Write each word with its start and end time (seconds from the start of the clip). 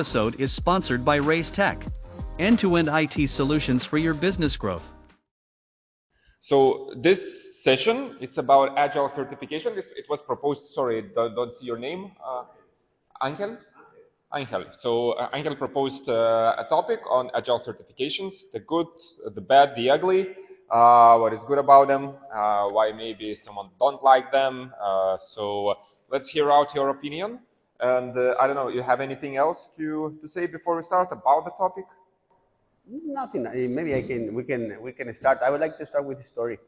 episode 0.00 0.40
is 0.40 0.50
sponsored 0.50 1.04
by 1.04 1.18
Reiz 1.18 1.52
Tech, 1.52 1.84
end 2.38 2.58
to 2.60 2.76
end 2.76 2.88
IT 2.90 3.28
solutions 3.28 3.84
for 3.84 3.98
your 3.98 4.14
business 4.14 4.56
growth. 4.56 4.86
So 6.40 6.94
this 6.96 7.20
session, 7.62 8.16
it's 8.18 8.38
about 8.38 8.78
agile 8.78 9.12
certification. 9.14 9.76
This, 9.76 9.84
it 9.94 10.06
was 10.08 10.20
proposed, 10.22 10.62
sorry, 10.72 11.02
don't, 11.14 11.34
don't 11.34 11.54
see 11.54 11.66
your 11.66 11.76
name, 11.78 12.12
uh, 12.26 12.44
Angel? 13.22 13.58
Angel. 14.34 14.64
So 14.80 15.10
uh, 15.10 15.28
Angel 15.34 15.54
proposed 15.54 16.08
uh, 16.08 16.54
a 16.56 16.64
topic 16.70 17.00
on 17.10 17.30
agile 17.36 17.60
certifications, 17.60 18.32
the 18.54 18.60
good, 18.60 18.86
the 19.34 19.42
bad, 19.42 19.74
the 19.76 19.90
ugly, 19.90 20.28
uh, 20.70 21.18
what 21.18 21.34
is 21.34 21.40
good 21.46 21.58
about 21.58 21.88
them, 21.88 22.14
uh, 22.34 22.68
why 22.68 22.90
maybe 22.96 23.34
someone 23.44 23.68
don't 23.78 24.02
like 24.02 24.32
them. 24.32 24.72
Uh, 24.82 25.18
so 25.34 25.74
let's 26.10 26.30
hear 26.30 26.50
out 26.50 26.74
your 26.74 26.88
opinion. 26.88 27.40
And 27.82 28.16
uh, 28.16 28.34
I 28.40 28.46
don't 28.46 28.56
know, 28.56 28.68
you 28.68 28.82
have 28.82 29.00
anything 29.00 29.36
else 29.36 29.68
to, 29.76 30.18
to 30.20 30.28
say 30.28 30.46
before 30.46 30.76
we 30.76 30.82
start 30.82 31.08
about 31.12 31.44
the 31.44 31.50
topic? 31.52 31.84
Nothing. 32.88 33.46
I 33.46 33.54
mean, 33.54 33.74
maybe 33.74 33.94
I 33.94 34.02
can. 34.02 34.34
We 34.34 34.42
can. 34.42 34.76
We 34.82 34.92
can 34.92 35.14
start. 35.14 35.38
I 35.44 35.50
would 35.50 35.60
like 35.60 35.78
to 35.78 35.86
start 35.86 36.04
with 36.04 36.18
a 36.18 36.24
story. 36.28 36.58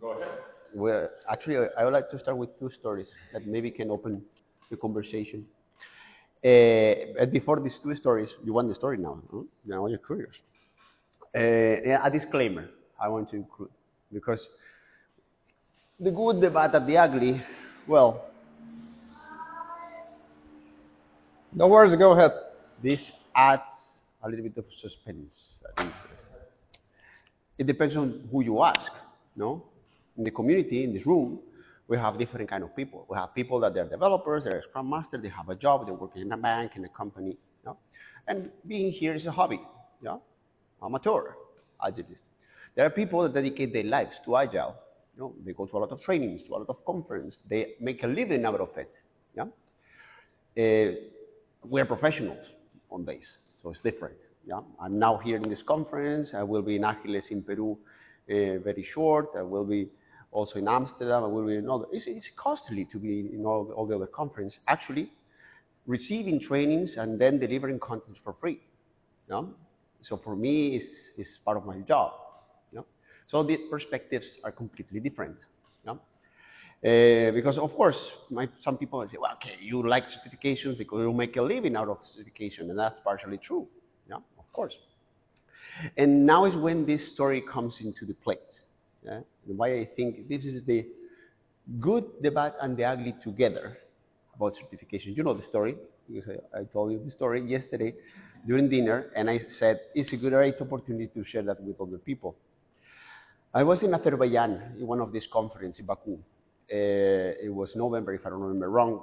Go 0.00 0.12
ahead. 0.12 0.28
Well, 0.74 1.08
actually, 1.28 1.58
I 1.78 1.84
would 1.84 1.92
like 1.92 2.10
to 2.10 2.18
start 2.18 2.38
with 2.38 2.58
two 2.58 2.70
stories 2.70 3.08
that 3.32 3.46
maybe 3.46 3.70
can 3.70 3.90
open 3.90 4.22
the 4.70 4.76
conversation. 4.76 5.44
Uh, 6.44 7.26
before 7.30 7.60
these 7.60 7.78
two 7.82 7.94
stories, 7.94 8.34
you 8.44 8.52
want 8.52 8.68
the 8.68 8.74
story 8.74 8.98
now. 8.98 9.20
Huh? 9.30 9.42
Now 9.64 9.86
you're 9.86 9.98
curious. 9.98 10.34
Uh, 11.34 11.40
yeah, 11.88 12.00
a 12.06 12.10
disclaimer 12.10 12.68
I 13.00 13.08
want 13.08 13.30
to 13.30 13.36
include 13.36 13.70
because 14.12 14.48
the 16.00 16.10
good, 16.10 16.40
the 16.40 16.50
bad, 16.50 16.74
and 16.74 16.86
the 16.88 16.96
ugly. 16.98 17.42
Well, 17.86 18.24
No 21.54 21.68
worries, 21.68 21.94
go 21.96 22.12
ahead. 22.12 22.32
this 22.82 23.12
adds 23.34 24.00
a 24.22 24.28
little 24.28 24.42
bit 24.42 24.56
of 24.56 24.64
suspense. 24.80 25.34
It 27.58 27.66
depends 27.66 27.94
on 27.94 28.26
who 28.30 28.42
you 28.42 28.62
ask. 28.62 28.90
No, 29.36 29.62
in 30.16 30.24
the 30.24 30.30
community, 30.30 30.84
in 30.84 30.94
this 30.94 31.06
room, 31.06 31.40
we 31.88 31.98
have 31.98 32.18
different 32.18 32.48
kind 32.48 32.64
of 32.64 32.74
people. 32.74 33.06
We 33.08 33.16
have 33.16 33.34
people 33.34 33.60
that 33.60 33.74
they're 33.74 33.88
developers, 33.88 34.44
they're 34.44 34.62
Scrum 34.68 34.88
Master, 34.88 35.18
they 35.18 35.28
have 35.28 35.50
a 35.50 35.54
job, 35.54 35.86
they're 35.86 35.94
working 35.94 36.22
in 36.22 36.32
a 36.32 36.36
bank, 36.38 36.72
in 36.76 36.84
a 36.86 36.88
company. 36.88 37.36
No? 37.66 37.76
And 38.26 38.50
being 38.66 38.90
here 38.90 39.14
is 39.14 39.26
a 39.26 39.30
hobby. 39.30 39.60
Yeah, 40.02 40.16
amateur, 40.82 41.34
agilist. 41.84 42.22
There 42.74 42.86
are 42.86 42.90
people 42.90 43.22
that 43.22 43.34
dedicate 43.34 43.74
their 43.74 43.84
lives 43.84 44.16
to 44.24 44.36
agile. 44.36 44.74
You 45.14 45.20
know, 45.20 45.34
they 45.44 45.52
go 45.52 45.66
to 45.66 45.76
a 45.76 45.80
lot 45.80 45.90
of 45.90 46.00
trainings, 46.00 46.44
to 46.44 46.54
a 46.54 46.56
lot 46.56 46.66
of 46.70 46.82
conference. 46.86 47.38
They 47.48 47.74
make 47.78 48.02
a 48.02 48.06
living 48.06 48.46
out 48.46 48.60
of 48.60 48.70
it. 48.78 48.90
Yeah. 49.36 49.44
Uh, 50.56 50.94
we're 51.64 51.84
professionals 51.84 52.46
on 52.90 53.04
base, 53.04 53.30
so 53.62 53.70
it's 53.70 53.80
different. 53.80 54.16
Yeah, 54.46 54.60
I'm 54.80 54.98
now 54.98 55.18
here 55.18 55.36
in 55.36 55.48
this 55.48 55.62
conference. 55.62 56.34
I 56.34 56.42
will 56.42 56.62
be 56.62 56.76
in 56.76 56.82
Agiles 56.82 57.30
in 57.30 57.42
Peru 57.42 57.78
uh, 58.28 58.58
very 58.58 58.84
short. 58.84 59.30
I 59.36 59.42
will 59.42 59.64
be 59.64 59.88
also 60.32 60.58
in 60.58 60.66
Amsterdam. 60.66 61.22
I 61.22 61.26
will 61.26 61.46
be 61.46 61.56
in 61.56 61.70
other. 61.70 61.84
It's, 61.92 62.06
it's 62.06 62.28
costly 62.36 62.84
to 62.86 62.98
be 62.98 63.30
in 63.32 63.46
all, 63.46 63.70
all 63.76 63.86
the 63.86 63.94
other 63.94 64.06
conferences. 64.06 64.58
Actually, 64.66 65.12
receiving 65.86 66.40
trainings 66.40 66.96
and 66.96 67.18
then 67.18 67.38
delivering 67.38 67.78
content 67.78 68.18
for 68.24 68.34
free. 68.40 68.60
Yeah? 69.30 69.42
So 70.00 70.16
for 70.16 70.34
me, 70.34 70.76
it's, 70.76 71.10
it's 71.16 71.38
part 71.44 71.56
of 71.56 71.64
my 71.64 71.78
job. 71.78 72.12
Yeah? 72.72 72.80
So 73.28 73.42
the 73.44 73.56
perspectives 73.70 74.38
are 74.42 74.52
completely 74.52 75.00
different. 75.00 75.36
Uh, 76.84 77.30
because 77.30 77.58
of 77.58 77.72
course, 77.74 78.10
my, 78.28 78.48
some 78.60 78.76
people 78.76 79.06
say, 79.08 79.16
well, 79.16 79.32
okay, 79.34 79.56
you 79.60 79.86
like 79.86 80.04
certifications 80.08 80.76
because 80.76 81.00
you 81.00 81.12
make 81.12 81.36
a 81.36 81.42
living 81.42 81.76
out 81.76 81.88
of 81.88 81.98
certification, 82.02 82.68
and 82.70 82.78
that's 82.78 82.98
partially 83.04 83.38
true. 83.38 83.68
Yeah, 84.08 84.16
of 84.16 84.52
course. 84.52 84.76
And 85.96 86.26
now 86.26 86.44
is 86.44 86.56
when 86.56 86.84
this 86.84 87.06
story 87.12 87.40
comes 87.40 87.80
into 87.80 88.04
the 88.04 88.14
place. 88.14 88.64
Yeah? 89.04 89.20
Why 89.46 89.78
I 89.78 89.88
think 89.96 90.28
this 90.28 90.44
is 90.44 90.64
the 90.64 90.86
good, 91.78 92.04
the 92.20 92.30
bad, 92.32 92.54
and 92.60 92.76
the 92.76 92.84
ugly 92.84 93.14
together 93.22 93.78
about 94.34 94.54
certification. 94.54 95.14
You 95.14 95.22
know 95.22 95.34
the 95.34 95.42
story 95.42 95.76
because 96.12 96.36
I, 96.52 96.60
I 96.60 96.64
told 96.64 96.90
you 96.90 97.00
the 97.04 97.12
story 97.12 97.42
yesterday 97.42 97.94
during 98.44 98.68
dinner, 98.68 99.06
and 99.14 99.30
I 99.30 99.38
said 99.46 99.80
it's 99.94 100.12
a 100.12 100.16
good 100.16 100.32
great 100.32 100.60
opportunity 100.60 101.06
to 101.14 101.24
share 101.24 101.42
that 101.42 101.62
with 101.62 101.80
other 101.80 101.98
people. 101.98 102.34
I 103.54 103.62
was 103.62 103.82
in 103.82 103.94
Azerbaijan 103.94 104.76
in 104.80 104.86
one 104.86 105.00
of 105.00 105.12
these 105.12 105.28
conferences 105.30 105.78
in 105.78 105.86
Baku. 105.86 106.18
Uh, 106.72 107.36
it 107.42 107.52
was 107.52 107.76
November, 107.76 108.14
if 108.14 108.24
I 108.24 108.30
don't 108.30 108.40
remember 108.40 108.70
wrong. 108.70 109.02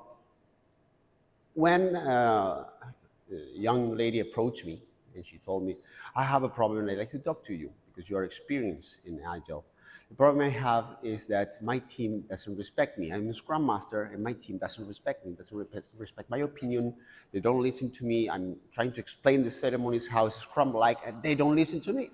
When 1.53 1.95
uh, 1.95 2.65
a 3.31 3.35
young 3.53 3.95
lady 3.95 4.21
approached 4.21 4.65
me 4.65 4.81
and 5.15 5.23
she 5.29 5.39
told 5.45 5.63
me, 5.63 5.77
I 6.15 6.23
have 6.23 6.41
a 6.41 6.49
problem 6.49 6.79
and 6.79 6.89
I'd 6.89 6.97
like 6.97 7.11
to 7.11 7.19
talk 7.19 7.45
to 7.45 7.53
you 7.53 7.69
because 7.93 8.09
you 8.09 8.17
are 8.17 8.23
experienced 8.23 8.95
in 9.05 9.19
Agile. 9.19 9.63
The 10.09 10.15
problem 10.15 10.43
I 10.43 10.49
have 10.49 10.85
is 11.03 11.21
that 11.29 11.61
my 11.61 11.77
team 11.95 12.23
doesn't 12.27 12.57
respect 12.57 12.97
me. 12.97 13.11
I'm 13.11 13.29
a 13.29 13.35
Scrum 13.35 13.67
Master 13.67 14.09
and 14.11 14.23
my 14.23 14.33
team 14.33 14.57
doesn't 14.57 14.87
respect 14.87 15.23
me, 15.23 15.33
doesn't 15.33 15.55
respect 15.55 16.29
my 16.31 16.39
opinion. 16.39 16.95
They 17.31 17.39
don't 17.39 17.61
listen 17.61 17.91
to 17.99 18.03
me. 18.03 18.27
I'm 18.27 18.55
trying 18.73 18.93
to 18.93 18.99
explain 18.99 19.43
the 19.43 19.51
ceremonies, 19.51 20.07
how 20.09 20.25
is 20.25 20.33
Scrum 20.49 20.73
like, 20.73 20.97
and 21.05 21.21
they 21.21 21.35
don't 21.35 21.55
listen 21.55 21.81
to 21.81 21.93
me. 21.93 22.09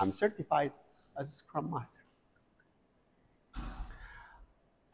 I'm 0.00 0.12
certified 0.12 0.72
as 1.18 1.26
a 1.26 1.36
Scrum 1.36 1.70
Master. 1.70 2.00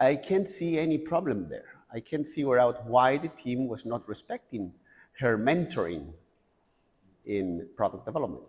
I 0.01 0.17
can't 0.17 0.51
see 0.51 0.79
any 0.79 0.99
problem 0.99 1.49
there. 1.49 1.67
I 1.95 2.01
can't 2.01 2.27
figure 2.27 2.59
out 2.59 2.85
why 2.87 3.17
the 3.17 3.31
team 3.43 3.69
was 3.69 3.85
not 3.85 4.07
respecting 4.09 4.73
her 5.21 5.39
mentoring 5.39 6.09
in 7.25 7.69
product 7.77 8.05
development. 8.05 8.43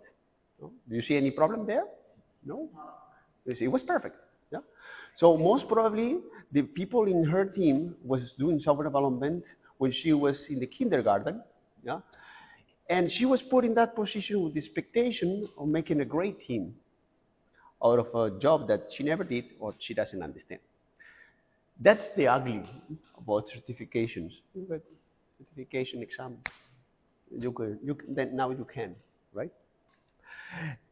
No? 0.59 0.71
Do 0.89 0.95
you 0.95 1.03
see 1.03 1.15
any 1.15 1.29
problem 1.29 1.67
there? 1.67 1.85
No? 2.43 2.69
It 3.45 3.71
was 3.71 3.83
perfect. 3.83 4.15
Yeah? 4.51 4.59
So 5.15 5.37
most 5.37 5.67
probably 5.67 6.17
the 6.51 6.63
people 6.63 7.05
in 7.05 7.23
her 7.23 7.45
team 7.45 7.95
was 8.03 8.33
doing 8.39 8.59
software 8.59 8.87
development 8.87 9.45
when 9.77 9.91
she 9.91 10.11
was 10.13 10.47
in 10.49 10.59
the 10.59 10.67
kindergarten. 10.67 11.43
And 12.89 13.11
she 13.11 13.25
was 13.25 13.41
put 13.41 13.65
in 13.65 13.73
that 13.75 13.95
position 13.95 14.43
with 14.43 14.53
the 14.53 14.59
expectation 14.61 15.47
of 15.57 15.67
making 15.67 16.01
a 16.01 16.05
great 16.05 16.39
team 16.39 16.75
out 17.83 17.99
of 17.99 18.15
a 18.15 18.39
job 18.39 18.67
that 18.69 18.87
she 18.95 19.03
never 19.03 19.23
did 19.23 19.45
or 19.59 19.75
she 19.79 19.93
doesn't 19.93 20.23
understand. 20.23 20.61
That's 21.79 22.03
the 22.15 22.27
ugly 22.27 22.63
about 23.17 23.45
certifications. 23.45 24.31
But 24.55 24.81
certification 25.37 26.01
exam, 26.01 26.37
you 27.37 27.51
can, 27.51 27.77
you 27.83 27.97
then 28.07 28.35
now 28.35 28.49
you 28.49 28.65
can, 28.73 28.95
right? 29.33 29.51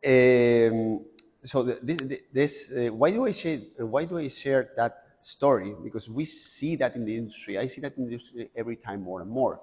Um, 0.06 1.06
so 1.44 1.63
this, 1.81 2.00
this 2.33 2.65
uh, 2.71 2.94
why 2.94 3.12
do 3.12 3.25
I 3.25 3.31
share, 3.31 3.59
why 3.77 4.06
do 4.06 4.18
I 4.18 4.27
share 4.27 4.69
that 4.75 5.06
story 5.21 5.74
because 5.83 6.07
we 6.07 6.25
see 6.25 6.75
that 6.75 6.95
in 6.95 7.06
the 7.06 7.18
industry. 7.18 7.57
I 7.57 7.68
see 7.68 7.81
that 7.81 7.97
in 7.97 8.06
the 8.06 8.13
industry 8.13 8.50
every 8.56 8.75
time 8.75 9.01
more 9.01 9.21
and 9.21 9.30
more. 9.30 9.59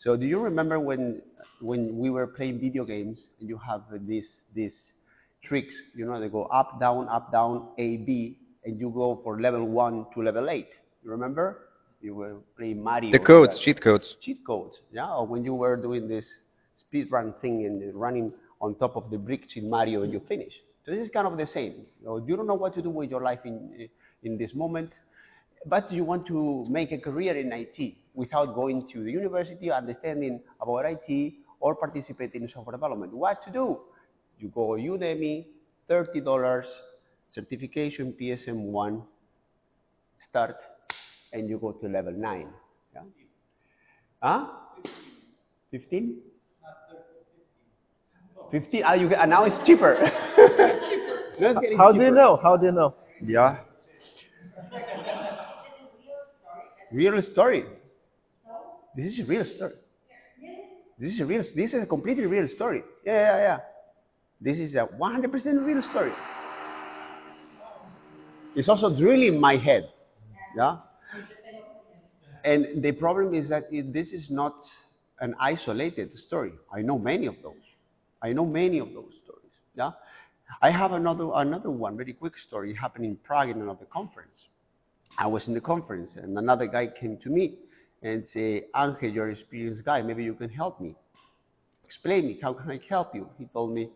So 0.00 0.16
do 0.16 0.26
you 0.26 0.38
remember 0.40 0.80
when 0.80 1.20
when 1.60 1.98
we 1.98 2.08
were 2.08 2.26
playing 2.26 2.58
video 2.58 2.84
games 2.84 3.28
and 3.38 3.48
you 3.48 3.58
have 3.58 3.82
these 4.06 4.28
these 4.54 4.74
tricks, 5.44 5.74
you 5.94 6.06
know, 6.06 6.18
they 6.18 6.28
go 6.28 6.44
up, 6.44 6.80
down, 6.80 7.06
up, 7.08 7.30
down, 7.30 7.68
A, 7.76 7.98
B, 7.98 8.38
and 8.64 8.80
you 8.80 8.88
go 8.90 9.20
for 9.22 9.40
level 9.40 9.66
one 9.66 10.06
to 10.14 10.22
level 10.22 10.48
eight. 10.48 10.68
You 11.04 11.10
remember? 11.10 11.68
You 12.00 12.14
were 12.14 12.36
playing 12.56 12.82
Mario. 12.82 13.12
The 13.12 13.18
codes, 13.18 13.58
cheat 13.58 13.82
codes. 13.82 14.16
Cheat 14.22 14.38
codes, 14.46 14.76
yeah. 14.90 15.14
Or 15.14 15.26
when 15.26 15.44
you 15.44 15.54
were 15.54 15.76
doing 15.76 16.08
this 16.08 16.26
speed 16.76 17.12
run 17.12 17.34
thing 17.42 17.66
and 17.66 17.94
running 17.94 18.32
on 18.62 18.76
top 18.76 18.96
of 18.96 19.10
the 19.10 19.18
bricks 19.18 19.54
in 19.56 19.68
Mario 19.68 20.02
and 20.02 20.12
you 20.12 20.20
finish. 20.26 20.52
So 20.86 20.92
this 20.92 21.04
is 21.04 21.10
kind 21.10 21.26
of 21.26 21.36
the 21.36 21.46
same. 21.46 21.84
You, 22.00 22.06
know, 22.06 22.24
you 22.26 22.36
don't 22.36 22.46
know 22.46 22.54
what 22.54 22.74
to 22.76 22.80
do 22.80 22.88
with 22.88 23.10
your 23.10 23.20
life 23.20 23.40
in 23.44 23.88
in 24.22 24.38
this 24.38 24.54
moment, 24.54 24.92
but 25.66 25.90
you 25.92 26.04
want 26.04 26.26
to 26.26 26.66
make 26.68 26.92
a 26.92 26.98
career 26.98 27.36
in 27.36 27.52
IT 27.52 27.94
without 28.14 28.54
going 28.54 28.88
to 28.92 29.04
the 29.04 29.10
university, 29.10 29.70
understanding 29.70 30.40
about 30.60 30.84
IT, 30.86 31.34
or 31.60 31.74
participating 31.74 32.42
in 32.42 32.48
software 32.48 32.72
development. 32.76 33.12
What 33.12 33.44
to 33.44 33.52
do? 33.52 33.80
You 34.38 34.48
go 34.48 34.68
Udemy, 34.70 35.46
$30, 35.88 36.64
certification 37.28 38.14
PSM1, 38.18 39.02
start, 40.28 40.56
and 41.32 41.48
you 41.48 41.58
go 41.58 41.72
to 41.72 41.88
level 41.88 42.12
9. 42.12 42.48
Yeah? 42.94 43.00
Huh? 44.22 44.46
15? 45.70 46.16
15? 48.50 48.82
Ah, 48.84 48.94
you 48.94 49.08
get, 49.08 49.20
and 49.20 49.30
now 49.30 49.44
it's 49.48 49.56
cheaper. 49.66 49.94
now 51.38 51.50
it's 51.50 51.60
getting 51.60 51.78
How 51.78 51.92
do 51.92 52.02
you 52.02 52.10
know? 52.10 52.40
How 52.42 52.56
do 52.56 52.66
you 52.66 52.72
know? 52.72 52.94
Yeah. 53.22 53.58
Real 56.92 57.22
story. 57.22 57.64
This 58.96 59.06
is 59.06 59.20
a 59.20 59.24
real 59.24 59.44
story. 59.44 59.74
This 60.98 61.14
is 61.14 61.20
a 61.20 61.26
real. 61.26 61.44
This 61.54 61.72
is 61.72 61.82
a 61.82 61.86
completely 61.86 62.26
real 62.26 62.48
story. 62.48 62.82
Yeah, 63.06 63.12
yeah, 63.12 63.38
yeah. 63.38 63.58
This 64.40 64.58
is 64.58 64.74
a 64.74 64.88
100% 64.98 65.66
real 65.66 65.82
story. 65.82 66.12
It's 68.56 68.68
also 68.68 68.94
drilling 68.96 69.40
my 69.40 69.56
head. 69.56 69.90
Yeah. 70.56 70.78
And 72.44 72.82
the 72.82 72.92
problem 72.92 73.34
is 73.34 73.48
that 73.50 73.68
it, 73.70 73.92
this 73.92 74.08
is 74.08 74.30
not 74.30 74.54
an 75.20 75.34
isolated 75.38 76.16
story. 76.16 76.52
I 76.72 76.80
know 76.80 76.98
many 76.98 77.26
of 77.26 77.36
those. 77.42 77.62
I 78.22 78.32
know 78.32 78.46
many 78.46 78.78
of 78.78 78.88
those 78.92 79.12
stories. 79.22 79.52
Yeah. 79.74 79.92
I 80.60 80.70
have 80.70 80.92
another 80.92 81.30
another 81.34 81.70
one, 81.70 81.96
very 81.96 82.12
quick 82.12 82.36
story, 82.36 82.74
happened 82.74 83.04
in 83.04 83.16
Prague 83.16 83.50
in 83.50 83.60
another 83.60 83.86
conference. 83.92 84.48
I 85.18 85.26
was 85.26 85.48
in 85.48 85.54
the 85.54 85.60
conference 85.60 86.16
and 86.16 86.36
another 86.38 86.66
guy 86.66 86.86
came 86.86 87.18
to 87.18 87.28
me 87.28 87.56
and 88.02 88.26
say, 88.26 88.64
Angel, 88.76 89.08
you're 89.08 89.26
an 89.26 89.32
experienced 89.32 89.84
guy, 89.84 90.02
maybe 90.02 90.24
you 90.24 90.34
can 90.34 90.48
help 90.48 90.80
me. 90.80 90.94
Explain 91.84 92.26
me, 92.26 92.38
how 92.42 92.52
can 92.52 92.70
I 92.70 92.80
help 92.88 93.14
you? 93.14 93.28
He 93.38 93.46
told 93.46 93.74
me, 93.74 93.90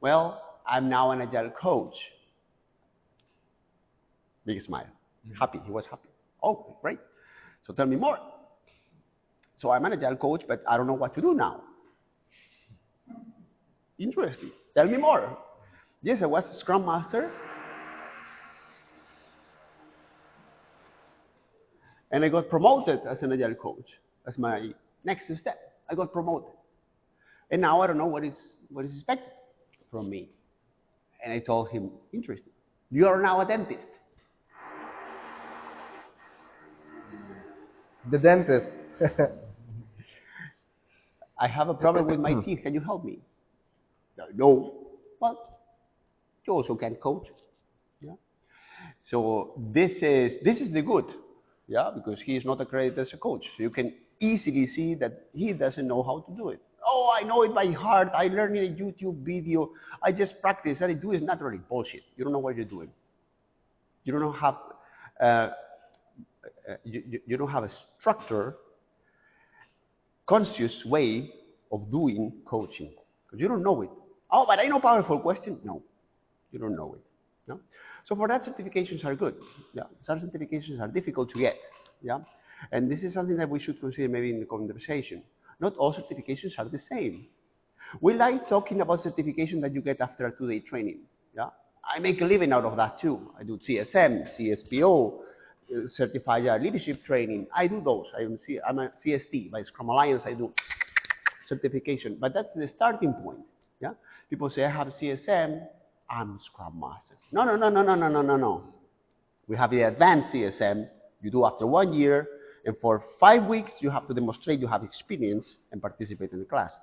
Well, 0.00 0.42
I'm 0.66 0.88
now 0.88 1.10
an 1.10 1.20
agile 1.20 1.50
coach. 1.50 1.96
Big 4.46 4.62
smile. 4.62 4.86
Mm-hmm. 5.26 5.38
Happy. 5.38 5.60
He 5.64 5.70
was 5.70 5.86
happy. 5.86 6.08
Oh, 6.42 6.76
great. 6.80 6.98
So 7.66 7.72
tell 7.72 7.86
me 7.86 7.96
more. 7.96 8.18
So 9.54 9.70
I'm 9.70 9.84
an 9.84 9.92
agile 9.92 10.16
coach, 10.16 10.42
but 10.48 10.62
I 10.68 10.76
don't 10.76 10.86
know 10.86 10.94
what 10.94 11.14
to 11.14 11.20
do 11.20 11.34
now. 11.34 11.62
Interesting. 13.98 14.50
Tell 14.74 14.86
me 14.86 14.96
more. 14.96 15.38
Yes, 16.02 16.22
I 16.22 16.26
was 16.26 16.44
a 16.48 16.58
Scrum 16.58 16.84
Master. 16.86 17.30
And 22.12 22.24
I 22.24 22.28
got 22.28 22.48
promoted 22.48 23.00
as 23.08 23.22
an 23.22 23.32
agile 23.32 23.54
coach. 23.54 23.98
That's 24.24 24.38
my 24.38 24.72
next 25.04 25.24
step. 25.40 25.72
I 25.90 25.94
got 25.94 26.12
promoted. 26.12 26.52
And 27.50 27.60
now 27.60 27.80
I 27.80 27.86
don't 27.86 27.98
know 27.98 28.06
what 28.06 28.24
is 28.24 28.34
what 28.70 28.84
is 28.84 28.94
expected 28.94 29.32
from 29.90 30.08
me. 30.08 30.28
And 31.24 31.32
I 31.32 31.38
told 31.38 31.70
him, 31.70 31.90
interesting. 32.12 32.52
You 32.90 33.06
are 33.06 33.20
now 33.20 33.40
a 33.40 33.46
dentist. 33.46 33.86
The 38.10 38.18
dentist. 38.18 38.66
I 41.38 41.48
have 41.48 41.68
a 41.68 41.74
problem 41.74 42.06
with 42.06 42.20
my 42.20 42.34
teeth. 42.42 42.60
Can 42.62 42.74
you 42.74 42.80
help 42.80 43.04
me? 43.04 43.18
No. 44.34 44.74
Well, 45.20 45.58
you 46.46 46.52
also 46.52 46.74
can 46.74 46.94
coach. 46.96 47.26
Yeah. 48.00 48.12
So 49.00 49.54
this 49.72 49.92
is 50.02 50.42
this 50.44 50.60
is 50.60 50.72
the 50.72 50.82
good. 50.82 51.06
Yeah, 51.72 51.90
because 51.94 52.20
he 52.20 52.36
is 52.36 52.44
not 52.44 52.60
accredited 52.60 52.98
as 52.98 53.14
a 53.14 53.16
coach. 53.16 53.46
You 53.56 53.70
can 53.70 53.94
easily 54.20 54.66
see 54.66 54.94
that 54.96 55.22
he 55.32 55.54
doesn't 55.54 55.86
know 55.88 56.02
how 56.02 56.20
to 56.20 56.32
do 56.36 56.50
it. 56.50 56.60
Oh, 56.86 57.10
I 57.18 57.22
know 57.22 57.44
it 57.44 57.54
by 57.54 57.68
heart. 57.68 58.10
I 58.14 58.26
learned 58.26 58.58
in 58.58 58.64
a 58.72 58.76
YouTube 58.76 59.24
video. 59.24 59.70
I 60.02 60.12
just 60.12 60.38
practice 60.42 60.82
and 60.82 60.90
I 60.90 60.94
do 60.94 61.12
it 61.12 61.22
naturally. 61.22 61.60
Bullshit. 61.70 62.02
You 62.16 62.24
don't 62.24 62.34
know 62.34 62.40
what 62.40 62.56
you're 62.56 62.66
doing. 62.66 62.90
You 64.04 64.12
don't 64.18 64.34
have 64.34 64.56
uh, 65.18 65.48
you, 66.84 67.02
you- 67.08 67.20
you 67.26 67.36
don't 67.38 67.50
have 67.50 67.64
a 67.64 67.70
structure 67.98 68.56
conscious 70.26 70.84
way 70.84 71.30
of 71.70 71.90
doing 71.90 72.32
coaching 72.44 72.92
because 73.24 73.40
you 73.40 73.48
don't 73.48 73.62
know 73.62 73.80
it. 73.82 73.90
Oh, 74.30 74.44
but 74.46 74.58
I 74.58 74.64
know 74.66 74.78
powerful 74.80 75.20
question. 75.20 75.58
No, 75.64 75.82
you 76.52 76.58
don't 76.58 76.76
know 76.76 76.94
it. 76.96 77.00
No? 77.48 77.60
So 78.04 78.16
for 78.16 78.28
that, 78.28 78.44
certifications 78.44 79.04
are 79.04 79.14
good. 79.14 79.34
Yeah, 79.72 79.84
some 80.00 80.20
certifications 80.20 80.80
are 80.80 80.88
difficult 80.88 81.30
to 81.30 81.38
get. 81.38 81.56
Yeah, 82.02 82.18
and 82.72 82.90
this 82.90 83.04
is 83.04 83.14
something 83.14 83.36
that 83.36 83.48
we 83.48 83.60
should 83.60 83.80
consider 83.80 84.08
maybe 84.08 84.30
in 84.30 84.40
the 84.40 84.46
conversation. 84.46 85.22
Not 85.60 85.76
all 85.76 85.94
certifications 85.94 86.58
are 86.58 86.64
the 86.64 86.78
same. 86.78 87.26
We 88.00 88.14
like 88.14 88.48
talking 88.48 88.80
about 88.80 89.00
certification 89.00 89.60
that 89.60 89.72
you 89.74 89.80
get 89.80 90.00
after 90.00 90.26
a 90.26 90.36
two-day 90.36 90.60
training. 90.60 91.00
Yeah, 91.36 91.50
I 91.94 91.98
make 92.00 92.20
a 92.20 92.24
living 92.24 92.52
out 92.52 92.64
of 92.64 92.76
that 92.76 92.98
too. 93.00 93.30
I 93.38 93.44
do 93.44 93.58
CSM, 93.58 94.28
CSPO, 94.36 95.18
certified 95.86 96.60
leadership 96.62 97.04
training. 97.04 97.46
I 97.54 97.66
do 97.66 97.80
those. 97.80 98.06
I'm, 98.18 98.36
C- 98.36 98.60
I'm 98.66 98.78
a 98.78 98.88
CST 98.88 99.50
by 99.50 99.62
Scrum 99.62 99.88
Alliance. 99.90 100.22
I 100.26 100.32
do 100.34 100.52
certification, 101.46 102.16
but 102.20 102.34
that's 102.34 102.48
the 102.54 102.68
starting 102.68 103.12
point. 103.14 103.40
Yeah, 103.80 103.92
people 104.30 104.48
say 104.50 104.64
I 104.64 104.70
have 104.70 104.88
CSM. 104.88 105.66
I'm 106.12 106.38
Scrum 106.44 106.78
Master. 106.78 107.16
No, 107.32 107.42
no, 107.44 107.56
no, 107.56 107.70
no, 107.70 107.82
no, 107.82 107.94
no, 107.94 108.08
no, 108.08 108.20
no, 108.20 108.36
no. 108.36 108.64
We 109.48 109.56
have 109.56 109.70
the 109.70 109.82
advanced 109.82 110.30
CSM. 110.32 110.86
You 111.22 111.30
do 111.30 111.46
after 111.46 111.66
one 111.66 111.94
year, 111.94 112.28
and 112.66 112.76
for 112.82 113.02
five 113.18 113.46
weeks 113.46 113.72
you 113.80 113.88
have 113.88 114.06
to 114.08 114.14
demonstrate 114.14 114.60
you 114.60 114.66
have 114.66 114.84
experience 114.84 115.56
and 115.72 115.80
participate 115.80 116.32
in 116.32 116.40
the 116.40 116.44
class. 116.44 116.76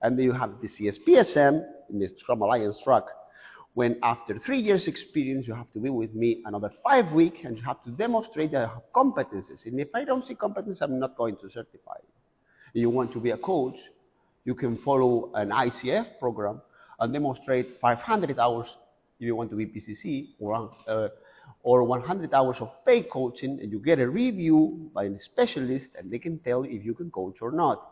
And 0.00 0.18
then 0.18 0.24
you 0.24 0.32
have 0.32 0.52
the 0.62 0.68
CSPSM 0.68 1.62
in 1.90 1.98
the 1.98 2.08
Scrum 2.20 2.40
Alliance 2.40 2.78
track. 2.82 3.02
When 3.74 3.98
after 4.02 4.38
three 4.38 4.58
years 4.58 4.88
experience, 4.88 5.46
you 5.46 5.54
have 5.54 5.70
to 5.74 5.78
be 5.78 5.90
with 5.90 6.14
me 6.14 6.42
another 6.46 6.72
five 6.82 7.12
weeks, 7.12 7.40
and 7.44 7.58
you 7.58 7.62
have 7.64 7.82
to 7.84 7.90
demonstrate 7.90 8.52
that 8.52 8.62
you 8.62 8.74
have 8.74 8.92
competences. 8.94 9.66
And 9.66 9.78
if 9.78 9.88
I 9.94 10.04
don't 10.04 10.24
see 10.24 10.34
competence, 10.34 10.80
I'm 10.80 10.98
not 10.98 11.18
going 11.18 11.36
to 11.36 11.50
certify. 11.50 11.98
If 12.72 12.80
you 12.80 12.88
want 12.88 13.12
to 13.12 13.20
be 13.20 13.30
a 13.30 13.36
coach, 13.36 13.76
you 14.46 14.54
can 14.54 14.78
follow 14.78 15.30
an 15.34 15.50
ICF 15.50 16.18
program 16.18 16.62
and 17.00 17.12
demonstrate 17.12 17.80
500 17.80 18.38
hours 18.38 18.68
if 19.18 19.26
you 19.26 19.34
want 19.36 19.50
to 19.50 19.56
be 19.56 19.66
PCC 19.66 20.28
or, 20.38 20.70
uh, 20.86 21.08
or 21.62 21.84
100 21.84 22.32
hours 22.32 22.56
of 22.60 22.70
paid 22.86 23.10
coaching 23.10 23.58
and 23.60 23.72
you 23.72 23.78
get 23.78 23.98
a 23.98 24.08
review 24.08 24.90
by 24.94 25.04
a 25.04 25.18
specialist 25.18 25.88
and 25.98 26.10
they 26.10 26.18
can 26.18 26.38
tell 26.38 26.64
if 26.64 26.84
you 26.84 26.94
can 26.94 27.10
coach 27.10 27.36
or 27.40 27.52
not. 27.52 27.86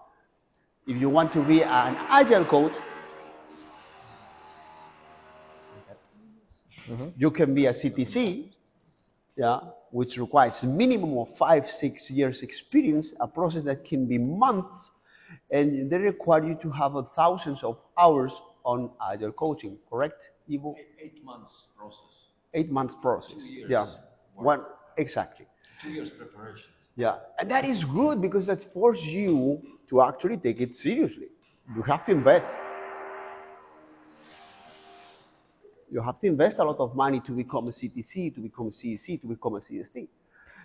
If 0.86 1.00
you 1.00 1.10
want 1.10 1.32
to 1.34 1.42
be 1.46 1.62
an 1.62 1.96
agile 2.08 2.46
coach, 2.46 2.72
you 7.18 7.30
can 7.30 7.54
be 7.54 7.66
a 7.66 7.74
CTC, 7.74 8.50
yeah, 9.36 9.60
which 9.90 10.16
requires 10.16 10.62
a 10.62 10.66
minimum 10.66 11.18
of 11.18 11.28
five, 11.36 11.64
six 11.78 12.08
years 12.10 12.42
experience, 12.42 13.12
a 13.20 13.26
process 13.26 13.62
that 13.64 13.84
can 13.84 14.06
be 14.06 14.16
months, 14.16 14.90
and 15.50 15.90
they 15.90 15.98
require 15.98 16.44
you 16.46 16.58
to 16.62 16.70
have 16.70 16.92
thousands 17.14 17.62
of 17.62 17.76
hours 17.98 18.32
on 18.64 18.90
uh, 19.00 19.12
agile 19.12 19.32
coaching, 19.32 19.78
correct, 19.90 20.28
Ivo? 20.52 20.74
eight 21.02 21.24
months 21.24 21.68
process, 21.78 22.26
Eight 22.54 22.70
months 22.70 22.94
process. 23.02 23.34
Two 23.42 23.52
years 23.52 23.70
Yeah, 23.70 23.86
one 24.36 24.60
exactly. 24.96 25.46
two 25.82 25.90
years 25.90 26.10
preparation. 26.10 26.66
Yeah, 26.96 27.16
and 27.38 27.50
that 27.50 27.64
is 27.64 27.84
good 27.84 28.20
because 28.20 28.46
that 28.46 28.72
forces 28.72 29.04
you 29.04 29.60
to 29.90 30.02
actually 30.02 30.36
take 30.38 30.60
it 30.60 30.74
seriously. 30.74 31.28
You 31.76 31.82
have 31.82 32.04
to 32.06 32.12
invest. 32.12 32.52
You 35.90 36.02
have 36.02 36.18
to 36.20 36.26
invest 36.26 36.56
a 36.58 36.64
lot 36.64 36.78
of 36.78 36.94
money 36.94 37.20
to 37.26 37.32
become 37.32 37.68
a 37.68 37.70
CTC, 37.70 38.34
to 38.34 38.40
become 38.40 38.66
a 38.66 38.70
CEC, 38.70 39.20
to 39.22 39.26
become 39.26 39.54
a 39.54 39.60
CST. 39.60 40.08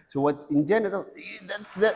So 0.09 0.19
what, 0.21 0.45
in 0.49 0.67
general, 0.67 1.05
that's 1.47 1.63
that. 1.79 1.95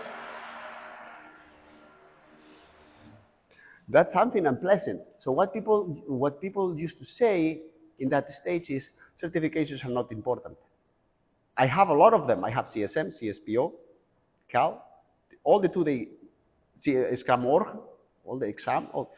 That's 3.89 4.13
something 4.13 4.45
unpleasant. 4.45 5.01
So 5.19 5.31
what 5.31 5.53
people, 5.53 5.85
what 6.07 6.41
people 6.41 6.77
used 6.77 6.99
to 6.99 7.05
say 7.05 7.61
in 7.99 8.09
that 8.09 8.29
stage 8.31 8.69
is 8.69 8.89
certifications 9.21 9.83
are 9.85 9.89
not 9.89 10.11
important. 10.11 10.57
I 11.57 11.65
have 11.65 11.89
a 11.89 11.93
lot 11.93 12.13
of 12.13 12.27
them. 12.27 12.43
I 12.43 12.51
have 12.51 12.65
CSM, 12.65 13.13
CSPO, 13.19 13.71
Cal, 14.51 14.83
all 15.43 15.59
the 15.59 15.69
two 15.69 15.83
they 15.83 16.09
see 16.77 16.97
Scrum 17.15 17.45
org, 17.45 17.67
all 18.25 18.37
the 18.37 18.45
exam, 18.45 18.87
all, 18.93 19.11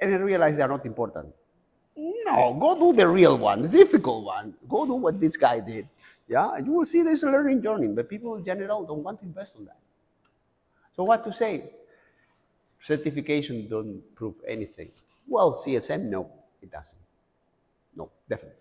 and 0.00 0.14
I 0.14 0.18
realized 0.18 0.56
they 0.56 0.62
are 0.62 0.68
not 0.68 0.86
important. 0.86 1.26
No, 1.96 2.56
go 2.58 2.78
do 2.78 2.96
the 2.96 3.06
real 3.06 3.36
one, 3.36 3.62
the 3.62 3.68
difficult 3.68 4.24
one. 4.24 4.54
Go 4.68 4.86
do 4.86 4.94
what 4.94 5.20
this 5.20 5.36
guy 5.36 5.60
did. 5.60 5.88
Yeah, 6.28 6.56
you 6.58 6.72
will 6.72 6.86
see 6.86 7.02
there's 7.02 7.22
a 7.22 7.26
learning 7.26 7.62
journey, 7.62 7.88
but 7.88 8.08
people 8.08 8.36
in 8.36 8.44
general 8.44 8.86
don't 8.86 9.02
want 9.02 9.20
to 9.20 9.26
invest 9.26 9.52
on 9.58 9.66
that. 9.66 9.76
So 10.96 11.02
what 11.04 11.24
to 11.24 11.32
say? 11.32 11.64
Certification 12.86 13.68
don't 13.68 14.02
prove 14.16 14.34
anything. 14.48 14.90
Well, 15.28 15.62
CSM, 15.64 16.04
no, 16.04 16.30
it 16.60 16.70
doesn't. 16.70 16.98
No, 17.96 18.10
definitely. 18.28 18.58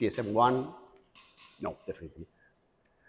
PSM 0.00 0.32
one, 0.32 0.68
no, 1.60 1.76
definitely. 1.86 2.26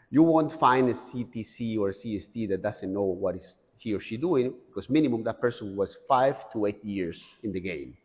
You 0.09 0.23
won't 0.23 0.59
find 0.59 0.89
a 0.89 0.93
CTC 0.93 1.79
or 1.79 1.91
CST 1.91 2.49
that 2.49 2.61
doesn't 2.61 2.93
know 2.93 3.03
what 3.03 3.35
is 3.35 3.57
he 3.77 3.93
or 3.93 3.99
she 3.99 4.17
doing 4.17 4.53
because 4.67 4.89
minimum 4.89 5.23
that 5.23 5.41
person 5.41 5.75
was 5.75 5.97
five 6.07 6.51
to 6.53 6.65
eight 6.67 6.83
years 6.83 7.19
in 7.43 7.51
the 7.51 7.59
game. 7.59 7.97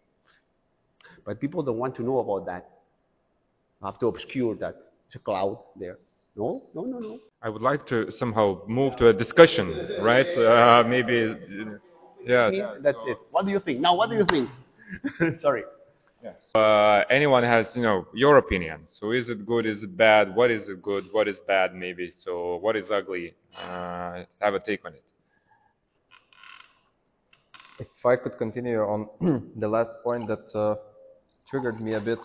But 1.25 1.41
people 1.41 1.63
don't 1.63 1.79
want 1.79 1.97
to 1.97 2.03
know 2.03 2.21
about 2.21 2.47
that. 2.47 2.71
I 3.83 3.87
Have 3.87 3.99
to 3.99 4.07
obscure 4.07 4.55
that. 4.57 4.77
It's 5.07 5.17
a 5.17 5.19
cloud 5.19 5.59
there. 5.79 5.99
No, 6.37 6.63
no, 6.75 6.83
no, 6.83 6.99
no. 6.99 7.19
I 7.43 7.49
would 7.49 7.63
like 7.63 7.87
to 7.89 8.11
somehow 8.11 8.61
move 8.67 8.97
to 8.97 9.09
a 9.09 9.13
discussion, 9.13 9.69
right? 10.01 10.27
Uh, 10.27 10.85
maybe, 10.87 11.35
yeah. 12.27 12.75
That's 12.81 12.99
it. 13.07 13.19
What 13.31 13.47
do 13.47 13.53
you 13.53 13.61
think? 13.61 13.81
Now, 13.81 13.95
what 13.95 14.11
do 14.11 14.17
you 14.17 14.27
think? 14.27 14.51
Sorry. 15.41 15.65
Uh, 16.55 17.05
anyone 17.11 17.43
has, 17.45 17.77
you 17.77 17.83
know, 17.83 18.07
your 18.15 18.39
opinion. 18.39 18.81
So 18.87 19.13
is 19.13 19.29
it 19.29 19.47
good? 19.47 19.67
Is 19.67 19.83
it 19.83 19.97
bad? 19.97 20.35
What 20.35 20.51
is 20.51 20.69
it 20.69 20.83
good? 20.83 21.05
What 21.13 21.29
is 21.29 21.39
bad? 21.41 21.75
Maybe. 21.75 22.11
So 22.11 22.57
what 22.57 22.77
is 22.77 22.91
ugly? 22.91 23.35
Uh, 23.57 24.25
have 24.41 24.55
a 24.55 24.61
take 24.61 24.85
on 24.85 24.95
it. 24.95 25.03
If 27.79 28.07
I 28.07 28.17
could 28.17 28.39
continue 28.39 28.81
on 28.81 29.09
the 29.57 29.69
last 29.69 29.91
point 30.03 30.27
that 30.29 30.55
uh, 30.55 30.77
triggered 31.49 31.81
me 31.81 31.93
a 31.93 32.01
bit, 32.01 32.19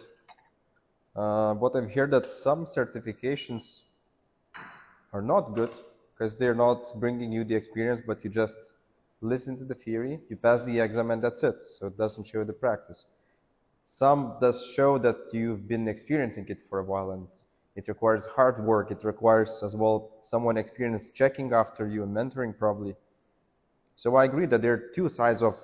uh, 1.15 1.53
what 1.55 1.75
I've 1.75 1.91
heard 1.91 2.11
that 2.11 2.33
some 2.33 2.65
certifications 2.65 3.79
are 5.11 5.21
not 5.21 5.53
good 5.53 5.71
because 6.13 6.37
they're 6.37 6.55
not 6.55 6.83
bringing 6.99 7.31
you 7.33 7.43
the 7.43 7.55
experience, 7.55 8.01
but 8.07 8.23
you 8.23 8.29
just 8.29 8.55
listen 9.21 9.57
to 9.57 9.63
the 9.63 9.75
theory, 9.75 10.19
you 10.29 10.35
pass 10.35 10.61
the 10.65 10.79
exam, 10.79 11.11
and 11.11 11.23
that's 11.23 11.43
it. 11.43 11.55
So 11.79 11.87
it 11.87 11.97
doesn't 11.97 12.27
show 12.27 12.43
the 12.43 12.53
practice. 12.53 13.05
Some 13.85 14.37
does 14.41 14.65
show 14.75 14.97
that 14.99 15.17
you've 15.31 15.67
been 15.67 15.87
experiencing 15.87 16.45
it 16.49 16.59
for 16.69 16.79
a 16.79 16.83
while, 16.83 17.11
and 17.11 17.27
it 17.75 17.87
requires 17.87 18.25
hard 18.35 18.63
work. 18.63 18.91
It 18.91 19.03
requires 19.03 19.61
as 19.63 19.75
well 19.75 20.11
someone 20.23 20.57
experienced 20.57 21.13
checking 21.13 21.53
after 21.53 21.87
you 21.87 22.03
and 22.03 22.15
mentoring 22.15 22.57
probably. 22.57 22.95
So 23.95 24.15
I 24.15 24.25
agree 24.25 24.47
that 24.47 24.61
there 24.61 24.73
are 24.73 24.83
two 24.95 25.09
sides 25.09 25.41
of, 25.43 25.55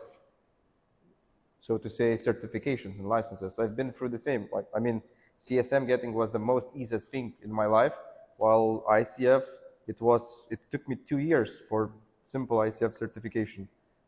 so 1.61 1.77
to 1.77 1.89
say, 1.89 2.17
certifications 2.17 2.97
and 2.99 3.09
licenses. 3.09 3.59
I've 3.59 3.75
been 3.75 3.91
through 3.91 4.09
the 4.09 4.19
same. 4.19 4.47
Like, 4.53 4.65
I 4.75 4.79
mean, 4.79 5.01
CSM 5.41 5.87
getting 5.87 6.13
was 6.13 6.31
the 6.31 6.39
most 6.39 6.67
easiest 6.75 7.09
thing 7.09 7.33
in 7.43 7.51
my 7.51 7.65
life, 7.65 7.93
while 8.37 8.85
ICF, 8.89 9.41
it 9.87 9.99
was, 10.01 10.45
it 10.49 10.59
took 10.71 10.87
me 10.87 10.97
two 11.07 11.17
years 11.17 11.49
for 11.69 11.91
simple 12.27 12.57
ICF 12.57 12.97
certification, 12.97 13.67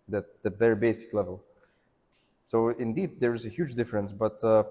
that 0.10 0.26
the 0.44 0.50
very 0.50 0.76
basic 0.76 1.14
level. 1.14 1.42
So 2.48 2.70
indeed, 2.70 3.20
there 3.20 3.34
is 3.34 3.46
a 3.46 3.50
huge 3.50 3.76
difference, 3.76 4.12
but 4.12 4.44
uh, 4.44 4.64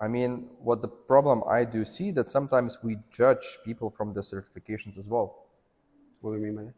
I 0.00 0.08
mean, 0.08 0.48
what 0.60 0.82
the 0.82 0.88
problem 0.88 1.42
I 1.48 1.64
do 1.64 1.84
see 1.84 2.10
that 2.12 2.30
sometimes 2.30 2.78
we 2.82 2.98
judge 3.12 3.58
people 3.64 3.92
from 3.96 4.12
the 4.12 4.20
certifications 4.20 4.98
as 4.98 5.06
well. 5.06 5.46
What 6.20 6.32
do 6.32 6.36
you 6.38 6.44
mean 6.44 6.56
by 6.56 6.62
that? 6.64 6.74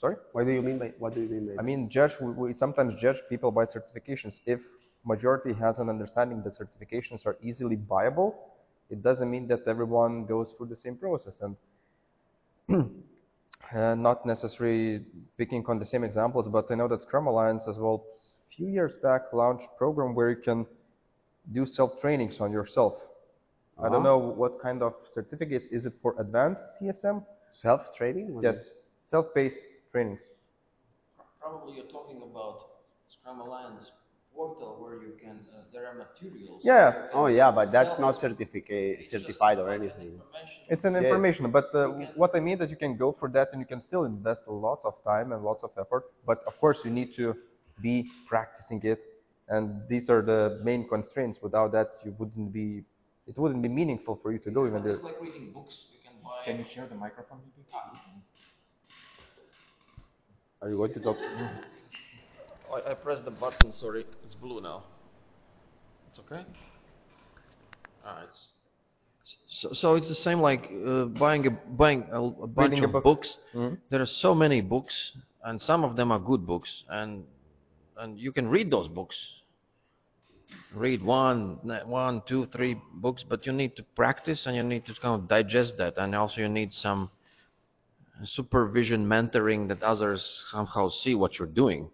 Sorry? 0.00 0.16
What 0.32 0.44
do 0.44 0.52
you 0.52 0.62
mean 0.62 0.78
by 0.78 0.92
what 0.98 1.14
do 1.14 1.20
you 1.22 1.28
mean 1.28 1.46
by 1.46 1.52
That? 1.52 1.60
I 1.60 1.62
mean, 1.62 1.88
judge. 1.88 2.12
We, 2.20 2.32
we 2.32 2.54
sometimes 2.54 3.00
judge 3.00 3.20
people 3.28 3.50
by 3.50 3.64
certifications. 3.64 4.40
If 4.46 4.60
majority 5.04 5.52
has 5.54 5.78
an 5.78 5.88
understanding 5.88 6.42
that 6.42 6.58
certifications 6.58 7.26
are 7.26 7.36
easily 7.42 7.76
buyable, 7.76 8.34
it 8.90 9.02
doesn't 9.02 9.30
mean 9.30 9.48
that 9.48 9.66
everyone 9.66 10.26
goes 10.26 10.52
through 10.56 10.66
the 10.66 10.76
same 10.76 10.96
process. 10.96 11.40
And 11.40 11.56
uh, 13.74 13.94
not 13.94 14.24
necessarily 14.26 15.04
picking 15.36 15.64
on 15.68 15.78
the 15.78 15.86
same 15.86 16.04
examples, 16.04 16.48
but 16.48 16.70
I 16.70 16.74
know 16.74 16.88
that 16.88 17.00
Scrum 17.02 17.26
Alliance 17.26 17.66
as 17.68 17.78
well, 17.78 18.04
a 18.14 18.54
few 18.54 18.68
years 18.68 18.96
back, 19.02 19.32
launched 19.32 19.64
a 19.64 19.78
program 19.78 20.14
where 20.14 20.30
you 20.30 20.36
can 20.36 20.66
do 21.52 21.66
self-trainings 21.66 22.40
on 22.40 22.52
yourself. 22.52 22.94
I 23.78 23.88
don't 23.88 24.04
Uh-huh. 24.04 24.04
know 24.04 24.18
what 24.18 24.60
kind 24.60 24.82
of 24.82 24.94
certificates. 25.10 25.66
Is 25.68 25.86
it 25.86 25.94
for 26.02 26.14
advanced 26.18 26.62
CSM? 26.78 27.24
Self-training? 27.52 28.40
Yes, 28.42 28.70
self-paced 29.06 29.60
trainings. 29.92 30.22
Probably 31.40 31.76
you're 31.76 31.86
talking 31.90 32.22
about 32.22 32.66
Scrum 33.08 33.40
Alliance 33.40 33.90
portal 34.34 34.78
where 34.80 34.94
you 35.02 35.12
can, 35.20 35.36
uh, 35.54 35.62
there 35.72 35.86
are 35.86 35.94
materials. 35.94 36.62
Yeah. 36.64 36.90
where 36.90 37.02
you 37.02 37.08
can 37.10 37.18
Oh 37.20 37.26
yeah, 37.26 37.50
but 37.50 37.72
that's 37.72 37.98
not 37.98 38.12
self- 38.12 38.20
certificate 38.20 39.08
certified 39.10 39.58
or 39.58 39.68
like 39.68 39.80
an 39.80 39.88
anything. 39.90 40.20
It's 40.68 40.84
an 40.84 40.94
Yes. 40.94 41.04
information, 41.04 41.50
but 41.50 41.74
uh, 41.74 41.88
what 42.14 42.34
I 42.34 42.40
mean 42.40 42.58
that 42.58 42.70
you 42.70 42.76
can 42.76 42.96
go 42.96 43.12
for 43.12 43.28
that 43.30 43.48
and 43.52 43.60
you 43.60 43.66
can 43.66 43.80
still 43.80 44.04
invest 44.04 44.42
lots 44.46 44.84
of 44.84 44.94
time 45.04 45.32
and 45.32 45.42
lots 45.42 45.62
of 45.64 45.70
effort. 45.78 46.04
But 46.26 46.38
of 46.46 46.58
course, 46.60 46.78
you 46.84 46.90
need 46.90 47.14
to 47.16 47.34
be 47.80 48.10
practicing 48.28 48.80
it, 48.84 49.00
and 49.48 49.82
these 49.88 50.10
are 50.10 50.22
the 50.22 50.60
main 50.62 50.88
constraints. 50.88 51.40
Without 51.42 51.72
that, 51.72 51.88
you 52.04 52.14
wouldn't 52.18 52.52
be. 52.52 52.84
It 53.26 53.36
wouldn't 53.38 53.62
be 53.62 53.68
meaningful 53.68 54.16
for 54.22 54.32
you 54.32 54.38
to 54.40 54.50
go 54.50 54.64
It's 54.64 54.68
even 54.70 54.78
not 54.80 54.84
there. 54.84 54.94
just 54.94 55.04
like 55.04 55.20
reading 55.20 55.52
books. 55.52 55.74
You 55.92 55.98
can 56.04 56.14
buy. 56.24 56.44
Can 56.44 56.58
you 56.58 56.64
share 56.64 56.86
the 56.86 56.94
microphone? 56.94 57.40
maybe? 57.44 57.66
Are 60.62 60.68
you 60.68 60.76
going 60.76 60.92
to 60.94 61.00
talk? 61.00 61.16
I, 62.72 62.90
I 62.90 62.94
pressed 62.94 63.24
the 63.24 63.30
button. 63.30 63.72
Sorry, 63.72 64.04
it's 64.24 64.34
blue 64.34 64.60
now. 64.60 64.84
It's 66.10 66.18
okay. 66.20 66.44
It's. 68.22 68.38
So, 69.46 69.72
so 69.72 69.94
it's 69.94 70.08
the 70.08 70.14
same 70.14 70.40
like 70.40 70.70
uh, 70.86 71.04
buying 71.04 71.46
a 71.46 71.50
buying 71.50 72.08
a, 72.10 72.22
a 72.22 72.46
bunch 72.46 72.80
of 72.80 72.92
book. 72.92 73.04
books. 73.04 73.38
Mhm. 73.54 73.78
There 73.90 74.00
are 74.00 74.06
so 74.06 74.34
many 74.34 74.60
books, 74.60 75.12
and 75.44 75.60
some 75.60 75.84
of 75.84 75.96
them 75.96 76.12
are 76.12 76.18
good 76.18 76.46
books, 76.46 76.84
and 76.88 77.24
and 77.98 78.18
you 78.18 78.32
can 78.32 78.48
read 78.48 78.70
those 78.70 78.88
books. 78.88 79.16
Read 80.74 81.02
one, 81.02 81.58
one, 81.86 82.22
two, 82.26 82.46
three 82.46 82.76
books, 82.94 83.22
but 83.22 83.44
you 83.46 83.52
need 83.52 83.76
to 83.76 83.82
practice 83.94 84.46
and 84.46 84.56
you 84.56 84.62
need 84.62 84.86
to 84.86 84.94
kind 84.94 85.20
of 85.20 85.28
digest 85.28 85.76
that, 85.76 85.98
and 85.98 86.14
also 86.14 86.40
you 86.40 86.48
need 86.48 86.72
some 86.72 87.10
supervision, 88.24 89.06
mentoring 89.06 89.68
that 89.68 89.82
others 89.82 90.44
somehow 90.50 90.88
see 90.88 91.14
what 91.14 91.38
you're 91.38 91.48
doing 91.48 91.90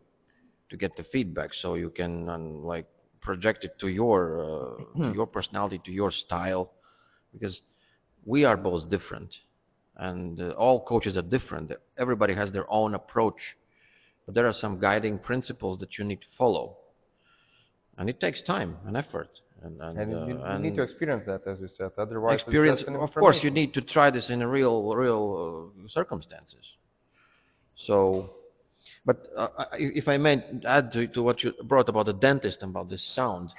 to 0.71 0.77
get 0.77 0.97
the 0.97 1.05
feedback, 1.05 1.55
so 1.55 1.75
you 1.75 1.91
can 1.91 2.29
um, 2.29 2.65
like 2.65 2.87
project 3.21 3.65
it 3.65 3.79
to 3.79 3.89
your 3.89 4.21
uh, 4.41 5.03
to 5.03 5.15
your 5.15 5.27
personality, 5.27 5.81
to 5.85 5.93
your 5.93 6.11
style, 6.11 6.73
because 7.33 7.61
we 8.25 8.45
are 8.45 8.57
both 8.57 8.89
different, 8.89 9.37
and 9.97 10.41
uh, 10.41 10.51
all 10.51 10.85
coaches 10.85 11.17
are 11.17 11.23
different. 11.23 11.73
Everybody 11.99 12.35
has 12.35 12.53
their 12.53 12.71
own 12.71 12.95
approach, 12.95 13.57
but 14.27 14.35
there 14.35 14.47
are 14.47 14.53
some 14.53 14.79
guiding 14.79 15.19
principles 15.19 15.79
that 15.81 15.99
you 15.99 16.05
need 16.05 16.21
to 16.23 16.29
follow, 16.37 16.77
and 17.99 18.09
it 18.09 18.21
takes 18.21 18.43
time 18.43 18.77
and 18.87 18.97
effort. 18.97 19.31
And, 19.63 19.81
and, 19.81 19.99
And 19.99 20.15
uh, 20.15 20.27
you, 20.27 20.43
and 20.43 20.63
need 20.63 20.77
to 20.77 20.83
experience 20.83 21.25
that, 21.27 21.47
as 21.47 21.59
you 21.61 21.69
said. 21.69 21.93
Otherwise, 21.97 22.41
experience 22.41 22.83
of 22.83 23.15
course 23.15 23.43
you 23.43 23.51
need 23.51 23.73
to 23.75 23.81
try 23.81 24.11
this 24.11 24.29
in 24.29 24.45
real 24.47 24.95
real 24.95 25.73
uh, 25.85 25.89
circumstances 25.89 26.77
so 27.77 28.31
but 29.05 29.29
uh, 29.37 29.49
if 29.73 30.09
i 30.09 30.17
may 30.17 30.43
add 30.67 30.93
to, 30.93 31.07
to 31.09 31.23
what 31.23 31.43
you 31.43 31.53
brought 31.65 31.89
about 31.89 32.07
the 32.07 32.13
dentist 32.13 32.63
and 32.63 32.71
about 32.71 32.89
the 32.89 32.99
sound 32.99 33.53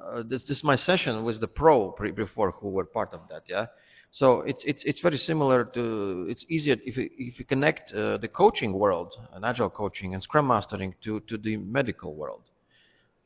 uh, 0.00 0.22
this, 0.26 0.42
this 0.42 0.58
is 0.58 0.64
my 0.64 0.76
session 0.76 1.24
with 1.24 1.40
the 1.40 1.48
pro 1.48 1.90
pre- 1.92 2.10
before 2.10 2.50
who 2.52 2.68
were 2.68 2.84
part 2.84 3.12
of 3.12 3.20
that 3.28 3.42
yeah 3.48 3.66
so 4.10 4.40
it's 4.42 4.62
it's 4.64 4.84
it's 4.84 5.00
very 5.00 5.18
similar 5.18 5.64
to 5.64 6.26
it's 6.28 6.44
easier 6.48 6.76
if 6.84 6.96
you, 6.96 7.08
if 7.16 7.38
you 7.38 7.44
connect 7.44 7.92
uh, 7.92 8.18
the 8.18 8.28
coaching 8.28 8.72
world 8.72 9.14
and 9.34 9.44
agile 9.44 9.70
coaching 9.70 10.14
and 10.14 10.22
scrum 10.22 10.46
mastering 10.46 10.94
to 11.02 11.20
to 11.20 11.36
the 11.38 11.56
medical 11.56 12.14
world 12.14 12.42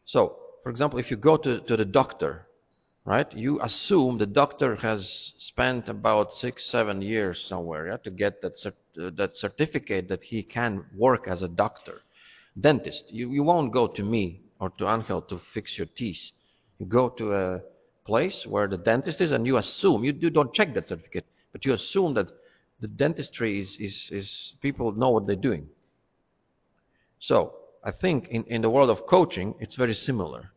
so 0.05 0.37
for 0.63 0.71
example 0.71 0.99
if 0.99 1.11
you 1.11 1.17
go 1.17 1.37
to, 1.37 1.61
to 1.61 1.77
the 1.77 1.85
doctor 1.85 2.47
right? 3.07 3.33
You 3.33 3.61
assume 3.63 4.19
the 4.19 4.27
doctor 4.27 4.77
has 4.77 5.33
spent 5.39 5.89
about 5.89 6.35
six, 6.35 6.67
seven 6.67 7.01
years 7.01 7.43
somewhere 7.49 7.87
yeah, 7.87 7.97
to 7.99 8.11
get 8.11 8.43
that 8.43 8.57
cert- 8.57 8.75
Uh, 8.99 9.11
that 9.15 9.37
certificate 9.37 10.09
that 10.09 10.23
he 10.23 10.43
can 10.43 10.85
work 10.97 11.29
as 11.29 11.43
a 11.43 11.49
doctor. 11.49 12.01
Dentist, 12.59 13.05
you, 13.13 13.31
you 13.31 13.43
won't 13.43 13.73
go 13.73 13.87
to 13.87 14.03
me 14.03 14.41
or 14.59 14.71
to 14.79 14.89
Angel 14.89 15.21
to 15.23 15.39
fix 15.53 15.77
your 15.77 15.87
teeth. 15.87 16.31
You 16.79 16.87
go 16.87 17.11
to 17.11 17.35
a 17.35 17.61
place 18.07 18.47
where 18.47 18.67
the 18.67 18.79
dentist 18.79 19.21
is, 19.21 19.33
and 19.33 19.47
you 19.47 19.59
assume 19.59 20.05
you, 20.05 20.15
you 20.19 20.31
don't 20.31 20.55
check 20.55 20.73
that 20.75 20.89
certificate, 20.89 21.27
but 21.53 21.65
you 21.65 21.75
assume 21.75 22.15
that 22.15 22.29
the 22.81 22.89
dentistry 22.89 23.61
is, 23.61 23.77
is, 23.79 24.09
is 24.11 24.55
people 24.63 24.93
know 24.93 25.11
what 25.11 25.27
they're 25.27 25.37
doing. 25.37 25.69
So 27.19 27.55
I 27.85 27.91
think 27.91 28.29
in, 28.29 28.45
in 28.45 28.63
the 28.63 28.71
world 28.71 28.89
of 28.89 29.07
coaching, 29.07 29.55
it's 29.61 29.75
very 29.75 29.95
similar 29.95 30.53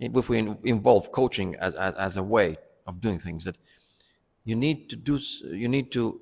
if 0.00 0.28
we 0.28 0.38
in- 0.38 0.58
involve 0.64 1.12
coaching 1.12 1.54
as, 1.56 1.74
as, 1.74 1.94
as 1.94 2.16
a 2.16 2.22
way 2.22 2.58
of 2.86 3.00
doing 3.00 3.18
things 3.18 3.44
that 3.44 3.56
you 4.44 4.54
need 4.54 4.88
to 4.90 4.96
do 4.96 5.18
you 5.50 5.68
need 5.68 5.90
to 5.92 6.20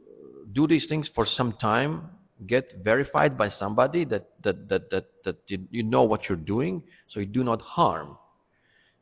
do 0.52 0.66
these 0.66 0.86
things 0.86 1.08
for 1.08 1.26
some 1.26 1.52
time, 1.54 2.10
get 2.46 2.74
verified 2.82 3.38
by 3.38 3.48
somebody 3.48 4.04
that 4.04 4.28
that 4.42 4.68
that 4.68 4.90
that, 4.90 5.06
that 5.24 5.36
you, 5.46 5.82
know 5.82 6.02
what 6.02 6.28
you're 6.28 6.36
doing, 6.36 6.82
so 7.08 7.20
you 7.20 7.26
do 7.26 7.44
not 7.44 7.60
harm. 7.60 8.16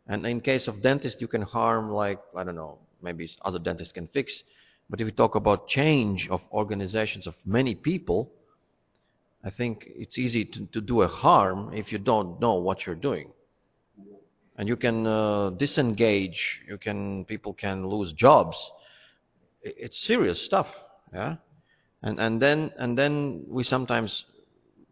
And 0.06 0.26
in 0.26 0.40
case 0.40 0.68
of 0.68 0.82
dentist, 0.82 1.20
you 1.20 1.28
can 1.28 1.42
harm 1.42 1.90
like 1.90 2.20
I 2.36 2.44
don't 2.44 2.56
know, 2.56 2.78
maybe 3.02 3.30
other 3.44 3.58
dentists 3.58 3.92
can 3.92 4.06
fix. 4.08 4.42
But 4.90 5.00
if 5.00 5.06
we 5.06 5.12
talk 5.12 5.34
about 5.34 5.68
change 5.68 6.28
of 6.28 6.42
organizations 6.52 7.26
of 7.26 7.34
many 7.46 7.74
people, 7.74 8.30
I 9.44 9.50
think 9.50 9.88
it's 9.96 10.18
easy 10.18 10.44
to, 10.44 10.66
to 10.66 10.80
do 10.80 11.02
a 11.02 11.08
harm 11.08 11.72
if 11.74 11.90
you 11.92 11.98
don't 11.98 12.40
know 12.40 12.54
what 12.54 12.86
you're 12.86 12.94
doing. 12.94 13.30
And 14.56 14.68
you 14.68 14.76
can 14.76 15.06
uh, 15.06 15.50
disengage, 15.50 16.60
you 16.68 16.78
can, 16.78 17.24
people 17.24 17.52
can 17.52 17.86
lose 17.86 18.12
jobs. 18.12 18.56
It's 19.62 19.98
serious 19.98 20.40
stuff, 20.40 20.68
yeah? 21.12 21.36
And, 22.02 22.18
and 22.18 22.40
then, 22.42 22.72
and 22.78 22.98
then 22.98 23.44
we 23.48 23.62
sometimes 23.62 24.24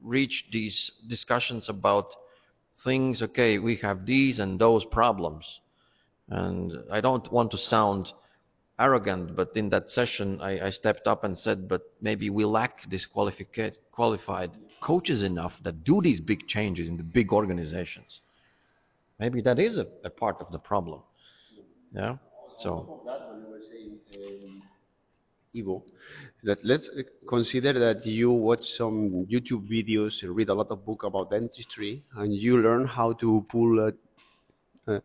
reach 0.02 0.46
these 0.52 0.92
discussions 1.08 1.68
about 1.68 2.14
things, 2.84 3.22
okay, 3.22 3.58
we 3.58 3.76
have 3.76 4.06
these 4.06 4.38
and 4.38 4.58
those 4.58 4.84
problems. 4.84 5.60
And 6.28 6.72
I 6.90 7.00
don't 7.00 7.30
want 7.32 7.50
to 7.50 7.58
sound 7.58 8.12
arrogant, 8.78 9.36
but 9.36 9.50
in 9.56 9.68
that 9.70 9.90
session, 9.90 10.40
I, 10.40 10.66
I 10.66 10.70
stepped 10.70 11.06
up 11.06 11.24
and 11.24 11.36
said, 11.36 11.68
but 11.68 11.82
maybe 12.00 12.30
we 12.30 12.44
lack 12.44 12.88
this 12.88 13.06
qualifica- 13.06 13.74
qualified 13.92 14.50
coaches 14.80 15.22
enough 15.22 15.52
that 15.62 15.84
do 15.84 16.00
these 16.00 16.20
big 16.20 16.46
changes 16.46 16.88
in 16.88 16.96
the 16.96 17.02
big 17.02 17.32
organizations. 17.32 18.20
Maybe 19.18 19.42
that 19.42 19.58
is 19.58 19.76
a, 19.76 19.86
a 20.04 20.08
part 20.10 20.36
of 20.40 20.50
the 20.50 20.58
problem. 20.58 21.02
Yeah. 21.94 22.16
So 22.56 23.02
Ivo, 25.54 25.84
that 26.44 26.58
let's 26.64 26.88
uh, 26.88 27.02
consider 27.28 27.72
that 27.78 28.06
you 28.06 28.30
watch 28.30 28.64
some 28.76 29.26
YouTube 29.30 29.68
videos 29.68 30.22
read 30.22 30.48
a 30.48 30.54
lot 30.54 30.68
of 30.70 30.84
book 30.84 31.02
about 31.02 31.30
dentistry, 31.30 32.02
and 32.16 32.34
you 32.34 32.58
learn 32.58 32.86
how 32.86 33.12
to 33.14 33.44
pull 33.48 33.78
a, 33.88 33.92
a, 34.92 35.02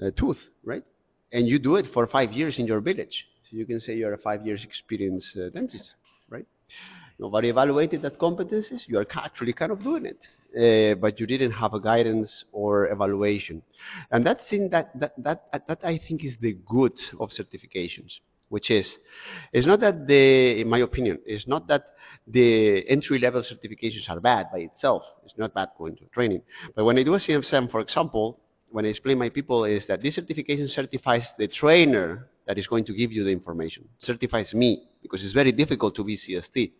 a 0.00 0.10
tooth, 0.12 0.38
right? 0.64 0.84
And 1.32 1.46
you 1.46 1.58
do 1.58 1.76
it 1.76 1.86
for 1.92 2.06
five 2.06 2.32
years 2.32 2.58
in 2.58 2.66
your 2.66 2.80
village. 2.80 3.26
So 3.50 3.56
you 3.56 3.66
can 3.66 3.80
say 3.80 3.96
you're 3.96 4.14
a 4.14 4.18
five 4.18 4.46
years 4.46 4.64
experienced 4.64 5.36
uh, 5.36 5.50
dentist, 5.50 5.94
right? 6.28 6.46
Nobody 7.18 7.48
evaluated 7.50 8.02
that 8.02 8.18
competencies. 8.18 8.88
You 8.88 8.98
are 8.98 9.06
actually 9.14 9.52
kind 9.52 9.72
of 9.72 9.82
doing 9.82 10.06
it, 10.06 10.26
uh, 10.56 10.94
but 10.96 11.20
you 11.20 11.26
didn't 11.26 11.52
have 11.52 11.74
a 11.74 11.80
guidance 11.80 12.44
or 12.52 12.88
evaluation, 12.88 13.62
and 14.10 14.24
that's 14.26 14.48
that 14.50 14.90
that 14.98 15.12
that 15.18 15.66
that 15.68 15.80
I 15.84 15.98
think 15.98 16.24
is 16.24 16.36
the 16.40 16.56
good 16.66 16.98
of 17.20 17.30
certifications, 17.30 18.18
which 18.52 18.70
is, 18.70 18.98
it's 19.50 19.66
not 19.66 19.80
that 19.80 20.06
the, 20.06 20.60
in 20.60 20.68
my 20.68 20.80
opinion, 20.80 21.18
it's 21.24 21.48
not 21.48 21.66
that 21.68 21.84
the 22.26 22.86
entry 22.86 23.18
level 23.18 23.40
certifications 23.40 24.10
are 24.10 24.20
bad 24.20 24.48
by 24.52 24.58
itself. 24.58 25.04
It's 25.24 25.38
not 25.38 25.54
bad 25.54 25.70
going 25.78 25.96
to 25.96 26.04
training, 26.16 26.42
but 26.74 26.84
when 26.84 26.98
I 26.98 27.02
do 27.02 27.14
a 27.14 27.18
CFSM, 27.18 27.70
for 27.70 27.80
example, 27.80 28.38
when 28.70 28.84
I 28.84 28.88
explain 28.88 29.16
my 29.18 29.30
people 29.30 29.64
is 29.64 29.86
that 29.86 30.02
this 30.02 30.16
certification 30.16 30.68
certifies 30.68 31.32
the 31.38 31.48
trainer 31.48 32.28
that 32.46 32.58
is 32.58 32.66
going 32.66 32.84
to 32.84 32.92
give 32.92 33.10
you 33.10 33.24
the 33.24 33.30
information, 33.30 33.88
certifies 33.98 34.52
me 34.52 34.82
because 35.00 35.24
it's 35.24 35.32
very 35.32 35.52
difficult 35.52 35.94
to 35.94 36.04
be 36.04 36.18
CST. 36.18 36.72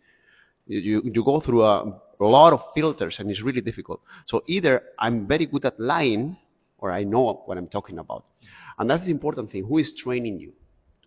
You, 0.67 0.79
you, 0.79 1.03
you 1.15 1.25
go 1.25 1.41
through 1.41 1.65
a, 1.65 2.01
a 2.21 2.25
lot 2.39 2.53
of 2.53 2.63
filters 2.75 3.19
and 3.19 3.31
it's 3.31 3.41
really 3.41 3.63
difficult. 3.63 4.01
So 4.27 4.43
either 4.47 4.83
I'm 4.99 5.27
very 5.27 5.47
good 5.47 5.65
at 5.65 5.81
lying 5.81 6.37
or 6.77 6.93
I 6.93 7.05
know 7.05 7.43
what 7.47 7.57
I'm 7.57 7.69
talking 7.69 7.99
about. 7.99 8.27
And 8.79 8.91
that's 8.91 9.05
the 9.05 9.11
important 9.11 9.51
thing. 9.51 9.65
Who 9.65 9.79
is 9.79 9.95
training 9.95 10.39
you? 10.39 10.53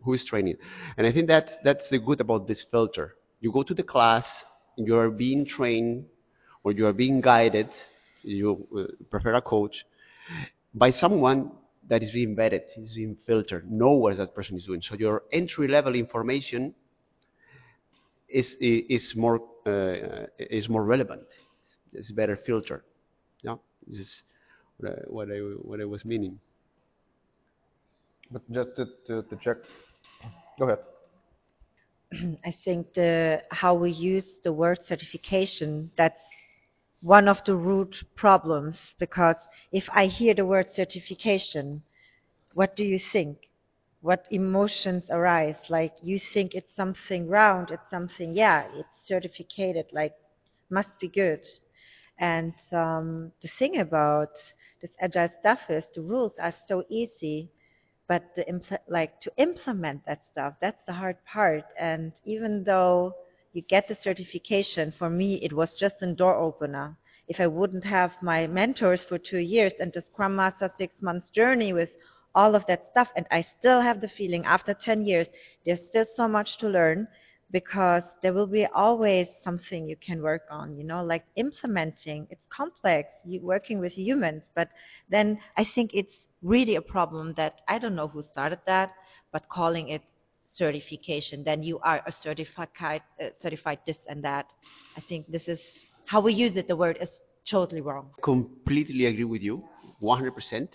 Who 0.05 0.13
is 0.13 0.23
training? 0.23 0.57
And 0.97 1.07
I 1.07 1.11
think 1.11 1.27
that's, 1.27 1.53
that's 1.63 1.89
the 1.89 1.99
good 1.99 2.21
about 2.21 2.47
this 2.47 2.63
filter. 2.63 3.15
You 3.41 3.51
go 3.51 3.63
to 3.63 3.73
the 3.73 3.83
class, 3.83 4.27
you 4.77 4.95
are 4.97 5.09
being 5.09 5.45
trained 5.45 6.05
or 6.63 6.71
you 6.71 6.87
are 6.87 6.93
being 6.93 7.21
guided, 7.21 7.69
you 8.23 8.67
uh, 8.77 8.85
prefer 9.11 9.35
a 9.35 9.41
coach, 9.41 9.85
by 10.73 10.91
someone 10.91 11.51
that 11.87 12.03
is 12.03 12.11
being 12.11 12.35
vetted, 12.35 12.61
is 12.77 12.95
being 12.95 13.17
filtered, 13.27 13.71
know 13.71 13.91
what 13.91 14.17
that 14.17 14.33
person 14.33 14.57
is 14.57 14.65
doing. 14.65 14.81
So 14.81 14.95
your 14.95 15.23
entry 15.31 15.67
level 15.67 15.95
information 15.95 16.73
is, 18.29 18.55
is, 18.59 19.15
more, 19.15 19.41
uh, 19.65 20.27
is 20.39 20.69
more 20.69 20.83
relevant. 20.83 21.23
It's 21.93 22.11
better 22.11 22.35
filtered. 22.35 22.83
Yeah, 23.43 23.55
this 23.87 23.99
is 23.99 24.23
what 25.07 25.29
I, 25.31 25.37
what 25.61 25.81
I, 25.81 25.85
was 25.85 26.03
meaning. 26.05 26.39
But 28.31 28.41
just 28.51 28.75
to, 28.77 28.85
to, 29.07 29.23
to 29.23 29.35
check. 29.37 29.57
Go 30.57 30.65
ahead. 30.65 30.79
I 32.45 32.51
think 32.51 32.93
the 32.93 33.43
how 33.51 33.73
we 33.73 33.91
use 33.91 34.39
the 34.43 34.53
word 34.53 34.79
certification 34.85 35.91
that's 35.97 36.21
one 37.01 37.27
of 37.27 37.43
the 37.45 37.55
root 37.55 38.03
problems 38.15 38.77
because 38.99 39.35
if 39.71 39.87
I 39.91 40.07
hear 40.07 40.33
the 40.33 40.45
word 40.45 40.73
certification, 40.73 41.83
what 42.53 42.75
do 42.75 42.83
you 42.83 42.99
think? 42.99 43.37
What 44.01 44.27
emotions 44.31 45.03
arise? 45.09 45.57
Like 45.69 45.93
you 46.01 46.19
think 46.19 46.55
it's 46.55 46.75
something 46.75 47.27
round, 47.27 47.71
it's 47.71 47.89
something, 47.91 48.33
yeah, 48.33 48.65
it's 48.73 49.07
certificated, 49.07 49.85
like 49.91 50.13
must 50.69 50.89
be 50.99 51.07
good. 51.07 51.41
And 52.17 52.53
um, 52.71 53.31
the 53.41 53.49
thing 53.59 53.79
about 53.79 54.31
this 54.81 54.91
agile 54.99 55.29
stuff 55.39 55.59
is 55.69 55.83
the 55.93 56.01
rules 56.01 56.33
are 56.39 56.53
so 56.65 56.85
easy, 56.89 57.51
but 58.07 58.23
the 58.35 58.79
like 58.87 59.19
to 59.21 59.31
implement 59.37 60.05
that 60.05 60.21
stuff, 60.31 60.53
that's 60.61 60.81
the 60.85 60.93
hard 60.93 61.17
part. 61.25 61.65
And 61.79 62.11
even 62.23 62.63
though 62.63 63.15
you 63.53 63.61
get 63.61 63.87
the 63.87 63.95
certification, 63.95 64.93
for 64.97 65.09
me 65.09 65.35
it 65.41 65.53
was 65.53 65.73
just 65.75 66.01
a 66.01 66.13
door 66.13 66.35
opener. 66.35 66.97
If 67.27 67.39
I 67.39 67.47
wouldn't 67.47 67.83
have 67.85 68.11
my 68.21 68.45
mentors 68.47 69.03
for 69.03 69.17
two 69.17 69.39
years 69.39 69.73
and 69.79 69.91
the 69.91 70.01
Scrum 70.01 70.35
Master 70.35 70.71
six 70.77 70.93
months 71.01 71.29
journey 71.29 71.73
with 71.73 71.89
all 72.35 72.53
of 72.53 72.65
that 72.67 72.89
stuff, 72.91 73.09
and 73.15 73.25
I 73.31 73.45
still 73.57 73.81
have 73.81 74.01
the 74.01 74.09
feeling 74.09 74.45
after 74.45 74.73
10 74.73 75.01
years, 75.01 75.27
there's 75.65 75.79
still 75.89 76.05
so 76.15 76.27
much 76.27 76.57
to 76.59 76.67
learn 76.67 77.07
because 77.51 78.03
there 78.21 78.33
will 78.33 78.47
be 78.47 78.65
always 78.67 79.27
something 79.43 79.87
you 79.87 79.95
can 79.95 80.21
work 80.21 80.43
on, 80.51 80.75
you 80.77 80.83
know, 80.83 81.03
like 81.03 81.23
implementing. 81.35 82.27
It's 82.29 82.45
complex, 82.49 83.09
you 83.23 83.39
working 83.41 83.79
with 83.79 83.93
humans, 83.93 84.43
but 84.55 84.69
then 85.09 85.39
I 85.57 85.63
think 85.63 85.91
it's 85.93 86.13
really 86.45 86.75
a 86.75 86.81
problem 86.81 87.33
that 87.35 87.61
I 87.67 87.79
don't 87.79 87.95
know 87.95 88.07
who 88.07 88.21
started 88.21 88.59
that, 88.67 88.93
but 89.31 89.49
calling 89.49 89.89
it 89.89 90.03
certification, 90.51 91.43
then 91.43 91.63
you 91.63 91.79
are 91.79 92.01
a 92.05 92.11
certified, 92.11 92.69
uh, 92.81 93.25
certified 93.39 93.79
this 93.85 93.97
and 94.07 94.23
that. 94.23 94.45
I 94.95 95.01
think 95.01 95.29
this 95.29 95.47
is 95.47 95.59
how 96.05 96.21
we 96.21 96.33
use 96.33 96.55
it. 96.55 96.67
The 96.67 96.75
word 96.75 96.97
is 97.01 97.09
totally 97.49 97.81
wrong. 97.81 98.11
Completely 98.21 99.05
agree 99.07 99.25
with 99.25 99.41
you, 99.41 99.63
100%. 100.01 100.67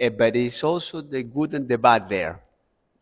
Uh, 0.00 0.08
but 0.10 0.34
it's 0.36 0.62
also 0.64 1.00
the 1.00 1.22
good 1.22 1.54
and 1.54 1.68
the 1.68 1.78
bad 1.78 2.08
there. 2.08 2.42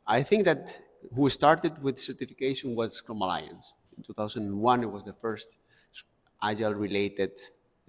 I 0.06 0.22
think 0.22 0.44
that 0.44 0.66
who 1.14 1.30
started 1.30 1.82
with 1.82 2.00
certification 2.00 2.76
was 2.76 2.94
Scrum 2.94 3.22
Alliance. 3.22 3.72
In 3.96 4.02
2001, 4.04 4.82
it 4.82 4.90
was 4.90 5.04
the 5.04 5.14
first 5.22 5.46
Agile-related 6.42 7.30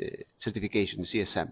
uh, 0.01 0.05
certification, 0.37 1.03
CSM, 1.03 1.51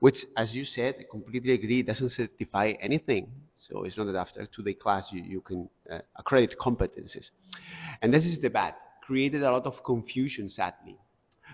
which, 0.00 0.24
as 0.36 0.54
you 0.54 0.64
said, 0.64 0.96
I 1.00 1.04
completely 1.10 1.52
agree, 1.52 1.82
doesn't 1.82 2.10
certify 2.10 2.74
anything. 2.80 3.30
So 3.56 3.84
it's 3.84 3.96
not 3.96 4.04
that 4.06 4.16
after 4.16 4.46
two-day 4.46 4.74
class 4.74 5.06
you, 5.12 5.22
you 5.22 5.40
can 5.40 5.68
uh, 5.90 5.98
accredit 6.16 6.56
competencies. 6.58 7.30
And 8.02 8.12
this 8.12 8.24
is 8.24 8.38
the 8.38 8.50
bad. 8.50 8.74
Created 9.02 9.42
a 9.42 9.50
lot 9.50 9.66
of 9.66 9.82
confusion, 9.84 10.48
sadly. 10.48 10.96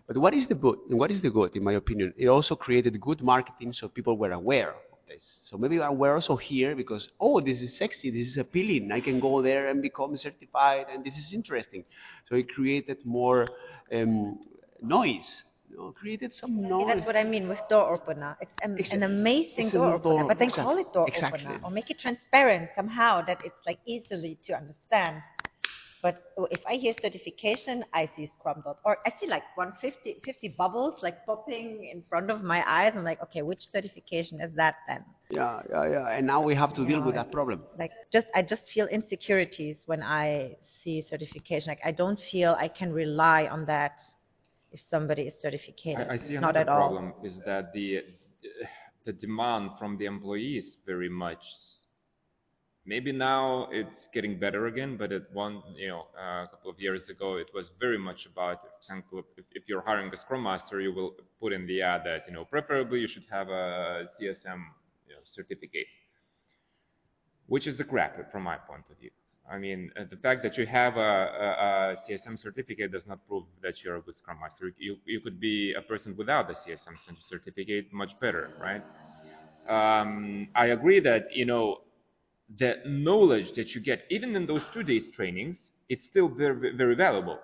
But 0.06 0.16
what 0.16 0.34
is 0.34 0.46
the 0.46 0.54
good? 0.54 0.78
What 0.88 1.10
is 1.10 1.20
the 1.20 1.30
good, 1.30 1.56
in 1.56 1.64
my 1.64 1.74
opinion? 1.74 2.14
It 2.16 2.28
also 2.28 2.56
created 2.56 3.00
good 3.00 3.22
marketing, 3.22 3.72
so 3.72 3.88
people 3.88 4.16
were 4.16 4.32
aware 4.32 4.70
of 4.70 4.98
this. 5.08 5.40
So 5.44 5.56
maybe 5.56 5.78
we're 5.78 6.14
also 6.14 6.36
here 6.36 6.74
because 6.74 7.08
oh, 7.20 7.40
this 7.40 7.60
is 7.60 7.76
sexy, 7.76 8.10
this 8.10 8.28
is 8.28 8.36
appealing. 8.38 8.92
I 8.92 9.00
can 9.00 9.20
go 9.20 9.42
there 9.42 9.68
and 9.68 9.82
become 9.82 10.16
certified, 10.16 10.86
and 10.92 11.04
this 11.04 11.16
is 11.16 11.32
interesting. 11.32 11.84
So 12.28 12.36
it 12.36 12.48
created 12.48 12.98
more 13.04 13.48
um, 13.92 14.38
noise. 14.80 15.42
Created 15.94 16.34
some 16.34 16.62
noise. 16.68 16.86
That's 16.88 17.06
what 17.06 17.16
I 17.16 17.24
mean 17.24 17.48
with 17.48 17.60
door 17.68 17.92
opener. 17.94 18.36
It's 18.40 18.52
an, 18.62 18.76
Exactly. 18.78 18.96
an 18.96 19.02
amazing 19.10 19.66
It's 19.66 19.72
door 19.72 19.86
door- 19.86 19.94
opener, 19.94 20.24
but 20.28 20.38
then 20.38 20.48
exact- 20.48 20.64
call 20.68 20.78
it 20.78 20.92
door 20.92 21.06
exactly. 21.08 21.40
opener 21.40 21.60
or 21.64 21.70
make 21.70 21.90
it 21.90 21.98
transparent 21.98 22.70
somehow 22.74 23.22
that 23.26 23.38
it's 23.44 23.60
like 23.66 23.78
easily 23.86 24.38
to 24.44 24.54
understand. 24.54 25.22
But 26.02 26.22
if 26.50 26.60
I 26.66 26.74
hear 26.76 26.92
certification, 26.94 27.84
I 27.92 28.06
see 28.06 28.26
Scrum.org. 28.26 28.98
I 29.06 29.10
see 29.18 29.26
like 29.26 29.42
150 29.56 30.20
50 30.24 30.48
bubbles 30.48 31.02
like 31.02 31.24
popping 31.26 31.88
in 31.92 32.02
front 32.08 32.30
of 32.30 32.42
my 32.42 32.64
eyes. 32.66 32.92
I'm 32.96 33.04
like, 33.04 33.22
okay, 33.22 33.42
which 33.42 33.68
certification 33.68 34.40
is 34.40 34.52
that 34.54 34.76
then? 34.88 35.04
Yeah, 35.30 35.60
yeah, 35.70 35.84
yeah. 35.94 36.06
And 36.08 36.26
now 36.26 36.40
we 36.40 36.54
have 36.54 36.72
to 36.74 36.86
deal 36.86 37.00
with 37.02 37.14
that 37.14 37.30
problem. 37.30 37.62
Like, 37.78 37.92
just 38.10 38.28
I 38.34 38.42
just 38.42 38.68
feel 38.70 38.86
insecurities 38.86 39.76
when 39.86 40.02
I 40.02 40.56
see 40.82 41.02
certification. 41.02 41.68
Like, 41.68 41.80
I 41.84 41.92
don't 41.92 42.18
feel 42.18 42.56
I 42.58 42.68
can 42.68 42.92
rely 42.92 43.46
on 43.46 43.66
that 43.66 44.00
if 44.72 44.80
somebody 44.90 45.22
is 45.22 45.34
certificated. 45.40 46.06
I, 46.08 46.14
I 46.14 46.16
see 46.16 46.34
Not 46.34 46.56
another 46.56 46.58
at 46.60 46.68
all. 46.68 46.88
problem 46.88 47.12
is 47.24 47.38
that 47.46 47.72
the 47.72 48.04
the 49.04 49.12
demand 49.12 49.70
from 49.78 49.96
the 49.98 50.04
employees 50.04 50.76
very 50.86 51.08
much 51.08 51.42
maybe 52.86 53.12
now 53.12 53.68
it's 53.70 54.08
getting 54.12 54.38
better 54.38 54.66
again, 54.66 54.96
but 54.96 55.12
at 55.12 55.32
one, 55.32 55.62
you 55.76 55.88
know, 55.88 56.06
uh, 56.18 56.44
a 56.44 56.48
couple 56.50 56.70
of 56.70 56.80
years 56.80 57.08
ago, 57.08 57.36
it 57.36 57.48
was 57.54 57.70
very 57.78 57.98
much 57.98 58.26
about, 58.26 58.62
for 58.62 58.70
example, 58.80 59.22
if, 59.36 59.44
if 59.52 59.62
you're 59.68 59.82
hiring 59.82 60.12
a 60.12 60.16
Scrum 60.16 60.42
Master, 60.42 60.80
you 60.80 60.92
will 60.92 61.14
put 61.40 61.52
in 61.52 61.66
the 61.66 61.82
ad 61.82 62.02
that, 62.04 62.24
you 62.26 62.32
know, 62.34 62.44
preferably 62.44 63.00
you 63.00 63.08
should 63.08 63.26
have 63.30 63.48
a 63.48 64.06
CSM 64.14 64.60
you 65.06 65.14
know, 65.14 65.22
certificate, 65.24 65.86
which 67.46 67.66
is 67.66 67.78
a 67.80 67.84
crap 67.84 68.30
from 68.32 68.42
my 68.42 68.56
point 68.56 68.84
of 68.90 68.98
view. 68.98 69.10
I 69.50 69.58
mean, 69.58 69.90
uh, 69.98 70.04
the 70.08 70.16
fact 70.16 70.42
that 70.44 70.56
you 70.56 70.64
have 70.66 70.96
a, 70.96 71.00
a, 71.00 71.96
a, 71.96 71.96
CSM 72.08 72.38
certificate 72.38 72.92
does 72.92 73.06
not 73.06 73.26
prove 73.26 73.44
that 73.62 73.82
you're 73.82 73.96
a 73.96 74.00
good 74.00 74.16
Scrum 74.16 74.38
Master. 74.40 74.72
You, 74.78 74.96
you 75.04 75.20
could 75.20 75.40
be 75.40 75.74
a 75.76 75.82
person 75.82 76.14
without 76.16 76.48
a 76.50 76.54
CSM 76.54 76.96
certificate 77.28 77.92
much 77.92 78.12
better, 78.20 78.50
right? 78.60 78.82
Um, 79.68 80.48
I 80.54 80.66
agree 80.66 81.00
that, 81.00 81.34
you 81.34 81.46
know, 81.46 81.80
the 82.58 82.76
knowledge 82.86 83.52
that 83.56 83.74
you 83.74 83.80
get, 83.80 84.04
even 84.08 84.36
in 84.36 84.46
those 84.46 84.62
two 84.72 84.84
days 84.84 85.10
trainings, 85.14 85.70
it's 85.88 86.06
still 86.06 86.28
very, 86.28 86.76
very 86.76 86.94
valuable, 86.94 87.40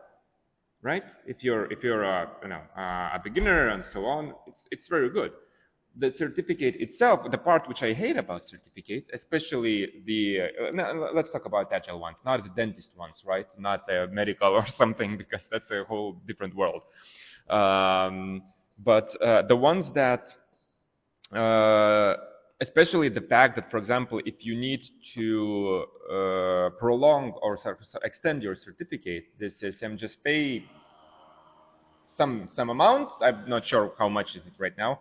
right? 0.82 1.02
If 1.26 1.42
you're, 1.42 1.70
if 1.72 1.82
you're 1.82 2.04
a, 2.04 2.30
you 2.42 2.48
know, 2.48 2.60
a 2.76 3.20
beginner 3.22 3.68
and 3.68 3.84
so 3.84 4.04
on, 4.04 4.32
it's, 4.46 4.62
it's 4.70 4.88
very 4.88 5.10
good. 5.10 5.32
The 5.98 6.12
certificate 6.12 6.76
itself, 6.76 7.20
the 7.30 7.38
part 7.38 7.66
which 7.68 7.82
I 7.82 7.92
hate 7.92 8.16
about 8.18 8.42
certificates, 8.42 9.08
especially 9.12 10.02
the, 10.04 10.40
uh, 10.40 11.12
let's 11.14 11.30
talk 11.30 11.46
about 11.46 11.72
agile 11.72 11.98
ones, 11.98 12.18
not 12.24 12.42
the 12.42 12.50
dentist 12.50 12.90
ones, 12.96 13.22
right? 13.24 13.46
Not 13.58 13.86
the 13.86 14.08
medical 14.12 14.48
or 14.48 14.66
something, 14.78 15.16
because 15.16 15.42
that's 15.50 15.70
a 15.70 15.84
whole 15.84 16.12
different 16.26 16.54
world. 16.54 16.82
Um, 17.48 18.42
but 18.78 19.16
uh, 19.22 19.42
the 19.42 19.56
ones 19.56 19.90
that 19.92 20.34
uh, 21.32 22.14
especially 22.60 23.08
the 23.08 23.20
fact 23.20 23.56
that, 23.56 23.70
for 23.70 23.78
example, 23.78 24.20
if 24.24 24.44
you 24.44 24.56
need 24.56 24.88
to 25.14 25.84
uh, 26.10 26.70
prolong 26.78 27.32
or 27.42 27.58
extend 28.04 28.42
your 28.42 28.54
certificate, 28.54 29.24
this 29.38 29.62
is 29.62 29.82
um, 29.82 29.96
just 29.96 30.22
pay 30.24 30.64
some 32.16 32.48
some 32.52 32.70
amount. 32.70 33.10
I'm 33.20 33.48
not 33.48 33.66
sure 33.66 33.92
how 33.98 34.08
much 34.08 34.36
is 34.36 34.46
it 34.46 34.54
right 34.58 34.76
now, 34.76 35.00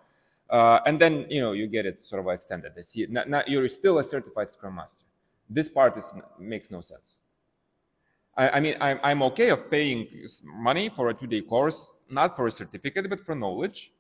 uh, 0.49 0.79
and 0.85 0.99
then 0.99 1.25
you 1.29 1.41
know 1.41 1.53
you 1.53 1.67
get 1.67 1.85
it 1.85 2.03
sort 2.03 2.21
of 2.21 2.27
extended. 2.33 2.73
See, 2.89 3.05
not, 3.09 3.29
not, 3.29 3.47
you're 3.49 3.67
still 3.67 3.99
a 3.99 4.07
certified 4.07 4.51
Scrum 4.51 4.75
Master. 4.75 5.03
This 5.49 5.69
part 5.69 5.97
is, 5.97 6.03
makes 6.39 6.71
no 6.71 6.81
sense. 6.81 7.17
I, 8.37 8.49
I 8.49 8.59
mean, 8.59 8.75
I'm, 8.81 8.99
I'm 9.03 9.21
okay 9.23 9.49
of 9.49 9.69
paying 9.69 10.07
money 10.43 10.89
for 10.95 11.09
a 11.09 11.13
two-day 11.13 11.41
course, 11.41 11.91
not 12.09 12.35
for 12.35 12.47
a 12.47 12.51
certificate, 12.51 13.09
but 13.09 13.19
for 13.25 13.35
knowledge 13.35 13.91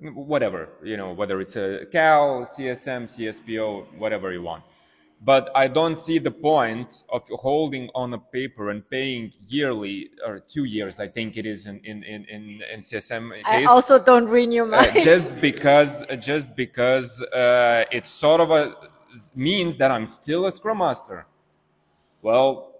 whatever, 0.00 0.68
you 0.82 0.96
know, 0.96 1.12
whether 1.12 1.40
it's 1.40 1.56
a 1.56 1.86
CAL, 1.90 2.48
CSM, 2.56 3.10
CSPO, 3.14 3.98
whatever 3.98 4.32
you 4.32 4.42
want. 4.42 4.62
But 5.20 5.50
I 5.54 5.66
don't 5.66 5.98
see 5.98 6.18
the 6.20 6.30
point 6.30 6.88
of 7.10 7.22
holding 7.30 7.90
on 7.94 8.14
a 8.14 8.18
paper 8.18 8.70
and 8.70 8.88
paying 8.88 9.32
yearly 9.48 10.10
or 10.24 10.40
two 10.52 10.64
years, 10.64 11.00
I 11.00 11.08
think 11.08 11.36
it 11.36 11.44
is 11.44 11.66
in 11.66 11.80
in 11.84 12.04
in 12.04 12.24
in, 12.26 12.60
in 12.72 12.82
CSM 12.82 13.34
case. 13.34 13.44
I 13.44 13.64
also 13.64 14.02
don't 14.02 14.28
renew 14.28 14.64
my 14.64 14.88
uh, 14.88 15.04
just 15.04 15.28
because 15.40 15.90
just 16.20 16.54
because 16.54 17.20
uh, 17.32 17.84
it 17.90 18.04
sort 18.06 18.40
of 18.40 18.50
a, 18.50 18.74
means 19.34 19.76
that 19.78 19.90
I'm 19.90 20.08
still 20.22 20.46
a 20.46 20.52
Scrum 20.52 20.78
Master. 20.78 21.26
Well, 22.22 22.74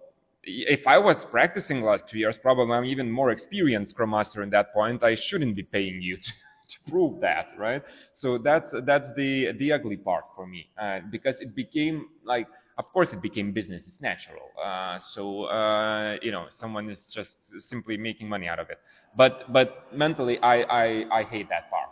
if 0.45 0.87
I 0.87 0.99
was 0.99 1.25
practicing 1.25 1.83
last 1.83 2.09
two 2.09 2.19
years, 2.19 2.39
probably 2.39 2.73
I'm 2.73 2.85
even 2.85 3.11
more 3.11 3.31
experienced 3.31 3.91
Scrum 3.91 4.11
Master 4.11 4.43
in 4.43 4.51
that 4.51 4.73
point. 4.73 5.03
I 5.03 5.17
shouldn't 5.17 5.57
be 5.57 5.65
paying 5.65 6.01
you 6.01 6.19
to, 6.69 6.91
prove 6.91 7.21
that, 7.21 7.49
right? 7.59 7.83
So 8.13 8.39
that's 8.39 8.73
that's 8.85 9.09
the 9.17 9.53
the 9.59 9.73
ugly 9.73 9.97
part 9.97 10.25
for 10.37 10.47
me 10.47 10.69
uh, 10.81 11.01
because 11.11 11.41
it 11.41 11.55
became 11.55 12.09
like, 12.25 12.47
of 12.79 12.87
course, 12.93 13.13
it 13.13 13.21
became 13.23 13.53
business. 13.53 13.83
It's 13.87 14.01
natural. 14.01 14.51
Uh, 14.63 14.99
so 14.99 15.45
uh, 15.45 16.17
you 16.23 16.33
know, 16.33 16.47
someone 16.51 16.89
is 16.91 17.11
just 17.13 17.61
simply 17.61 17.97
making 17.97 18.29
money 18.29 18.49
out 18.49 18.59
of 18.59 18.71
it. 18.71 18.79
But 19.17 19.53
but 19.53 19.87
mentally, 19.93 20.39
I 20.41 20.63
I, 20.63 21.21
I 21.21 21.23
hate 21.25 21.49
that 21.51 21.71
part. 21.71 21.89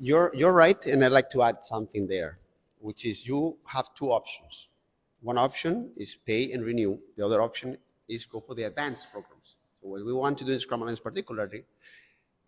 You're 0.00 0.32
you're 0.34 0.52
right, 0.52 0.78
and 0.86 1.04
I'd 1.04 1.12
like 1.12 1.30
to 1.30 1.42
add 1.42 1.58
something 1.68 2.06
there, 2.08 2.38
which 2.80 3.04
is 3.04 3.26
you 3.26 3.56
have 3.66 3.86
two 3.98 4.10
options. 4.10 4.66
One 5.22 5.38
option 5.38 5.92
is 5.96 6.16
pay 6.26 6.52
and 6.52 6.64
renew. 6.64 6.98
The 7.16 7.24
other 7.24 7.40
option 7.40 7.78
is 8.08 8.24
go 8.26 8.40
for 8.40 8.54
the 8.54 8.64
advanced 8.64 9.06
programs. 9.12 9.54
So 9.80 9.88
what 9.88 10.04
we 10.04 10.12
want 10.12 10.38
to 10.38 10.44
do 10.44 10.52
in 10.52 10.60
Scrum 10.60 10.82
Alliance 10.82 11.00
particularly 11.00 11.64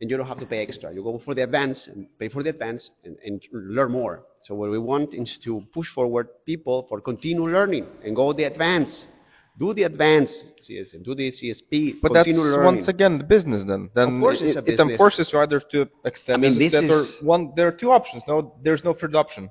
and 0.00 0.11
you 0.11 0.16
don't 0.16 0.26
have 0.26 0.40
to 0.40 0.46
pay 0.46 0.59
extra. 0.59 0.92
You 0.92 1.02
go 1.02 1.18
for 1.24 1.35
the 1.35 1.42
advance 1.42 1.87
and 1.87 2.07
pay 2.18 2.28
for 2.28 2.42
the 2.42 2.50
advance 2.50 2.90
and, 3.04 3.16
and, 3.24 3.42
learn 3.52 3.92
more. 3.92 4.24
So 4.40 4.54
what 4.54 4.70
we 4.70 4.78
want 4.78 5.14
is 5.14 5.38
to 5.44 5.64
push 5.72 5.88
forward 5.88 6.28
people 6.44 6.87
for 6.88 7.00
continue 7.00 7.46
learning 7.48 7.87
and 8.04 8.14
go 8.14 8.33
the 8.33 8.44
advance. 8.44 9.07
Do 9.57 9.72
the 9.72 9.85
advance 9.85 10.42
CSM, 10.61 11.04
do 11.04 11.14
the 11.14 11.30
CSP. 11.30 12.00
But 12.02 12.12
that's 12.12 12.28
learning. 12.28 12.64
once 12.64 12.88
again 12.88 13.18
the 13.18 13.24
business 13.24 13.62
then. 13.62 13.88
Then 13.94 14.16
of 14.16 14.20
course 14.20 14.40
it, 14.40 14.57
it 14.66 14.80
enforces 14.80 15.33
you 15.33 15.38
either 15.38 15.61
to 15.61 15.88
extend 16.04 16.44
I 16.44 16.48
mean, 16.48 16.59
this 16.59 16.74
is, 16.74 17.22
one. 17.22 17.52
There 17.54 17.68
are 17.68 17.72
two 17.72 17.92
options. 17.92 18.24
No, 18.26 18.57
there's 18.64 18.83
no 18.83 18.94
third 18.94 19.14
option. 19.14 19.48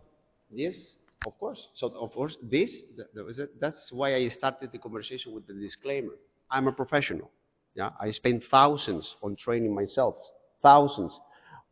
Yes, 0.51 0.97
of 1.23 1.39
course. 1.39 1.69
So 1.73 1.87
of 1.87 2.11
course 2.11 2.35
this 2.43 2.81
that's 3.61 3.93
why 3.93 4.15
I 4.15 4.27
started 4.27 4.73
the 4.73 4.77
conversation 4.77 5.33
with 5.33 5.47
the 5.47 5.53
disclaimer. 5.53 6.15
I'm 6.51 6.67
a 6.67 6.73
professional. 6.73 7.31
Yeah, 7.75 7.89
I 7.99 8.11
spend 8.11 8.43
thousands 8.51 9.15
on 9.23 9.35
training 9.35 9.73
myself, 9.73 10.15
thousands. 10.61 11.19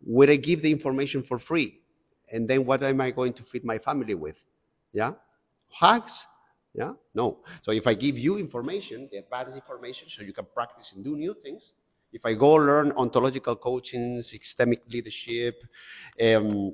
Would 0.03 0.29
I 0.29 0.35
give 0.35 0.61
the 0.63 0.71
information 0.71 1.23
for 1.23 1.37
free? 1.37 1.79
And 2.31 2.47
then 2.49 2.65
what 2.65 2.81
am 2.81 3.01
I 3.01 3.11
going 3.11 3.33
to 3.33 3.43
feed 3.43 3.63
my 3.63 3.77
family 3.77 4.15
with? 4.15 4.35
Yeah, 4.93 5.13
hacks. 5.79 6.25
Yeah, 6.73 6.93
no. 7.13 7.39
So 7.61 7.71
if 7.71 7.85
I 7.85 7.93
give 7.93 8.17
you 8.17 8.37
information, 8.37 9.09
the 9.11 9.17
advanced 9.17 9.53
information, 9.55 10.07
so 10.09 10.23
you 10.23 10.33
can 10.33 10.45
practice 10.53 10.91
and 10.95 11.03
do 11.03 11.15
new 11.17 11.35
things. 11.43 11.69
If 12.13 12.25
I 12.25 12.33
go 12.33 12.53
learn 12.53 12.91
ontological 12.93 13.55
coaching, 13.55 14.21
systemic 14.21 14.81
leadership, 14.87 15.61
um, 16.21 16.73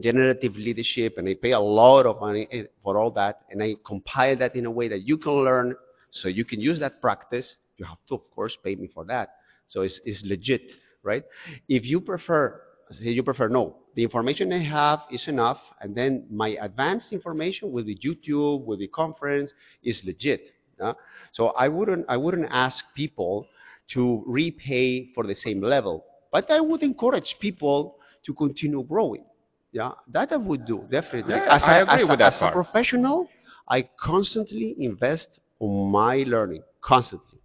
generative 0.00 0.56
leadership, 0.56 1.18
and 1.18 1.28
I 1.28 1.34
pay 1.34 1.52
a 1.52 1.60
lot 1.60 2.06
of 2.06 2.20
money 2.20 2.46
eh, 2.52 2.64
for 2.82 2.98
all 2.98 3.10
that, 3.12 3.40
and 3.50 3.62
I 3.62 3.76
compile 3.84 4.36
that 4.36 4.54
in 4.54 4.66
a 4.66 4.70
way 4.70 4.88
that 4.88 5.02
you 5.06 5.18
can 5.18 5.32
learn, 5.32 5.74
so 6.10 6.28
you 6.28 6.44
can 6.44 6.60
use 6.60 6.78
that 6.78 7.00
practice 7.00 7.58
you 7.78 7.86
have 7.86 7.98
to, 8.08 8.14
of 8.14 8.30
course, 8.30 8.56
pay 8.62 8.74
me 8.74 8.88
for 8.88 9.04
that. 9.06 9.30
So 9.66 9.82
it's, 9.82 10.00
it's 10.04 10.22
legit, 10.24 10.62
right? 11.02 11.24
If 11.68 11.86
you 11.86 12.00
prefer, 12.00 12.60
say 12.90 13.10
you 13.10 13.22
prefer 13.22 13.48
no, 13.48 13.76
the 13.94 14.02
information 14.02 14.52
I 14.52 14.58
have 14.58 15.00
is 15.10 15.28
enough, 15.28 15.60
and 15.80 15.94
then 15.94 16.26
my 16.30 16.56
advanced 16.60 17.12
information 17.12 17.72
with 17.72 17.86
the 17.86 17.96
YouTube, 17.96 18.64
with 18.64 18.80
the 18.80 18.88
conference 18.88 19.52
is 19.82 20.02
legit. 20.04 20.52
Yeah? 20.80 20.92
So 21.32 21.48
I 21.48 21.68
wouldn't, 21.68 22.06
I 22.08 22.16
wouldn't 22.16 22.48
ask 22.50 22.84
people 22.94 23.46
to 23.88 24.22
repay 24.26 25.12
for 25.14 25.26
the 25.26 25.34
same 25.34 25.60
level, 25.62 26.04
but 26.32 26.50
I 26.50 26.60
would 26.60 26.82
encourage 26.82 27.38
people 27.40 27.96
to 28.24 28.34
continue 28.34 28.82
growing. 28.84 29.24
Yeah, 29.72 29.92
that 30.08 30.32
I 30.32 30.36
would 30.36 30.64
do 30.66 30.84
definitely. 30.90 31.34
Yeah, 31.34 31.46
as 31.56 31.62
I 31.64 31.78
a, 31.78 31.82
agree 31.84 32.02
as 32.02 32.08
with 32.08 32.18
that 32.20 32.34
as 32.34 32.38
part. 32.38 32.52
a 32.52 32.54
professional, 32.54 33.28
I 33.68 33.82
constantly 34.00 34.74
invest 34.78 35.40
on 35.60 35.90
my 35.90 36.24
learning, 36.26 36.62
constantly. 36.80 37.37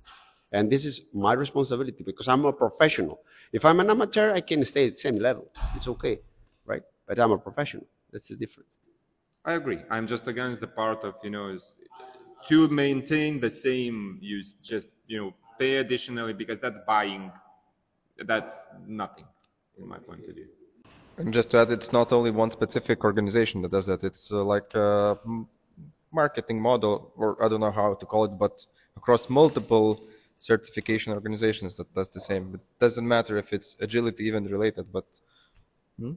And 0.53 0.71
this 0.71 0.85
is 0.85 1.01
my 1.13 1.33
responsibility 1.33 2.03
because 2.03 2.27
I'm 2.27 2.45
a 2.45 2.53
professional. 2.53 3.19
If 3.51 3.65
I'm 3.65 3.79
an 3.79 3.89
amateur, 3.89 4.31
I 4.31 4.41
can 4.41 4.63
stay 4.63 4.87
at 4.87 4.95
the 4.95 5.01
same 5.01 5.17
level. 5.17 5.45
It's 5.75 5.87
okay, 5.87 6.19
right? 6.65 6.83
But 7.07 7.19
I'm 7.19 7.31
a 7.31 7.37
professional. 7.37 7.85
That's 8.11 8.27
the 8.27 8.35
difference. 8.35 8.69
I 9.45 9.53
agree. 9.53 9.79
I'm 9.89 10.07
just 10.07 10.27
against 10.27 10.61
the 10.61 10.67
part 10.67 11.03
of, 11.03 11.15
you 11.23 11.31
know, 11.31 11.57
to 12.49 12.67
maintain 12.67 13.39
the 13.41 13.49
same, 13.49 14.19
you 14.21 14.43
just, 14.63 14.87
you 15.07 15.17
know, 15.19 15.33
pay 15.59 15.77
additionally 15.77 16.33
because 16.33 16.59
that's 16.61 16.79
buying. 16.85 17.31
That's 18.25 18.53
nothing, 18.87 19.25
in 19.79 19.87
my 19.87 19.97
point 19.97 20.21
of 20.29 20.35
view. 20.35 20.47
And 21.17 21.33
just 21.33 21.49
to 21.51 21.59
add, 21.59 21.71
it's 21.71 21.91
not 21.91 22.13
only 22.13 22.31
one 22.31 22.51
specific 22.51 23.03
organization 23.03 23.61
that 23.63 23.71
does 23.71 23.85
that. 23.87 24.03
It's 24.03 24.29
uh, 24.31 24.43
like 24.43 24.73
a 24.75 25.17
marketing 26.11 26.61
model, 26.61 27.11
or 27.17 27.43
I 27.43 27.49
don't 27.49 27.59
know 27.59 27.71
how 27.71 27.95
to 27.95 28.05
call 28.05 28.25
it, 28.25 28.37
but 28.37 28.53
across 28.95 29.29
multiple 29.29 29.99
certification 30.43 31.13
organizations 31.13 31.77
that 31.77 31.93
does 31.95 32.09
the 32.09 32.19
same. 32.19 32.55
It 32.55 32.61
doesn't 32.79 33.07
matter 33.07 33.37
if 33.37 33.53
it's 33.53 33.77
agility 33.79 34.25
even 34.25 34.45
related, 34.45 34.91
but. 34.91 35.05
Hmm? 35.99 36.13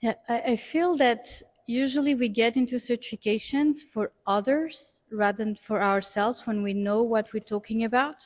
Yeah, 0.00 0.14
I, 0.28 0.38
I 0.52 0.62
feel 0.72 0.96
that 0.96 1.24
usually 1.66 2.14
we 2.14 2.28
get 2.28 2.56
into 2.56 2.76
certifications 2.76 3.76
for 3.92 4.10
others 4.26 5.00
rather 5.12 5.44
than 5.44 5.58
for 5.66 5.82
ourselves 5.82 6.42
when 6.44 6.62
we 6.62 6.72
know 6.72 7.02
what 7.02 7.26
we're 7.32 7.40
talking 7.40 7.84
about. 7.84 8.16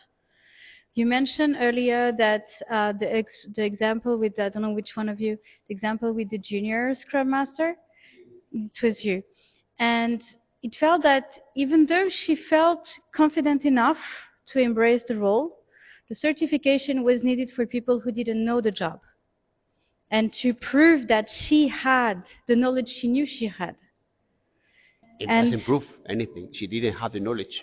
You 0.94 1.04
mentioned 1.04 1.56
earlier 1.60 2.12
that 2.12 2.46
uh, 2.70 2.92
the, 2.92 3.14
ex- 3.14 3.46
the 3.54 3.64
example 3.64 4.18
with, 4.18 4.38
I 4.38 4.48
don't 4.48 4.62
know 4.62 4.70
which 4.70 4.96
one 4.96 5.10
of 5.10 5.20
you, 5.20 5.36
the 5.68 5.74
example 5.74 6.14
with 6.14 6.30
the 6.30 6.38
junior 6.38 6.94
Scrum 6.94 7.30
Master, 7.30 7.76
it 8.52 8.82
was 8.82 9.04
you. 9.04 9.22
And 9.78 10.22
it 10.66 10.74
felt 10.74 11.00
that 11.04 11.26
even 11.54 11.86
though 11.86 12.08
she 12.08 12.34
felt 12.34 12.82
confident 13.14 13.64
enough 13.64 14.00
to 14.50 14.58
embrace 14.58 15.04
the 15.06 15.16
role, 15.16 15.46
the 16.08 16.14
certification 16.26 17.04
was 17.04 17.22
needed 17.22 17.48
for 17.54 17.64
people 17.76 18.00
who 18.00 18.10
didn't 18.10 18.44
know 18.44 18.60
the 18.60 18.72
job 18.82 18.98
and 20.10 20.32
to 20.32 20.48
prove 20.70 21.06
that 21.06 21.26
she 21.30 21.68
had 21.68 22.14
the 22.48 22.56
knowledge 22.56 22.88
she 22.88 23.06
knew 23.06 23.26
she 23.26 23.46
had. 23.46 23.76
It 25.20 25.28
And- 25.28 25.46
doesn't 25.46 25.64
prove 25.70 25.86
anything. 26.08 26.44
She 26.52 26.66
didn't 26.66 26.94
have 27.02 27.12
the 27.12 27.20
knowledge. 27.20 27.56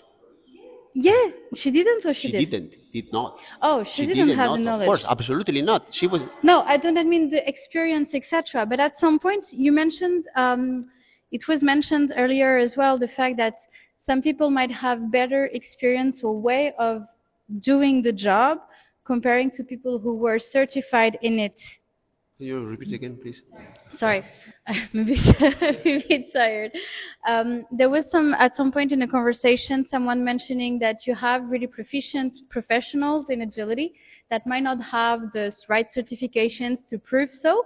Yeah, 0.94 1.24
she 1.60 1.70
didn't 1.70 2.06
or 2.06 2.14
she? 2.14 2.28
She 2.28 2.32
did? 2.32 2.50
didn't. 2.50 2.72
Did 2.96 3.12
not. 3.12 3.36
Oh, 3.60 3.84
she, 3.84 4.06
didn't, 4.06 4.28
have 4.28 4.50
not. 4.50 4.56
the 4.56 4.62
knowledge. 4.68 4.84
Of 4.84 4.90
course, 4.92 5.04
absolutely 5.14 5.60
not. 5.60 5.80
She 5.98 6.06
was. 6.06 6.22
No, 6.42 6.62
I 6.62 6.76
do 6.78 6.90
not 6.92 7.04
mean 7.04 7.28
the 7.28 7.42
experience, 7.54 8.10
etc. 8.14 8.64
But 8.64 8.78
at 8.80 8.98
some 9.00 9.18
point, 9.18 9.44
you 9.50 9.72
mentioned 9.72 10.24
um, 10.36 10.86
it 11.34 11.48
was 11.48 11.60
mentioned 11.62 12.14
earlier 12.16 12.56
as 12.58 12.76
well 12.76 12.96
the 12.96 13.08
fact 13.08 13.36
that 13.38 13.54
some 14.06 14.22
people 14.22 14.50
might 14.50 14.70
have 14.70 15.10
better 15.10 15.46
experience 15.46 16.22
or 16.22 16.32
way 16.38 16.72
of 16.78 17.02
doing 17.58 18.02
the 18.02 18.12
job 18.12 18.58
comparing 19.04 19.50
to 19.50 19.64
people 19.64 19.98
who 19.98 20.14
were 20.14 20.38
certified 20.38 21.18
in 21.22 21.40
it. 21.40 21.58
Can 22.36 22.46
you 22.46 22.64
repeat 22.64 22.92
again, 22.92 23.18
please? 23.20 23.42
Sorry, 23.98 24.24
I'm 24.68 25.00
a 25.00 25.04
bit, 25.04 25.42
a 25.42 26.04
bit 26.08 26.32
tired. 26.32 26.72
Um, 27.26 27.64
there 27.72 27.90
was 27.90 28.04
some 28.10 28.34
at 28.34 28.56
some 28.56 28.70
point 28.70 28.92
in 28.92 29.00
the 29.00 29.08
conversation 29.08 29.86
someone 29.88 30.22
mentioning 30.24 30.78
that 30.78 31.04
you 31.06 31.16
have 31.16 31.42
really 31.50 31.66
proficient 31.66 32.32
professionals 32.48 33.26
in 33.28 33.42
agility 33.42 33.94
that 34.30 34.46
might 34.46 34.62
not 34.62 34.80
have 34.82 35.32
the 35.32 35.52
right 35.68 35.88
certifications 35.96 36.78
to 36.90 36.98
prove 36.98 37.30
so. 37.32 37.64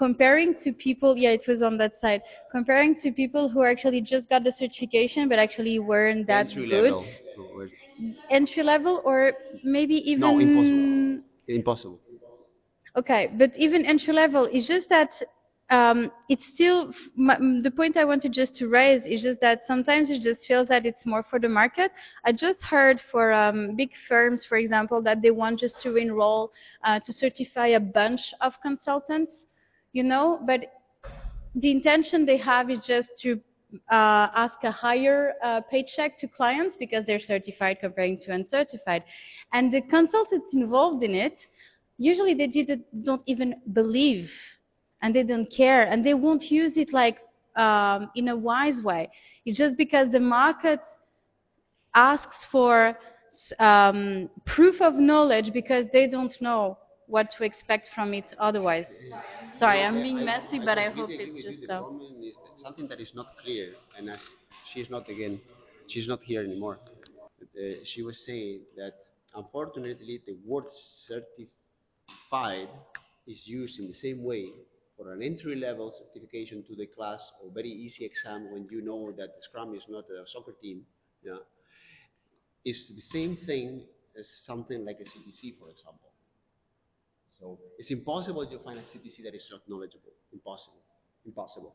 Comparing 0.00 0.54
to 0.64 0.72
people, 0.72 1.16
yeah, 1.16 1.30
it 1.38 1.44
was 1.46 1.62
on 1.62 1.76
that 1.78 2.00
side. 2.00 2.22
Comparing 2.50 2.94
to 3.02 3.12
people 3.12 3.48
who 3.50 3.62
actually 3.64 4.00
just 4.00 4.28
got 4.30 4.42
the 4.44 4.52
certification 4.52 5.28
but 5.28 5.38
actually 5.38 5.78
weren't 5.78 6.26
that 6.26 6.46
Entry 6.48 6.66
good. 6.68 6.92
Level. 6.94 7.06
Entry 8.30 8.62
level, 8.62 9.02
or 9.04 9.32
maybe 9.62 9.96
even 10.10 10.20
No, 10.20 10.38
impossible. 10.38 11.22
Impossible. 11.48 12.00
Okay, 12.96 13.30
but 13.38 13.50
even 13.56 13.84
entry 13.84 14.12
level, 14.14 14.48
it's 14.52 14.66
just 14.66 14.88
that 14.88 15.12
um, 15.70 16.10
it's 16.28 16.46
still 16.54 16.92
m- 17.18 17.30
m- 17.30 17.62
the 17.62 17.70
point 17.70 17.96
I 17.96 18.04
wanted 18.04 18.32
just 18.32 18.56
to 18.56 18.68
raise 18.68 19.04
is 19.04 19.22
just 19.22 19.40
that 19.40 19.66
sometimes 19.66 20.10
it 20.10 20.22
just 20.22 20.46
feels 20.46 20.68
that 20.68 20.86
it's 20.86 21.04
more 21.06 21.22
for 21.22 21.38
the 21.38 21.48
market. 21.48 21.92
I 22.24 22.32
just 22.32 22.62
heard 22.62 23.00
for 23.10 23.32
um, 23.32 23.76
big 23.76 23.90
firms, 24.08 24.44
for 24.44 24.56
example, 24.58 25.02
that 25.02 25.22
they 25.22 25.30
want 25.30 25.60
just 25.60 25.80
to 25.82 25.96
enroll 25.96 26.52
uh, 26.84 26.98
to 27.00 27.12
certify 27.12 27.68
a 27.68 27.80
bunch 27.80 28.34
of 28.40 28.54
consultants, 28.62 29.32
you 29.92 30.02
know, 30.02 30.40
but 30.46 30.60
the 31.54 31.70
intention 31.70 32.24
they 32.24 32.36
have 32.36 32.70
is 32.70 32.80
just 32.80 33.10
to 33.22 33.40
uh, 33.90 34.28
ask 34.34 34.54
a 34.64 34.70
higher 34.70 35.34
uh, 35.42 35.60
paycheck 35.62 36.18
to 36.18 36.26
clients 36.26 36.76
because 36.78 37.04
they're 37.06 37.20
certified 37.20 37.78
comparing 37.80 38.18
to 38.18 38.32
uncertified. 38.32 39.04
And 39.52 39.72
the 39.72 39.80
consultants 39.82 40.54
involved 40.54 41.02
in 41.02 41.14
it, 41.14 41.38
usually 41.98 42.34
they 42.34 42.46
did, 42.46 42.82
don't 43.04 43.22
even 43.26 43.54
believe 43.72 44.30
and 45.02 45.14
they 45.14 45.22
don't 45.22 45.50
care 45.50 45.84
and 45.90 46.04
they 46.04 46.14
won't 46.14 46.50
use 46.50 46.76
it 46.76 46.92
like 46.92 47.18
um, 47.56 48.10
in 48.16 48.28
a 48.28 48.36
wise 48.36 48.80
way. 48.82 49.08
It's 49.44 49.58
just 49.58 49.76
because 49.76 50.10
the 50.10 50.20
market 50.20 50.80
asks 51.94 52.44
for 52.50 52.96
um, 53.58 54.28
proof 54.46 54.80
of 54.80 54.94
knowledge 54.94 55.52
because 55.52 55.86
they 55.92 56.06
don't 56.06 56.40
know 56.40 56.78
what 57.10 57.30
to 57.36 57.44
expect 57.44 57.90
from 57.94 58.14
it 58.14 58.24
otherwise. 58.38 58.86
Sorry, 59.58 59.82
I'm 59.82 60.00
being 60.02 60.24
messy, 60.24 60.58
but 60.58 60.78
I 60.78 60.88
hope 60.88 61.10
it's 61.10 61.42
just 61.42 61.60
The 61.60 61.66
problem 61.66 62.22
is 62.22 62.34
that 62.44 62.58
something 62.62 62.86
that 62.88 63.00
is 63.00 63.12
not 63.14 63.36
clear, 63.42 63.74
and 63.98 64.08
as 64.08 64.20
she's 64.72 64.88
not 64.88 65.08
again, 65.08 65.40
she's 65.88 66.08
not 66.08 66.22
here 66.22 66.42
anymore. 66.42 66.78
Uh, 67.42 67.84
she 67.84 68.02
was 68.02 68.24
saying 68.24 68.60
that 68.76 68.94
unfortunately 69.34 70.20
the 70.26 70.36
word 70.46 70.64
certified 71.08 72.68
is 73.26 73.40
used 73.44 73.78
in 73.80 73.86
the 73.88 73.94
same 73.94 74.22
way 74.22 74.50
for 74.96 75.12
an 75.12 75.22
entry 75.22 75.56
level 75.56 75.92
certification 75.98 76.62
to 76.68 76.74
the 76.76 76.86
class 76.86 77.20
or 77.42 77.50
very 77.50 77.70
easy 77.70 78.04
exam 78.04 78.50
when 78.52 78.68
you 78.70 78.80
know 78.82 79.10
that 79.12 79.34
the 79.36 79.40
Scrum 79.40 79.74
is 79.74 79.82
not 79.88 80.04
a 80.10 80.26
soccer 80.28 80.52
team. 80.62 80.82
Yeah, 81.24 81.38
is 82.64 82.90
the 82.94 83.00
same 83.02 83.36
thing 83.46 83.82
as 84.18 84.28
something 84.46 84.84
like 84.84 84.98
a 85.00 85.04
CTC, 85.04 85.58
for 85.58 85.70
example. 85.70 86.09
So 87.40 87.58
it's 87.78 87.90
impossible 87.90 88.46
to 88.46 88.58
find 88.58 88.78
a 88.78 88.82
CTC 88.82 89.24
that 89.24 89.34
is 89.34 89.46
not 89.50 89.62
knowledgeable. 89.66 90.12
Impossible. 90.32 90.82
Impossible. 91.24 91.74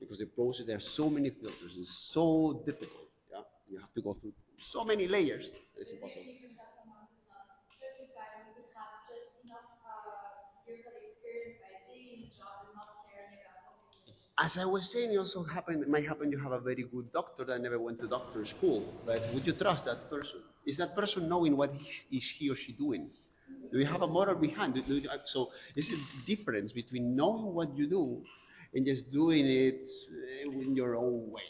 Because 0.00 0.18
the 0.18 0.26
process, 0.26 0.66
there 0.66 0.76
are 0.76 0.88
so 0.96 1.08
many 1.08 1.30
filters, 1.30 1.72
it's 1.78 2.10
so 2.12 2.62
difficult. 2.66 3.08
Yeah? 3.30 3.40
You 3.70 3.78
have 3.78 3.94
to 3.94 4.02
go 4.02 4.16
through 4.20 4.32
so 4.72 4.84
many 4.84 5.06
layers. 5.06 5.46
It's 5.78 5.92
impossible. 5.92 6.24
As 14.38 14.58
I 14.58 14.66
was 14.66 14.90
saying, 14.92 15.12
it 15.12 15.16
also 15.16 15.44
happened, 15.44 15.82
it 15.82 15.88
might 15.88 16.06
happen 16.06 16.30
you 16.30 16.38
have 16.38 16.52
a 16.52 16.60
very 16.60 16.82
good 16.82 17.10
doctor 17.10 17.42
that 17.46 17.58
never 17.62 17.78
went 17.78 17.98
to 18.00 18.06
doctor 18.06 18.44
school, 18.44 18.92
but 19.06 19.22
would 19.32 19.46
you 19.46 19.54
trust 19.54 19.86
that 19.86 20.10
person? 20.10 20.42
Is 20.66 20.76
that 20.76 20.94
person 20.94 21.26
knowing 21.26 21.56
what 21.56 21.72
he, 21.72 22.16
is 22.18 22.24
he 22.38 22.50
or 22.50 22.54
she 22.54 22.72
doing? 22.72 23.08
Do 23.72 23.78
you 23.78 23.86
have 23.86 24.02
a 24.02 24.06
moral 24.06 24.34
behind? 24.36 24.76
You- 24.76 25.08
so 25.26 25.50
there's 25.74 25.88
a 25.88 26.26
difference 26.26 26.72
between 26.72 27.16
knowing 27.16 27.54
what 27.54 27.76
you 27.76 27.86
do 27.88 28.22
and 28.74 28.86
just 28.86 29.10
doing 29.12 29.46
it 29.46 29.82
uh, 30.46 30.50
in 30.62 30.74
your 30.76 30.96
own 30.96 31.30
way. 31.30 31.48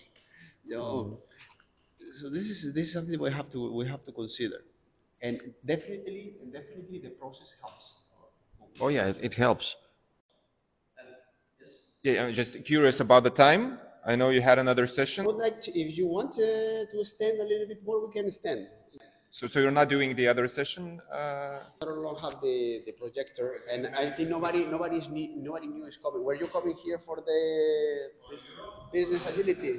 You 0.66 0.76
know? 0.76 1.18
So 2.20 2.30
this 2.30 2.46
is 2.48 2.72
this 2.74 2.88
is 2.88 2.92
something 2.94 3.18
we 3.20 3.30
have 3.32 3.50
to 3.50 3.60
we 3.78 3.86
have 3.88 4.02
to 4.04 4.12
consider, 4.12 4.60
and 5.22 5.40
definitely 5.66 6.34
and 6.42 6.52
definitely 6.52 6.98
the 7.00 7.10
process 7.10 7.54
helps. 7.60 7.86
Oh 8.80 8.88
yeah, 8.88 9.06
it, 9.08 9.16
it 9.20 9.34
helps. 9.34 9.76
Yeah, 12.02 12.24
I'm 12.24 12.34
just 12.34 12.64
curious 12.64 13.00
about 13.00 13.24
the 13.24 13.30
time. 13.30 13.78
I 14.06 14.14
know 14.14 14.30
you 14.30 14.40
had 14.40 14.58
another 14.58 14.86
session. 14.86 15.24
Would 15.26 15.36
like 15.36 15.60
to, 15.62 15.70
if 15.78 15.96
you 15.98 16.06
want 16.06 16.34
to, 16.34 16.86
to 16.86 17.00
extend 17.00 17.40
a 17.40 17.42
little 17.44 17.66
bit 17.66 17.84
more, 17.84 18.06
we 18.06 18.12
can 18.12 18.28
extend. 18.28 18.68
So, 19.36 19.46
so 19.48 19.60
you're 19.60 19.70
not 19.82 19.90
doing 19.90 20.16
the 20.16 20.26
other 20.28 20.48
session? 20.48 20.98
Uh, 21.12 21.60
I 21.82 21.84
don't 21.84 22.18
have 22.20 22.40
the, 22.40 22.82
the 22.86 22.92
projector, 22.92 23.60
and 23.70 23.86
I 23.88 24.10
think 24.16 24.30
nobody 24.30 24.64
nobody's 24.64 25.06
ne- 25.10 25.34
nobody 25.36 25.66
new 25.66 25.84
is 25.84 25.98
coming. 26.02 26.24
Were 26.24 26.36
you 26.36 26.46
coming 26.46 26.74
here 26.82 26.98
for 27.04 27.16
the 27.16 27.40
business 28.92 29.22
agility? 29.26 29.74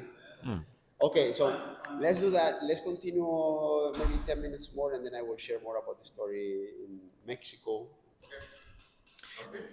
Okay, 1.01 1.33
so 1.33 1.45
let's 1.99 2.19
do 2.19 2.29
that. 2.31 2.63
Let's 2.69 2.81
continue 2.83 3.27
uh, 3.27 3.97
maybe 3.97 4.21
ten 4.27 4.41
minutes 4.43 4.69
more, 4.75 4.93
and 4.93 5.03
then 5.03 5.15
I 5.15 5.23
will 5.23 5.37
share 5.37 5.59
more 5.61 5.77
about 5.77 5.97
the 6.01 6.07
story 6.13 6.69
in 6.85 6.99
Mexico. 7.25 7.87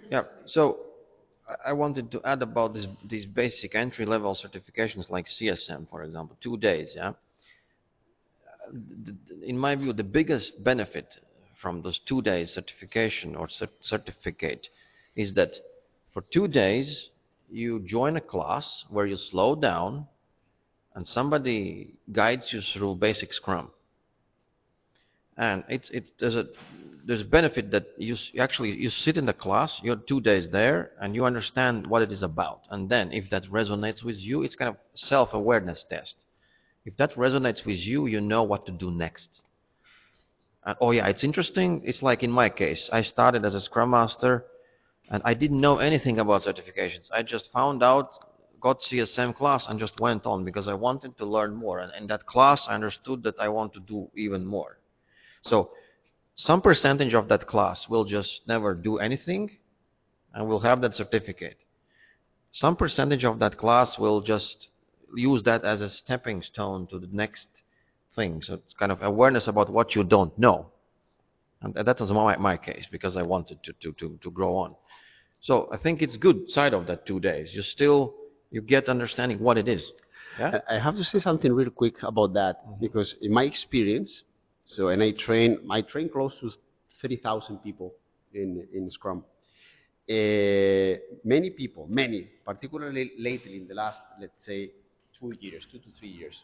Yeah. 0.09 0.23
So 0.45 0.61
I- 1.47 1.69
I 1.69 1.73
wanted 1.73 2.09
to 2.11 2.21
add 2.23 2.41
about 2.41 2.73
this, 2.73 2.87
these 3.03 3.25
basic 3.27 3.75
entry-level 3.75 4.33
certifications 4.33 5.09
like 5.11 5.27
CSM, 5.27 5.85
for 5.91 6.03
example, 6.03 6.35
two 6.41 6.57
days. 6.57 6.93
Yeah. 6.95 7.13
In 9.43 9.57
my 9.57 9.75
view, 9.75 9.93
the 9.93 10.03
biggest 10.03 10.63
benefit 10.63 11.19
from 11.55 11.81
those 11.81 11.99
two 11.99 12.21
days 12.21 12.51
certification 12.51 13.35
or 13.35 13.49
cer- 13.49 13.69
certificate 13.81 14.69
is 15.15 15.33
that 15.33 15.55
for 16.13 16.21
two 16.21 16.47
days 16.47 17.09
you 17.49 17.79
join 17.79 18.17
a 18.17 18.21
class 18.21 18.85
where 18.89 19.05
you 19.05 19.17
slow 19.17 19.55
down 19.55 20.07
and 20.93 21.05
somebody 21.05 21.93
guides 22.11 22.53
you 22.53 22.61
through 22.61 22.95
basic 22.95 23.33
Scrum. 23.33 23.71
And 25.37 25.63
it's 25.67 25.89
it's 25.89 26.11
there's 26.19 26.35
a 26.35 26.47
there's 27.03 27.21
a 27.21 27.25
benefit 27.25 27.71
that 27.71 27.87
you 27.97 28.15
you 28.31 28.41
actually 28.41 28.71
you 28.71 28.89
sit 28.89 29.17
in 29.17 29.25
the 29.25 29.33
class 29.33 29.81
you're 29.83 29.97
two 29.97 30.21
days 30.21 30.49
there 30.49 30.91
and 31.01 31.13
you 31.13 31.25
understand 31.25 31.87
what 31.87 32.01
it 32.01 32.11
is 32.11 32.23
about. 32.23 32.61
And 32.69 32.89
then 32.89 33.11
if 33.11 33.29
that 33.31 33.43
resonates 33.45 34.03
with 34.03 34.17
you 34.17 34.43
it's 34.43 34.55
kind 34.55 34.69
of 34.69 34.77
self-awareness 34.93 35.83
test 35.89 36.23
if 36.85 36.95
that 36.97 37.13
resonates 37.15 37.65
with 37.65 37.79
you 37.85 38.05
you 38.05 38.21
know 38.21 38.43
what 38.43 38.65
to 38.65 38.71
do 38.71 38.91
next. 38.91 39.41
Oh 40.79 40.91
yeah 40.91 41.07
it's 41.07 41.23
interesting. 41.23 41.81
It's 41.83 42.01
like 42.01 42.23
in 42.23 42.31
my 42.31 42.49
case 42.49 42.89
i 42.93 43.01
started 43.01 43.43
as 43.45 43.55
a 43.55 43.61
scrum 43.61 43.89
master 43.89 44.45
and 45.09 45.21
i 45.25 45.33
didn't 45.33 45.61
know 45.61 45.77
anything 45.79 46.19
about 46.19 46.43
certifications. 46.43 47.09
I 47.11 47.23
just 47.23 47.51
found 47.51 47.83
out 47.83 48.09
got 48.61 48.79
csm 48.79 49.35
class 49.35 49.67
and 49.67 49.79
just 49.79 49.99
went 49.99 50.25
on 50.25 50.43
because 50.43 50.67
i 50.67 50.73
wanted 50.73 51.17
to 51.17 51.25
learn 51.25 51.53
more. 51.55 51.79
And 51.79 51.91
in 51.97 52.07
that 52.07 52.25
class 52.25 52.67
i 52.67 52.73
understood 52.75 53.23
that 53.23 53.39
i 53.39 53.49
want 53.49 53.73
to 53.73 53.79
do 53.79 54.09
even 54.15 54.45
more. 54.45 54.79
So 55.43 55.71
some 56.35 56.61
percentage 56.61 57.13
of 57.13 57.29
that 57.29 57.47
class 57.47 57.87
will 57.87 58.03
just 58.03 58.47
never 58.47 58.73
do 58.73 58.97
anything 58.97 59.57
and 60.33 60.47
will 60.47 60.59
have 60.59 60.81
that 60.81 60.95
certificate. 60.95 61.57
Some 62.51 62.75
percentage 62.75 63.23
of 63.23 63.39
that 63.39 63.57
class 63.57 63.97
will 63.97 64.21
just 64.21 64.67
use 65.15 65.43
that 65.43 65.63
as 65.63 65.81
a 65.81 65.89
stepping 65.89 66.41
stone 66.41 66.87
to 66.87 66.99
the 66.99 67.09
next 67.11 67.47
thing. 68.15 68.41
So 68.41 68.55
it's 68.55 68.73
kind 68.73 68.91
of 68.91 69.01
awareness 69.01 69.47
about 69.47 69.69
what 69.69 69.95
you 69.95 70.03
don't 70.03 70.37
know. 70.37 70.67
And 71.61 71.73
that 71.73 71.99
was 71.99 72.11
my, 72.11 72.37
my 72.37 72.57
case 72.57 72.87
because 72.91 73.17
I 73.17 73.23
wanted 73.23 73.63
to, 73.63 73.73
to, 73.81 73.91
to, 73.93 74.19
to 74.21 74.31
grow 74.31 74.55
on. 74.57 74.75
So 75.39 75.69
I 75.71 75.77
think 75.77 76.01
it's 76.01 76.17
good 76.17 76.49
side 76.49 76.73
of 76.73 76.87
that 76.87 77.05
two 77.05 77.19
days. 77.19 77.53
You 77.53 77.61
still, 77.61 78.13
you 78.51 78.61
get 78.61 78.89
understanding 78.89 79.39
what 79.39 79.57
it 79.57 79.67
is. 79.67 79.91
Yeah? 80.39 80.59
I 80.69 80.75
I 80.75 80.79
have 80.79 80.95
to 80.97 81.03
say 81.03 81.19
something 81.19 81.51
real 81.53 81.69
quick 81.69 82.03
about 82.03 82.33
that 82.33 82.79
because 82.79 83.15
in 83.21 83.31
my 83.31 83.43
experience, 83.43 84.23
so 84.65 84.89
and 84.89 85.01
I 85.01 85.11
train, 85.11 85.59
I 85.69 85.81
train 85.81 86.09
close 86.09 86.35
to 86.41 86.51
thirty 87.01 87.17
thousand 87.17 87.57
people 87.59 87.93
in 88.33 88.67
in 88.73 88.89
Scrum. 88.89 89.23
Uh, 90.07 90.99
many 91.23 91.49
people, 91.49 91.87
many, 91.89 92.27
particularly 92.45 93.11
lately 93.17 93.57
in 93.57 93.67
the 93.67 93.73
last, 93.73 93.99
let's 94.21 94.45
say, 94.45 94.71
two 95.25 95.37
years, 95.39 95.65
two 95.71 95.79
to 95.79 95.89
three 95.99 96.09
years, 96.09 96.35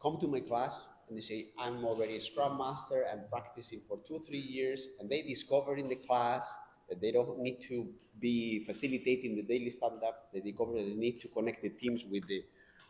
come 0.00 0.18
to 0.20 0.26
my 0.26 0.40
class 0.40 0.74
and 1.08 1.18
they 1.18 1.22
say, 1.22 1.46
I'm 1.58 1.84
already 1.84 2.16
a 2.16 2.20
Scrum 2.20 2.58
Master, 2.58 3.04
I'm 3.10 3.22
practicing 3.30 3.80
for 3.88 3.98
two, 4.06 4.22
three 4.26 4.40
years, 4.40 4.86
and 5.00 5.08
they 5.10 5.22
discover 5.22 5.76
in 5.76 5.88
the 5.88 5.96
class 5.96 6.46
that 6.88 7.00
they 7.00 7.12
don't 7.12 7.38
need 7.38 7.58
to 7.68 7.86
be 8.20 8.64
facilitating 8.66 9.36
the 9.36 9.42
daily 9.42 9.70
stand-ups, 9.70 10.26
they 10.32 10.40
discover 10.40 10.74
they 10.74 10.94
need 10.94 11.20
to 11.20 11.28
connect 11.28 11.62
the 11.62 11.70
teams 11.70 12.02
with 12.10 12.26
the, 12.28 12.42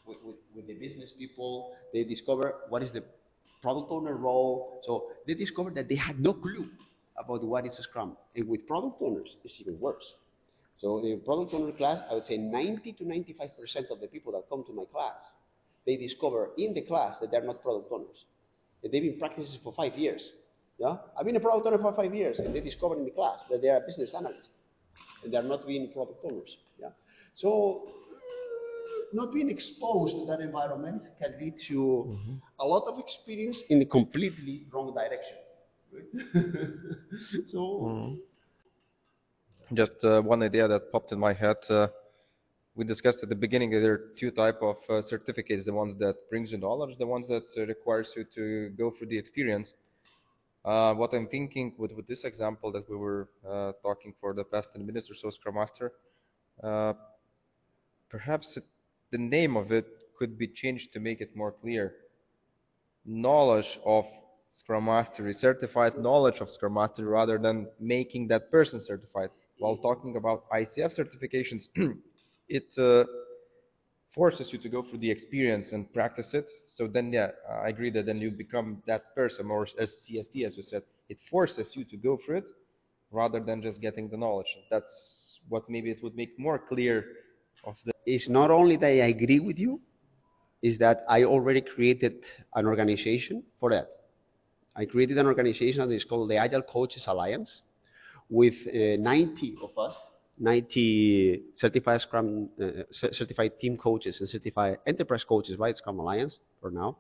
with, 0.06 0.18
with, 0.24 0.36
with 0.54 0.66
the 0.66 0.74
business 0.74 1.12
people, 1.16 1.74
they 1.92 2.04
discover 2.04 2.54
what 2.68 2.82
is 2.82 2.90
the 2.92 3.02
product 3.62 3.90
owner 3.90 4.16
role, 4.16 4.80
so 4.84 5.08
they 5.26 5.34
discover 5.34 5.70
that 5.70 5.88
they 5.88 5.94
had 5.94 6.18
no 6.20 6.32
clue 6.32 6.66
about 7.16 7.42
what 7.44 7.66
is 7.66 7.78
a 7.78 7.82
Scrum. 7.82 8.16
And 8.34 8.48
with 8.48 8.66
product 8.66 8.96
owners, 9.00 9.36
it's 9.44 9.60
even 9.60 9.78
worse. 9.78 10.04
So 10.76 11.00
the 11.00 11.16
product 11.24 11.54
owner 11.54 11.72
class, 11.72 12.00
I 12.10 12.14
would 12.14 12.24
say 12.24 12.36
90 12.36 12.92
to 12.94 13.04
95% 13.04 13.90
of 13.90 14.00
the 14.00 14.08
people 14.08 14.32
that 14.32 14.48
come 14.48 14.64
to 14.66 14.72
my 14.72 14.84
class, 14.92 15.22
they 15.86 15.96
discover 15.96 16.50
in 16.58 16.74
the 16.74 16.82
class 16.82 17.16
that 17.20 17.30
they're 17.30 17.44
not 17.44 17.62
product 17.62 17.90
owners. 17.92 18.24
That 18.82 18.92
they've 18.92 19.02
been 19.02 19.18
practicing 19.18 19.60
for 19.62 19.72
five 19.74 19.94
years. 19.94 20.22
Yeah? 20.78 20.96
I've 21.18 21.26
been 21.26 21.36
a 21.36 21.40
product 21.40 21.66
owner 21.66 21.78
for 21.78 21.94
five 21.94 22.14
years, 22.14 22.38
and 22.38 22.54
they 22.54 22.60
discover 22.60 22.96
in 22.96 23.04
the 23.04 23.10
class 23.10 23.40
that 23.50 23.62
they 23.62 23.68
are 23.68 23.80
business 23.80 24.10
analysts, 24.16 24.48
and 25.22 25.32
they're 25.32 25.42
not 25.42 25.66
being 25.66 25.92
product 25.92 26.24
owners. 26.24 26.56
Yeah? 26.80 26.88
So 27.34 27.88
mm, 27.88 29.14
not 29.14 29.32
being 29.32 29.50
exposed 29.50 30.14
to 30.14 30.26
that 30.26 30.40
environment 30.40 31.02
can 31.20 31.34
lead 31.40 31.54
to 31.68 31.74
mm-hmm. 31.74 32.34
a 32.58 32.64
lot 32.64 32.84
of 32.92 32.98
experience 32.98 33.58
in 33.68 33.82
a 33.82 33.86
completely 33.86 34.66
wrong 34.72 34.94
direction. 34.94 35.36
Right? 35.92 36.32
so 37.48 37.58
mm-hmm. 37.58 38.14
Just 39.74 40.04
uh, 40.04 40.20
one 40.20 40.42
idea 40.42 40.68
that 40.68 40.92
popped 40.92 41.12
in 41.12 41.18
my 41.18 41.32
head. 41.32 41.56
Uh, 41.70 41.86
we 42.74 42.84
discussed 42.84 43.22
at 43.22 43.28
the 43.30 43.34
beginning 43.34 43.70
that 43.70 43.80
there 43.80 43.92
are 43.92 44.10
two 44.18 44.30
type 44.30 44.60
of 44.60 44.76
uh, 44.90 45.00
certificates: 45.00 45.64
the 45.64 45.72
ones 45.72 45.94
that 45.98 46.16
brings 46.28 46.52
you 46.52 46.58
knowledge, 46.58 46.98
the 46.98 47.06
ones 47.06 47.26
that 47.28 47.44
requires 47.56 48.12
you 48.14 48.24
to 48.34 48.68
go 48.76 48.90
through 48.90 49.06
the 49.06 49.16
experience. 49.16 49.72
What 50.62 51.14
I'm 51.14 51.26
thinking 51.26 51.74
with, 51.78 51.92
with 51.92 52.06
this 52.06 52.24
example 52.24 52.70
that 52.72 52.88
we 52.90 52.96
were 52.96 53.28
talking 53.82 54.12
for 54.20 54.34
the 54.34 54.44
past 54.44 54.70
10 54.74 54.84
minutes 54.84 55.10
or 55.10 55.14
so, 55.14 55.30
Scrum 55.30 55.54
Master, 55.54 55.92
perhaps 58.10 58.56
it, 58.58 58.64
the 59.10 59.18
name 59.18 59.56
of 59.56 59.72
it 59.72 59.86
could 60.18 60.36
be 60.36 60.48
changed 60.48 60.92
to 60.92 61.00
make 61.00 61.20
it 61.20 61.34
more 61.34 61.52
clear. 61.52 61.94
Knowledge 63.06 63.80
of 63.86 64.04
Scrum 64.50 64.84
Mastery, 64.84 65.32
certified 65.32 65.98
knowledge 65.98 66.40
of 66.40 66.50
Scrum 66.50 66.74
Mastery, 66.74 67.06
rather 67.06 67.38
than 67.38 67.68
making 67.80 68.28
that 68.28 68.50
person 68.50 68.78
certified. 68.78 69.30
While 69.62 69.76
talking 69.76 70.16
about 70.16 70.50
ICF 70.50 70.92
certifications, 71.00 71.68
it 72.48 72.68
uh, 72.76 73.04
forces 74.12 74.52
you 74.52 74.58
to 74.58 74.68
go 74.68 74.82
through 74.82 74.98
the 74.98 75.10
experience 75.16 75.70
and 75.70 75.80
practice 75.92 76.34
it. 76.34 76.48
So 76.68 76.88
then, 76.88 77.12
yeah, 77.12 77.28
I 77.64 77.68
agree 77.68 77.90
that 77.90 78.06
then 78.06 78.20
you 78.20 78.32
become 78.32 78.82
that 78.88 79.14
person, 79.14 79.46
or 79.46 79.62
as 79.78 79.90
as 80.48 80.56
we 80.56 80.62
said, 80.62 80.82
it 81.08 81.18
forces 81.30 81.76
you 81.76 81.84
to 81.84 81.96
go 81.96 82.18
through 82.24 82.38
it 82.38 82.50
rather 83.12 83.38
than 83.38 83.62
just 83.62 83.80
getting 83.80 84.08
the 84.08 84.16
knowledge. 84.16 84.52
That's 84.68 85.38
what 85.48 85.70
maybe 85.70 85.92
it 85.92 86.02
would 86.02 86.16
make 86.16 86.36
more 86.40 86.58
clear 86.58 86.96
of 87.64 87.76
the. 87.84 87.92
it's 88.04 88.28
not 88.28 88.50
only 88.50 88.76
that 88.78 88.92
I 89.06 89.10
agree 89.16 89.38
with 89.38 89.58
you, 89.60 89.80
is 90.60 90.76
that 90.78 91.04
I 91.08 91.22
already 91.22 91.60
created 91.60 92.14
an 92.56 92.66
organization 92.66 93.44
for 93.60 93.70
that. 93.70 93.86
I 94.74 94.86
created 94.86 95.18
an 95.18 95.26
organization 95.26 95.88
that 95.88 95.94
is 95.94 96.04
called 96.04 96.30
the 96.30 96.36
Agile 96.36 96.62
Coaches 96.62 97.04
Alliance 97.06 97.62
with 98.28 98.54
uh, 98.68 98.96
90 99.00 99.56
of 99.62 99.76
us, 99.78 99.96
90 100.38 101.42
certified 101.54 102.00
Scrum, 102.00 102.48
uh, 102.60 102.82
certified 102.90 103.58
team 103.60 103.76
coaches 103.76 104.20
and 104.20 104.28
certified 104.28 104.78
enterprise 104.86 105.24
coaches, 105.24 105.58
right? 105.58 105.76
Scrum 105.76 105.98
Alliance 105.98 106.38
for 106.60 106.70
now. 106.70 106.98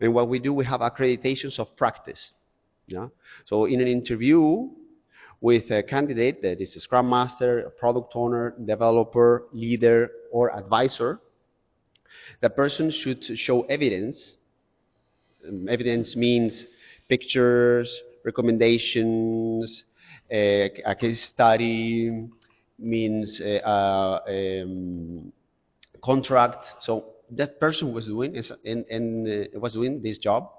And 0.00 0.12
what 0.14 0.28
we 0.28 0.38
do, 0.38 0.52
we 0.52 0.64
have 0.64 0.80
accreditations 0.80 1.58
of 1.58 1.76
practice. 1.76 2.30
Yeah. 2.86 3.08
So 3.44 3.66
in 3.66 3.80
an 3.80 3.88
interview 3.88 4.68
with 5.40 5.70
a 5.70 5.82
candidate 5.82 6.42
that 6.42 6.60
is 6.60 6.74
a 6.76 6.80
Scrum 6.80 7.08
Master, 7.08 7.60
a 7.60 7.70
product 7.70 8.12
owner, 8.14 8.54
developer, 8.64 9.44
leader, 9.52 10.10
or 10.30 10.56
advisor, 10.56 11.20
the 12.40 12.50
person 12.50 12.90
should 12.90 13.24
show 13.38 13.62
evidence. 13.62 14.34
Um, 15.46 15.68
evidence 15.68 16.16
means 16.16 16.66
pictures, 17.08 18.02
recommendations, 18.24 19.84
a 20.32 20.94
case 20.98 21.22
study, 21.22 22.28
means 22.78 23.40
uh, 23.40 24.18
um, 24.26 25.32
contract. 26.02 26.82
So 26.82 27.04
that 27.30 27.60
person 27.60 27.92
was 27.92 28.06
doing 28.06 28.34
is, 28.34 28.52
and, 28.64 29.28
uh, 29.28 29.58
was 29.58 29.72
doing 29.72 30.02
this 30.02 30.18
job, 30.18 30.50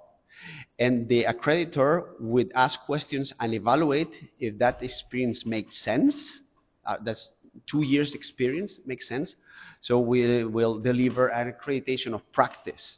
and 0.79 1.07
the 1.07 1.25
accreditor 1.25 2.19
would 2.19 2.51
ask 2.55 2.79
questions 2.81 3.33
and 3.39 3.53
evaluate 3.53 4.09
if 4.39 4.57
that 4.59 4.81
experience 4.81 5.45
makes 5.45 5.77
sense. 5.77 6.39
Uh, 6.85 6.97
that's 7.03 7.29
two 7.69 7.83
years 7.83 8.13
experience 8.13 8.79
makes 8.85 9.07
sense. 9.07 9.35
So 9.81 9.99
we 9.99 10.43
will 10.43 10.79
deliver 10.79 11.27
an 11.27 11.53
accreditation 11.53 12.13
of 12.13 12.21
practice. 12.31 12.97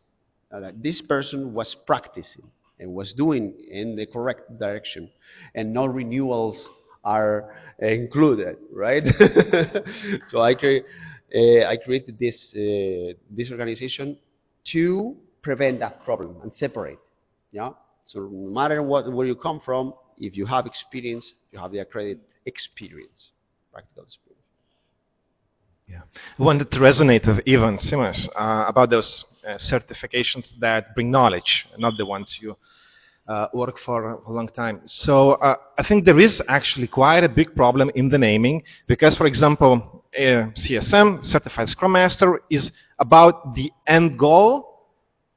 Uh, 0.51 0.59
that 0.59 0.81
this 0.81 1.01
person 1.01 1.53
was 1.53 1.73
practicing 1.73 2.49
and 2.79 2.93
was 2.93 3.13
doing 3.13 3.53
in 3.69 3.95
the 3.95 4.05
correct 4.05 4.57
direction, 4.59 5.09
and 5.55 5.73
no 5.73 5.85
renewals 5.85 6.67
are 7.03 7.55
included, 7.79 8.57
right? 8.71 9.03
so 10.27 10.41
I, 10.41 10.55
cre- 10.55 10.85
uh, 11.35 11.65
I 11.65 11.77
created 11.77 12.17
this, 12.19 12.53
uh, 12.55 13.13
this 13.29 13.51
organization 13.51 14.17
to 14.71 15.15
prevent 15.41 15.79
that 15.79 16.03
problem 16.03 16.37
and 16.43 16.53
separate. 16.53 16.99
Yeah. 17.51 17.71
So 18.05 18.29
no 18.31 18.51
matter 18.51 18.81
what, 18.83 19.11
where 19.11 19.27
you 19.27 19.35
come 19.35 19.61
from, 19.63 19.93
if 20.17 20.35
you 20.35 20.45
have 20.45 20.65
experience, 20.65 21.33
you 21.51 21.59
have 21.59 21.71
the 21.71 21.79
accredited 21.79 22.21
experience, 22.45 23.31
practical 23.71 24.03
experience. 24.03 24.34
Yeah. 25.87 26.01
I 26.39 26.43
wanted 26.43 26.71
to 26.71 26.79
resonate 26.79 27.27
with 27.27 27.41
Ivan 27.47 27.79
Simmons 27.79 28.27
uh, 28.35 28.65
about 28.67 28.89
those 28.89 29.23
uh, 29.47 29.53
certifications 29.55 30.51
that 30.59 30.95
bring 30.95 31.11
knowledge, 31.11 31.67
not 31.77 31.93
the 31.97 32.05
ones 32.05 32.39
you 32.41 32.57
uh, 33.27 33.47
work 33.53 33.77
for 33.77 34.13
a 34.25 34.31
long 34.31 34.47
time. 34.47 34.81
So 34.85 35.33
uh, 35.33 35.55
I 35.77 35.83
think 35.83 36.05
there 36.05 36.19
is 36.19 36.41
actually 36.47 36.87
quite 36.87 37.23
a 37.23 37.29
big 37.29 37.55
problem 37.55 37.91
in 37.93 38.09
the 38.09 38.17
naming 38.17 38.63
because, 38.87 39.15
for 39.15 39.27
example, 39.27 40.03
uh, 40.17 40.49
CSM, 40.55 41.23
Certified 41.23 41.69
Scrum 41.69 41.91
Master, 41.91 42.41
is 42.49 42.71
about 42.97 43.53
the 43.53 43.71
end 43.85 44.17
goal 44.17 44.74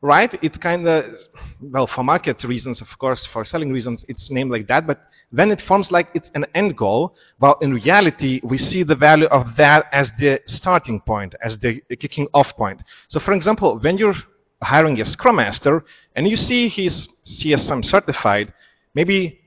right? 0.01 0.39
It 0.43 0.61
kind 0.61 0.87
of, 0.87 1.17
well, 1.61 1.87
for 1.87 2.05
market 2.05 2.45
reasons, 2.45 2.81
of 2.81 2.99
course, 2.99 3.27
for 3.27 3.45
selling 3.45 3.73
reasons, 3.73 4.05
it's 4.09 4.31
named 4.31 4.51
like 4.51 4.69
that, 4.69 4.87
but 4.87 5.01
then 5.33 5.51
it 5.51 5.61
forms 5.61 5.91
like 5.91 6.09
it's 6.15 6.31
an 6.35 6.47
end 6.55 6.77
goal, 6.77 7.17
while 7.39 7.59
in 7.61 7.75
reality, 7.75 8.41
we 8.45 8.59
see 8.59 8.83
the 8.83 8.95
value 8.95 9.27
of 9.27 9.57
that 9.57 9.87
as 9.93 10.11
the 10.19 10.41
starting 10.47 11.01
point, 11.01 11.35
as 11.43 11.59
the 11.59 11.81
kicking 11.99 12.29
off 12.33 12.57
point. 12.57 12.83
So, 13.09 13.19
for 13.19 13.33
example, 13.33 13.79
when 13.79 13.99
you're 13.99 14.15
hiring 14.63 15.01
a 15.01 15.05
Scrum 15.05 15.37
Master 15.37 15.85
and 16.15 16.29
you 16.29 16.37
see 16.37 16.69
he's 16.69 17.09
CSM 17.25 17.85
certified, 17.85 18.53
maybe 18.95 19.41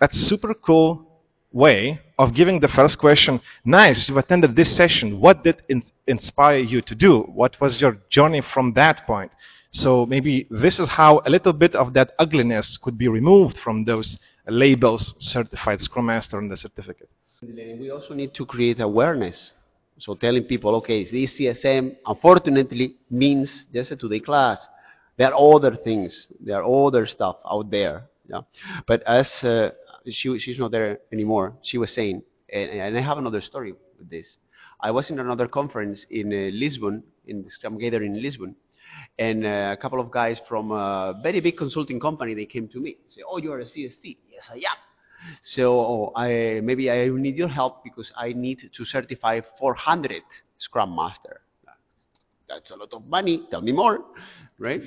that's 0.00 0.18
super 0.18 0.54
cool 0.54 1.06
way 1.52 2.00
of 2.18 2.32
giving 2.32 2.60
the 2.60 2.68
first 2.68 2.98
question, 2.98 3.40
nice, 3.64 4.08
you've 4.08 4.18
attended 4.18 4.54
this 4.54 4.74
session. 4.74 5.20
What 5.20 5.42
did 5.44 5.62
in- 5.68 5.82
inspire 6.06 6.58
you 6.58 6.80
to 6.82 6.94
do? 6.94 7.22
What 7.22 7.60
was 7.60 7.80
your 7.80 7.98
journey 8.08 8.40
from 8.40 8.72
that 8.74 9.06
point? 9.06 9.30
So 9.70 10.04
maybe 10.04 10.46
this 10.50 10.80
is 10.80 10.88
how 10.88 11.22
a 11.24 11.30
little 11.30 11.52
bit 11.52 11.74
of 11.76 11.92
that 11.94 12.12
ugliness 12.18 12.76
could 12.76 12.98
be 12.98 13.08
removed 13.08 13.56
from 13.58 13.84
those 13.84 14.18
labels, 14.46 15.14
certified 15.18 15.80
Scrum 15.80 16.06
Master 16.06 16.38
and 16.38 16.50
the 16.50 16.56
certificate. 16.56 17.08
We 17.42 17.90
also 17.90 18.14
need 18.14 18.34
to 18.34 18.44
create 18.44 18.80
awareness. 18.80 19.52
So 19.98 20.14
telling 20.14 20.44
people, 20.44 20.74
okay, 20.76 21.04
this 21.04 21.38
CSM 21.38 21.96
unfortunately 22.06 22.96
means 23.10 23.66
just 23.72 23.92
a 23.92 23.96
today 23.96 24.20
class. 24.20 24.66
There 25.16 25.32
are 25.32 25.54
other 25.54 25.76
things, 25.76 26.26
there 26.40 26.62
are 26.62 26.86
other 26.86 27.06
stuff 27.06 27.36
out 27.48 27.70
there. 27.70 28.08
Yeah? 28.28 28.40
But 28.86 29.02
as 29.04 29.44
uh, 29.44 29.70
she, 30.08 30.38
she's 30.38 30.58
not 30.58 30.70
there 30.70 30.98
anymore, 31.12 31.54
she 31.62 31.78
was 31.78 31.92
saying, 31.92 32.22
and, 32.52 32.70
and 32.70 32.98
I 32.98 33.00
have 33.02 33.18
another 33.18 33.40
story 33.40 33.74
with 33.98 34.10
this. 34.10 34.36
I 34.80 34.90
was 34.90 35.10
in 35.10 35.20
another 35.20 35.46
conference 35.46 36.06
in 36.10 36.32
uh, 36.32 36.50
Lisbon, 36.56 37.02
in 37.26 37.42
the 37.42 37.50
Scrum 37.50 37.78
Gathering 37.78 38.16
in 38.16 38.22
Lisbon, 38.22 38.56
and 39.20 39.44
uh, 39.44 39.70
a 39.72 39.76
couple 39.76 40.00
of 40.00 40.10
guys 40.10 40.40
from 40.48 40.72
a 40.72 41.14
very 41.22 41.40
big 41.40 41.56
consulting 41.56 42.00
company 42.00 42.34
they 42.34 42.46
came 42.46 42.66
to 42.66 42.80
me 42.80 42.96
say 43.08 43.20
oh 43.28 43.36
you're 43.36 43.60
a 43.60 43.64
cst 43.64 44.16
yes 44.32 44.48
i 44.50 44.56
am. 44.56 44.78
So 45.42 46.12
i 46.16 46.60
maybe 46.62 46.90
i 46.90 47.08
need 47.08 47.36
your 47.36 47.52
help 47.60 47.84
because 47.84 48.10
i 48.16 48.32
need 48.32 48.70
to 48.76 48.84
certify 48.84 49.40
400 49.58 50.22
scrum 50.56 50.96
master. 50.96 51.42
That's 52.48 52.72
a 52.72 52.76
lot 52.76 52.92
of 52.92 53.06
money. 53.06 53.46
Tell 53.50 53.60
me 53.60 53.72
more 53.72 54.00
right? 54.60 54.82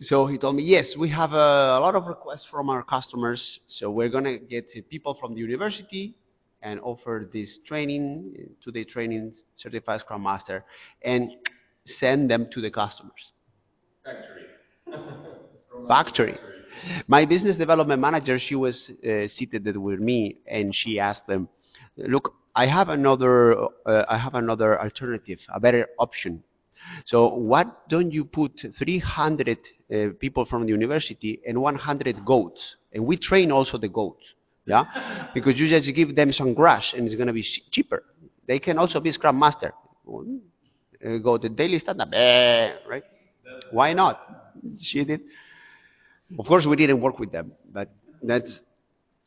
So 0.00 0.26
he 0.26 0.38
told 0.38 0.56
me 0.56 0.62
yes 0.62 0.96
we 0.96 1.08
have 1.10 1.32
a, 1.32 1.76
a 1.78 1.80
lot 1.80 1.94
of 1.94 2.06
requests 2.06 2.46
from 2.46 2.70
our 2.70 2.82
customers. 2.82 3.60
So 3.66 3.90
we're 3.90 4.08
going 4.08 4.24
to 4.24 4.38
get 4.38 4.66
people 4.88 5.14
from 5.14 5.34
the 5.34 5.40
university 5.40 6.14
and 6.62 6.80
offer 6.80 7.28
this 7.32 7.58
training 7.66 8.34
two-day 8.62 8.84
training 8.84 9.34
certified 9.56 10.00
scrum 10.00 10.22
master 10.22 10.64
and 11.02 11.30
send 11.84 12.30
them 12.30 12.48
to 12.52 12.60
the 12.60 12.70
customers. 12.70 13.32
Factory. 14.04 14.46
Factory. 15.88 16.38
My 17.06 17.24
business 17.24 17.56
development 17.56 18.00
manager, 18.00 18.38
she 18.38 18.54
was 18.54 18.90
uh, 18.90 19.28
seated 19.28 19.76
with 19.76 20.00
me, 20.00 20.36
and 20.46 20.74
she 20.74 20.98
asked 20.98 21.26
them, 21.26 21.48
"Look, 21.96 22.34
I 22.54 22.66
have 22.66 22.88
another, 22.88 23.54
uh, 23.86 24.04
I 24.08 24.16
have 24.18 24.34
another 24.34 24.80
alternative, 24.80 25.40
a 25.54 25.60
better 25.60 25.86
option. 25.98 26.42
So 27.04 27.28
why 27.34 27.64
don't 27.88 28.10
you 28.10 28.24
put 28.24 28.52
300 28.76 29.58
uh, 29.58 30.08
people 30.18 30.44
from 30.44 30.62
the 30.64 30.70
university 30.70 31.40
and 31.46 31.60
100 31.62 32.24
goats, 32.24 32.76
and 32.92 33.06
we 33.06 33.16
train 33.16 33.52
also 33.52 33.78
the 33.78 33.88
goats, 33.88 34.24
yeah, 34.66 35.28
because 35.34 35.58
you 35.60 35.68
just 35.68 35.92
give 35.94 36.14
them 36.16 36.32
some 36.32 36.54
grass 36.54 36.92
and 36.94 37.06
it's 37.06 37.14
going 37.16 37.28
to 37.28 37.32
be 37.32 37.42
cheaper. 37.42 38.02
They 38.48 38.58
can 38.58 38.78
also 38.78 39.00
be 39.00 39.12
scrum 39.12 39.38
master. 39.38 39.72
Uh, 41.04 41.18
go 41.18 41.36
to 41.36 41.48
daily 41.48 41.78
stand-up, 41.78 42.10
eh, 42.12 42.74
right? 42.88 43.02
Why 43.70 43.92
not? 43.92 44.20
She 44.80 45.04
did. 45.04 45.20
Of 46.38 46.46
course, 46.46 46.66
we 46.66 46.76
didn't 46.76 47.00
work 47.00 47.18
with 47.18 47.32
them, 47.32 47.52
but 47.72 47.90
that's 48.22 48.60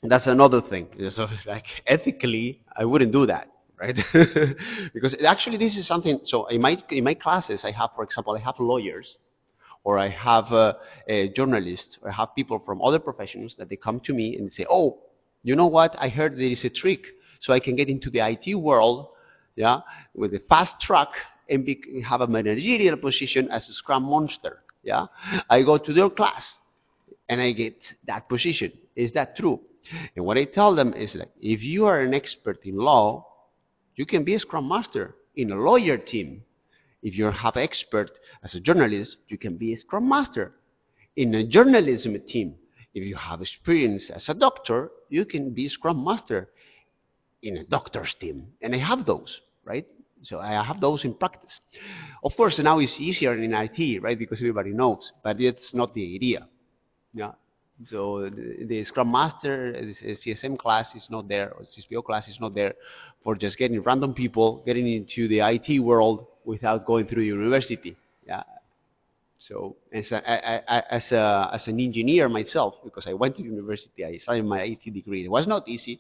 that's 0.03 0.27
another 0.27 0.61
thing. 0.61 0.87
So, 1.09 1.27
like 1.45 1.65
ethically, 1.87 2.61
I 2.75 2.85
wouldn't 2.85 3.11
do 3.11 3.25
that, 3.27 3.47
right? 3.79 3.97
because 4.93 5.15
actually, 5.23 5.57
this 5.57 5.77
is 5.77 5.85
something. 5.87 6.19
So, 6.25 6.45
in 6.47 6.61
my 6.61 6.81
in 6.89 7.03
my 7.03 7.13
classes, 7.13 7.63
I 7.63 7.71
have, 7.71 7.91
for 7.95 8.03
example, 8.03 8.35
I 8.35 8.39
have 8.39 8.59
lawyers, 8.59 9.17
or 9.83 9.99
I 9.99 10.09
have 10.09 10.51
a, 10.51 10.77
a 11.07 11.29
journalists, 11.29 11.97
or 12.01 12.09
I 12.09 12.13
have 12.13 12.35
people 12.35 12.59
from 12.65 12.81
other 12.81 12.99
professions 12.99 13.55
that 13.57 13.69
they 13.69 13.75
come 13.75 13.99
to 14.01 14.13
me 14.13 14.37
and 14.37 14.51
say, 14.51 14.65
"Oh, 14.69 14.99
you 15.43 15.55
know 15.55 15.67
what? 15.67 15.95
I 15.99 16.09
heard 16.09 16.33
there 16.35 16.53
is 16.57 16.63
a 16.65 16.69
trick, 16.69 17.01
so 17.39 17.53
I 17.53 17.59
can 17.59 17.75
get 17.75 17.89
into 17.89 18.09
the 18.09 18.19
IT 18.19 18.55
world, 18.55 19.09
yeah, 19.55 19.81
with 20.13 20.33
a 20.33 20.39
fast 20.49 20.79
track 20.81 21.09
and 21.49 21.65
be, 21.65 22.03
have 22.05 22.21
a 22.21 22.27
managerial 22.27 22.97
position 22.97 23.49
as 23.49 23.69
a 23.69 23.73
Scrum 23.73 24.09
Master." 24.09 24.63
Yeah, 24.83 25.07
I 25.49 25.63
go 25.63 25.77
to 25.77 25.93
their 25.93 26.09
class 26.09 26.59
and 27.29 27.41
I 27.41 27.51
get 27.51 27.75
that 28.05 28.29
position. 28.29 28.71
Is 28.95 29.11
that 29.13 29.35
true? 29.35 29.59
And 30.15 30.25
what 30.25 30.37
I 30.37 30.45
tell 30.45 30.75
them 30.75 30.93
is 30.93 31.15
like, 31.15 31.31
if 31.39 31.61
you 31.63 31.85
are 31.85 32.01
an 32.01 32.13
expert 32.13 32.59
in 32.63 32.77
law, 32.77 33.25
you 33.95 34.05
can 34.05 34.23
be 34.23 34.35
a 34.35 34.39
scrum 34.39 34.67
master 34.67 35.15
in 35.35 35.51
a 35.51 35.55
lawyer 35.55 35.97
team. 35.97 36.43
If 37.03 37.15
you 37.15 37.25
have 37.25 37.57
expert 37.57 38.11
as 38.43 38.55
a 38.55 38.59
journalist, 38.59 39.17
you 39.27 39.37
can 39.37 39.57
be 39.57 39.73
a 39.73 39.77
scrum 39.77 40.07
master 40.09 40.53
in 41.15 41.35
a 41.35 41.43
journalism 41.43 42.19
team. 42.27 42.55
If 42.93 43.03
you 43.03 43.15
have 43.15 43.41
experience 43.41 44.09
as 44.09 44.29
a 44.29 44.33
doctor, 44.33 44.91
you 45.09 45.25
can 45.25 45.51
be 45.51 45.67
a 45.67 45.69
scrum 45.69 46.03
master 46.03 46.49
in 47.41 47.57
a 47.57 47.63
doctor's 47.65 48.15
team. 48.15 48.47
And 48.61 48.73
I 48.73 48.79
have 48.79 49.05
those, 49.05 49.41
right? 49.63 49.85
So 50.25 50.39
I 50.39 50.63
have 50.63 50.81
those 50.81 51.05
in 51.05 51.13
practice. 51.13 51.59
Of 52.23 52.35
course, 52.35 52.59
now 52.59 52.79
it's 52.79 52.99
easier 52.99 53.35
in 53.35 53.53
IT, 53.53 54.01
right? 54.01 54.17
Because 54.17 54.39
everybody 54.39 54.71
knows, 54.71 55.11
but 55.23 55.39
it's 55.39 55.73
not 55.73 55.93
the 55.93 56.15
idea. 56.15 56.47
Yeah. 57.13 57.31
So 57.85 58.29
the, 58.29 58.65
the, 58.65 58.83
Scrum 58.85 59.11
Master, 59.11 59.73
the 59.73 60.15
CSM 60.15 60.57
class 60.57 60.95
is 60.95 61.07
not 61.09 61.27
there, 61.27 61.51
or 61.53 61.63
CSPO 61.63 62.03
class 62.05 62.27
is 62.27 62.39
not 62.39 62.55
there 62.55 62.73
for 63.23 63.35
just 63.35 63.57
getting 63.57 63.81
random 63.81 64.13
people 64.13 64.63
getting 64.65 64.87
into 64.87 65.27
the 65.27 65.39
IT 65.39 65.79
world 65.79 66.25
without 66.45 66.85
going 66.85 67.05
through 67.05 67.23
university. 67.23 67.97
Yeah. 68.25 68.43
So 69.39 69.75
as, 69.91 70.11
a, 70.11 70.17
I, 70.27 70.61
I, 70.67 70.83
as, 70.89 71.11
a, 71.11 71.49
as 71.53 71.67
an 71.67 71.79
engineer 71.79 72.29
myself, 72.29 72.75
because 72.83 73.07
I 73.07 73.13
went 73.13 73.35
to 73.35 73.43
university, 73.43 74.05
I 74.05 74.17
started 74.17 74.45
my 74.45 74.61
IT 74.61 74.93
degree. 74.93 75.25
It 75.25 75.29
was 75.29 75.45
not 75.45 75.67
easy. 75.67 75.99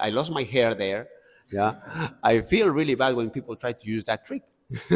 I 0.00 0.08
lost 0.08 0.30
my 0.30 0.44
hair 0.44 0.74
there. 0.74 1.08
Yeah. 1.52 1.74
I 2.22 2.40
feel 2.40 2.68
really 2.68 2.94
bad 2.94 3.14
when 3.14 3.30
people 3.30 3.54
try 3.56 3.72
to 3.72 3.86
use 3.86 4.04
that 4.06 4.24
trick. 4.26 4.42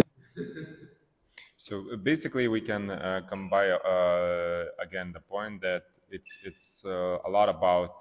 so 1.57 1.85
basically, 2.03 2.49
we 2.49 2.61
can 2.63 2.91
uh, 2.91 3.21
uh, 3.31 4.65
again 4.83 5.13
the 5.13 5.21
point 5.29 5.61
that 5.61 5.83
it's 6.11 6.31
it's 6.45 6.83
uh, 6.85 7.19
a 7.27 7.31
lot 7.31 7.49
about 7.49 7.95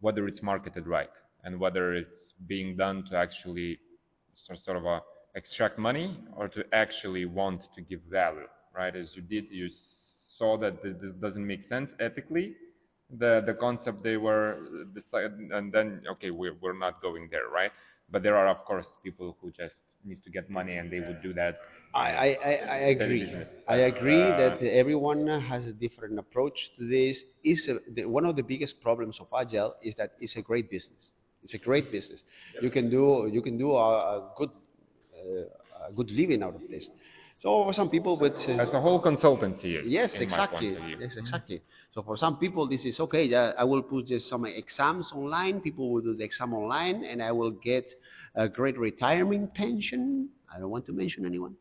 whether 0.00 0.26
it's 0.28 0.42
marketed 0.42 0.86
right 0.86 1.08
and 1.44 1.58
whether 1.58 1.94
it's 1.94 2.34
being 2.46 2.76
done 2.76 3.04
to 3.10 3.16
actually 3.16 3.78
sort, 4.34 4.58
sort 4.58 4.76
of 4.76 4.84
a, 4.84 5.00
extract 5.34 5.78
money 5.78 6.18
or 6.36 6.48
to 6.48 6.64
actually 6.72 7.24
want 7.24 7.62
to 7.74 7.80
give 7.80 8.00
value, 8.10 8.46
right? 8.74 8.94
As 8.96 9.16
you 9.16 9.22
did, 9.22 9.46
you 9.50 9.68
saw 10.36 10.58
that 10.58 10.82
this 10.82 11.12
doesn't 11.20 11.46
make 11.46 11.62
sense 11.62 11.92
ethically, 12.00 12.54
the 13.18 13.42
the 13.46 13.54
concept 13.54 14.02
they 14.02 14.16
were 14.16 14.58
decided, 14.94 15.32
and 15.52 15.72
then 15.72 16.02
okay, 16.12 16.30
we're 16.30 16.56
we're 16.60 16.78
not 16.78 17.00
going 17.00 17.28
there, 17.30 17.48
right? 17.52 17.70
But 18.10 18.22
there 18.22 18.36
are 18.36 18.48
of 18.48 18.64
course 18.64 18.88
people 19.02 19.36
who 19.40 19.50
just 19.50 19.76
need 20.04 20.22
to 20.24 20.30
get 20.30 20.50
money 20.50 20.76
and 20.76 20.90
they 20.90 21.00
would 21.00 21.22
do 21.22 21.32
that 21.34 21.58
I, 21.94 22.36
I, 22.44 22.52
I 22.68 22.76
agree. 22.96 23.32
I 23.68 23.76
agree 23.76 24.32
uh, 24.32 24.36
that 24.36 24.62
everyone 24.62 25.26
has 25.26 25.66
a 25.66 25.72
different 25.72 26.18
approach 26.18 26.70
to 26.78 26.88
this. 26.88 27.24
Is 27.44 27.68
one 28.04 28.24
of 28.26 28.36
the 28.36 28.42
biggest 28.42 28.80
problems 28.82 29.18
of 29.20 29.28
agile 29.38 29.74
is 29.82 29.94
that 29.94 30.12
it's 30.20 30.36
a 30.36 30.42
great 30.42 30.70
business. 30.70 31.10
It's 31.42 31.54
a 31.54 31.58
great 31.58 31.92
business. 31.92 32.22
You 32.60 32.70
can 32.70 32.90
do 32.90 33.28
you 33.32 33.42
can 33.42 33.56
do 33.58 33.72
a, 33.72 33.88
a 34.18 34.32
good 34.36 34.50
uh, 35.14 35.88
a 35.88 35.92
good 35.92 36.10
living 36.10 36.42
out 36.42 36.54
of 36.54 36.62
this. 36.68 36.88
So 37.36 37.64
for 37.64 37.72
some 37.72 37.90
people, 37.90 38.16
with 38.16 38.34
uh, 38.48 38.52
as 38.52 38.70
a 38.70 38.80
whole 38.80 39.02
consultancy 39.02 39.80
is. 39.80 39.88
Yes, 39.88 40.14
exactly. 40.14 40.76
Yes, 41.00 41.16
exactly. 41.16 41.62
So 41.90 42.02
for 42.02 42.16
some 42.16 42.38
people, 42.38 42.68
this 42.68 42.84
is 42.84 43.00
okay. 43.00 43.24
Yeah, 43.24 43.52
I 43.58 43.64
will 43.64 43.82
put 43.82 44.06
just 44.06 44.28
some 44.28 44.44
exams 44.46 45.10
online. 45.12 45.60
People 45.60 45.92
will 45.92 46.00
do 46.00 46.14
the 46.14 46.24
exam 46.24 46.54
online, 46.54 47.04
and 47.04 47.22
I 47.22 47.32
will 47.32 47.50
get 47.50 47.92
a 48.34 48.48
great 48.48 48.78
retirement 48.78 49.54
pension. 49.54 50.28
I 50.54 50.58
don't 50.58 50.70
want 50.70 50.86
to 50.86 50.92
mention 50.92 51.26
anyone. 51.26 51.56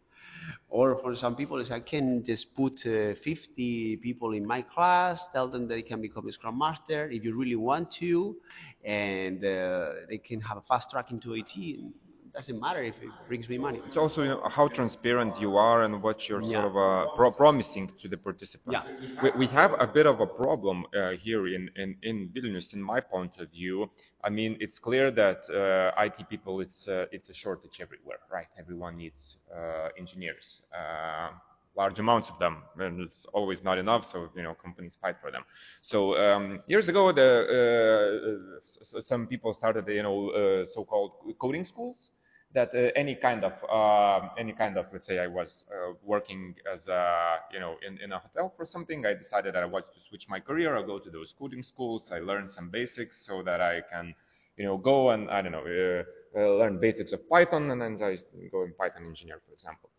Or 0.69 0.99
for 1.01 1.15
some 1.15 1.35
people, 1.35 1.57
is 1.59 1.71
I 1.71 1.79
can 1.79 2.23
just 2.25 2.53
put 2.55 2.73
uh, 2.85 3.13
50 3.23 3.97
people 3.97 4.33
in 4.33 4.45
my 4.45 4.61
class, 4.61 5.25
tell 5.33 5.47
them 5.47 5.67
they 5.67 5.81
can 5.81 6.01
become 6.01 6.27
a 6.27 6.31
Scrum 6.31 6.57
Master 6.57 7.09
if 7.09 7.23
you 7.23 7.35
really 7.35 7.55
want 7.55 7.91
to, 7.99 8.35
and 8.83 9.43
uh, 9.43 9.89
they 10.09 10.17
can 10.17 10.41
have 10.41 10.57
a 10.57 10.61
fast 10.61 10.89
track 10.89 11.11
into 11.11 11.33
IT. 11.33 11.55
And 11.55 11.93
it 11.93 12.02
doesn't 12.33 12.59
matter 12.59 12.83
if 12.83 12.95
it 13.01 13.09
brings 13.27 13.47
me 13.47 13.57
money. 13.57 13.79
It's 13.85 13.97
also 13.97 14.23
you 14.23 14.29
know, 14.29 14.49
how 14.49 14.67
transparent 14.67 15.39
you 15.39 15.55
are 15.55 15.83
and 15.83 16.01
what 16.01 16.27
you're 16.27 16.41
yeah. 16.41 16.51
sort 16.51 16.65
of 16.65 16.75
uh, 16.77 17.15
pro 17.15 17.31
promising 17.31 17.91
to 18.01 18.07
the 18.07 18.17
participants. 18.17 18.91
Yeah. 18.91 19.21
We, 19.23 19.45
we, 19.45 19.47
have 19.47 19.71
a 19.79 19.85
bit 19.85 20.07
of 20.07 20.19
a 20.19 20.25
problem 20.25 20.85
uh, 20.97 21.11
here 21.11 21.45
in, 21.47 21.69
in, 21.75 21.95
in 22.01 22.29
Vilnius, 22.35 22.73
in 22.73 22.81
my 22.81 22.99
point 22.99 23.33
of 23.39 23.51
view, 23.51 23.89
I 24.23 24.29
mean, 24.29 24.57
it's 24.59 24.79
clear 24.79 25.11
that 25.11 25.41
uh, 25.49 26.03
IT 26.03 26.29
people, 26.29 26.61
it's, 26.61 26.87
uh, 26.87 27.05
it's 27.11 27.29
a 27.29 27.33
shortage 27.33 27.79
everywhere, 27.81 28.19
right? 28.31 28.47
Everyone 28.57 28.97
needs 28.97 29.35
uh, 29.55 29.89
engineers, 29.97 30.61
uh, 30.73 31.29
large 31.75 31.99
amounts 31.99 32.29
of 32.29 32.39
them, 32.39 32.63
and 32.79 33.01
it's 33.01 33.25
always 33.33 33.63
not 33.63 33.77
enough, 33.77 34.09
so, 34.09 34.29
you 34.35 34.41
know, 34.41 34.55
companies 34.55 34.97
fight 35.01 35.17
for 35.21 35.29
them. 35.29 35.43
So 35.81 36.15
um, 36.17 36.61
years 36.67 36.87
ago, 36.87 37.11
the, 37.11 38.61
uh, 38.95 39.01
some 39.01 39.27
people 39.27 39.53
started, 39.53 39.87
you 39.87 40.03
know, 40.03 40.29
uh, 40.29 40.65
so-called 40.73 41.11
coding 41.39 41.65
schools, 41.65 42.11
that 42.53 42.69
uh, 42.75 42.91
any 42.95 43.15
kind 43.15 43.43
of 43.43 43.53
uh, 43.69 44.29
any 44.37 44.53
kind 44.53 44.77
of 44.77 44.85
let's 44.93 45.07
say 45.07 45.19
I 45.19 45.27
was 45.27 45.65
uh, 45.71 45.93
working 46.03 46.55
as 46.71 46.87
a 46.87 47.37
you 47.51 47.59
know 47.59 47.75
in, 47.85 47.97
in 47.99 48.11
a 48.11 48.19
hotel 48.19 48.53
for 48.55 48.65
something 48.65 49.05
I 49.05 49.13
decided 49.13 49.55
that 49.55 49.63
I 49.63 49.65
wanted 49.65 49.93
to 49.93 49.99
switch 50.07 50.27
my 50.29 50.39
career. 50.39 50.77
I 50.77 50.83
go 50.85 50.99
to 50.99 51.09
those 51.09 51.33
coding 51.37 51.63
schools. 51.63 52.11
I 52.11 52.19
learn 52.19 52.47
some 52.47 52.69
basics 52.69 53.25
so 53.25 53.41
that 53.43 53.61
I 53.61 53.81
can 53.91 54.13
you 54.57 54.65
know 54.65 54.77
go 54.77 55.11
and 55.11 55.29
I 55.29 55.41
don't 55.41 55.51
know 55.51 55.65
uh, 55.65 56.39
uh, 56.39 56.57
learn 56.57 56.79
basics 56.79 57.11
of 57.11 57.27
Python 57.29 57.71
and 57.71 57.81
then 57.81 57.99
I 58.01 58.17
go 58.51 58.63
in 58.63 58.73
Python 58.73 59.05
engineer 59.07 59.41
for 59.47 59.53
example. 59.53 59.89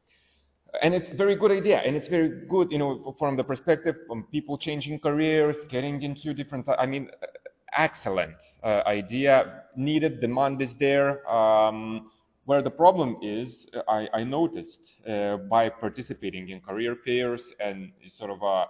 And 0.83 0.93
it's 0.93 1.11
a 1.13 1.15
very 1.15 1.37
good 1.37 1.53
idea 1.53 1.79
and 1.79 1.97
it's 1.97 2.09
very 2.09 2.47
good 2.49 2.71
you 2.71 2.79
know 2.79 3.15
from 3.19 3.37
the 3.37 3.45
perspective 3.45 3.97
of 4.11 4.19
people 4.31 4.59
changing 4.59 5.01
careers 5.01 5.57
getting 5.69 6.03
into 6.03 6.35
different 6.35 6.69
I 6.69 6.87
mean 6.87 7.11
excellent 7.77 8.37
uh, 8.63 8.83
idea. 8.87 9.65
Needed 9.77 10.21
demand 10.21 10.63
is 10.63 10.75
there. 10.79 11.29
Um, 11.31 12.11
where 12.47 12.63
the 12.63 12.71
problem 12.71 13.17
is, 13.23 13.67
I, 13.89 14.09
I 14.13 14.25
noticed 14.25 15.01
uh, 15.09 15.37
by 15.37 15.69
participating 15.69 16.51
in 16.51 16.61
career 16.61 16.97
fairs 17.05 17.53
and 17.61 17.91
sort 18.19 18.31
of 18.31 18.43
uh, 18.43 18.67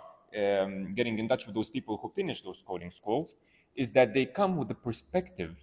um, 0.62 0.94
getting 0.94 1.18
in 1.18 1.28
touch 1.28 1.46
with 1.46 1.54
those 1.54 1.70
people 1.70 1.98
who 2.00 2.12
finish 2.14 2.42
those 2.42 2.62
coding 2.66 2.90
schools, 2.90 3.34
is 3.76 3.90
that 3.92 4.14
they 4.14 4.26
come 4.26 4.56
with 4.56 4.68
the 4.68 4.74
perspective 4.74 5.54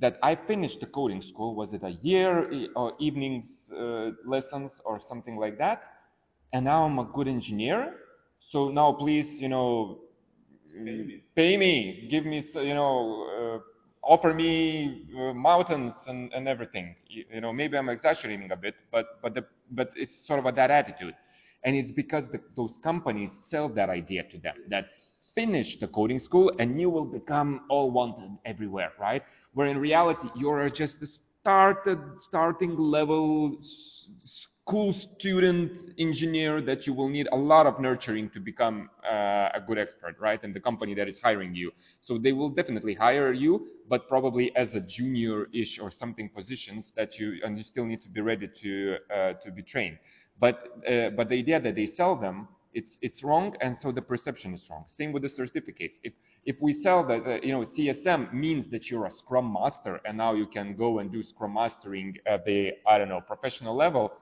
that 0.00 0.18
I 0.22 0.34
finished 0.34 0.80
the 0.80 0.86
coding 0.86 1.22
school, 1.22 1.54
was 1.54 1.74
it 1.74 1.82
a 1.84 1.90
year 2.02 2.68
or 2.74 2.94
evenings 2.98 3.70
uh, 3.78 4.10
lessons 4.26 4.80
or 4.84 4.98
something 4.98 5.36
like 5.36 5.58
that, 5.58 5.84
and 6.52 6.64
now 6.64 6.84
I'm 6.84 6.98
a 6.98 7.04
good 7.04 7.28
engineer. 7.28 7.94
So 8.40 8.68
now 8.70 8.92
please, 8.92 9.40
you 9.40 9.48
know, 9.48 10.00
pay 10.74 11.02
me, 11.02 11.22
pay 11.36 11.56
me 11.56 12.08
give 12.10 12.24
me, 12.24 12.42
you 12.54 12.74
know, 12.74 13.28
uh, 13.56 13.58
offer 14.02 14.34
me 14.34 15.06
uh, 15.16 15.32
mountains 15.32 15.94
and, 16.06 16.32
and 16.32 16.48
everything. 16.48 16.94
You, 17.08 17.24
you, 17.34 17.40
know, 17.40 17.52
maybe 17.52 17.76
I'm 17.76 17.88
exaggerating 17.88 18.50
a 18.52 18.56
bit, 18.56 18.74
but 18.90 19.20
but 19.22 19.34
the, 19.34 19.44
but 19.70 19.90
it's 19.96 20.26
sort 20.26 20.44
of 20.44 20.54
that 20.54 20.70
attitude, 20.70 21.14
and 21.64 21.76
it's 21.76 21.92
because 21.92 22.28
the, 22.30 22.40
those 22.56 22.78
companies 22.82 23.30
sell 23.48 23.68
that 23.70 23.90
idea 23.90 24.24
to 24.24 24.38
them 24.38 24.54
that 24.68 24.86
finish 25.34 25.78
the 25.80 25.88
coding 25.88 26.18
school 26.18 26.52
and 26.58 26.80
you 26.80 26.90
will 26.90 27.06
become 27.06 27.62
all 27.70 27.90
wanted 27.90 28.30
everywhere, 28.44 28.92
right? 29.00 29.22
Where 29.54 29.66
in 29.66 29.78
reality 29.78 30.28
you're 30.36 30.68
just 30.68 31.02
a 31.02 31.06
started 31.42 31.98
starting 32.18 32.76
level 32.76 33.58
cool 34.64 34.92
student 34.92 35.72
engineer 35.98 36.60
that 36.62 36.86
you 36.86 36.92
will 36.92 37.08
need 37.08 37.28
a 37.32 37.36
lot 37.36 37.66
of 37.66 37.80
nurturing 37.80 38.30
to 38.30 38.38
become 38.38 38.88
uh, 39.04 39.48
a 39.54 39.60
good 39.66 39.76
expert, 39.76 40.14
right? 40.20 40.42
And 40.44 40.54
the 40.54 40.60
company 40.60 40.94
that 40.94 41.08
is 41.08 41.18
hiring 41.18 41.54
you. 41.54 41.72
So 42.00 42.16
they 42.16 42.32
will 42.32 42.50
definitely 42.50 42.94
hire 42.94 43.32
you, 43.32 43.66
but 43.88 44.08
probably 44.08 44.54
as 44.54 44.74
a 44.74 44.80
junior-ish 44.80 45.80
or 45.80 45.90
something 45.90 46.28
positions 46.28 46.92
that 46.96 47.18
you, 47.18 47.40
and 47.44 47.58
you 47.58 47.64
still 47.64 47.84
need 47.84 48.02
to 48.02 48.08
be 48.08 48.20
ready 48.20 48.48
to, 48.62 48.96
uh, 49.12 49.32
to 49.44 49.50
be 49.50 49.62
trained. 49.62 49.98
But, 50.38 50.80
uh, 50.88 51.10
but 51.10 51.28
the 51.28 51.38
idea 51.38 51.60
that 51.60 51.74
they 51.74 51.86
sell 51.86 52.14
them, 52.14 52.46
it's, 52.72 52.96
it's 53.02 53.22
wrong, 53.22 53.54
and 53.60 53.76
so 53.76 53.92
the 53.92 54.00
perception 54.00 54.54
is 54.54 54.64
wrong. 54.70 54.84
Same 54.86 55.12
with 55.12 55.22
the 55.22 55.28
certificates. 55.28 55.98
If, 56.04 56.14
if 56.46 56.56
we 56.60 56.72
sell 56.72 57.04
that, 57.08 57.44
you 57.44 57.52
know, 57.52 57.66
CSM 57.66 58.32
means 58.32 58.70
that 58.70 58.88
you're 58.90 59.06
a 59.06 59.10
Scrum 59.10 59.52
Master, 59.52 60.00
and 60.06 60.16
now 60.16 60.34
you 60.34 60.46
can 60.46 60.76
go 60.76 61.00
and 61.00 61.12
do 61.12 61.22
Scrum 61.22 61.54
Mastering 61.54 62.16
at 62.26 62.44
the, 62.46 62.70
I 62.86 62.96
don't 62.96 63.08
know, 63.08 63.20
professional 63.20 63.76
level, 63.76 64.12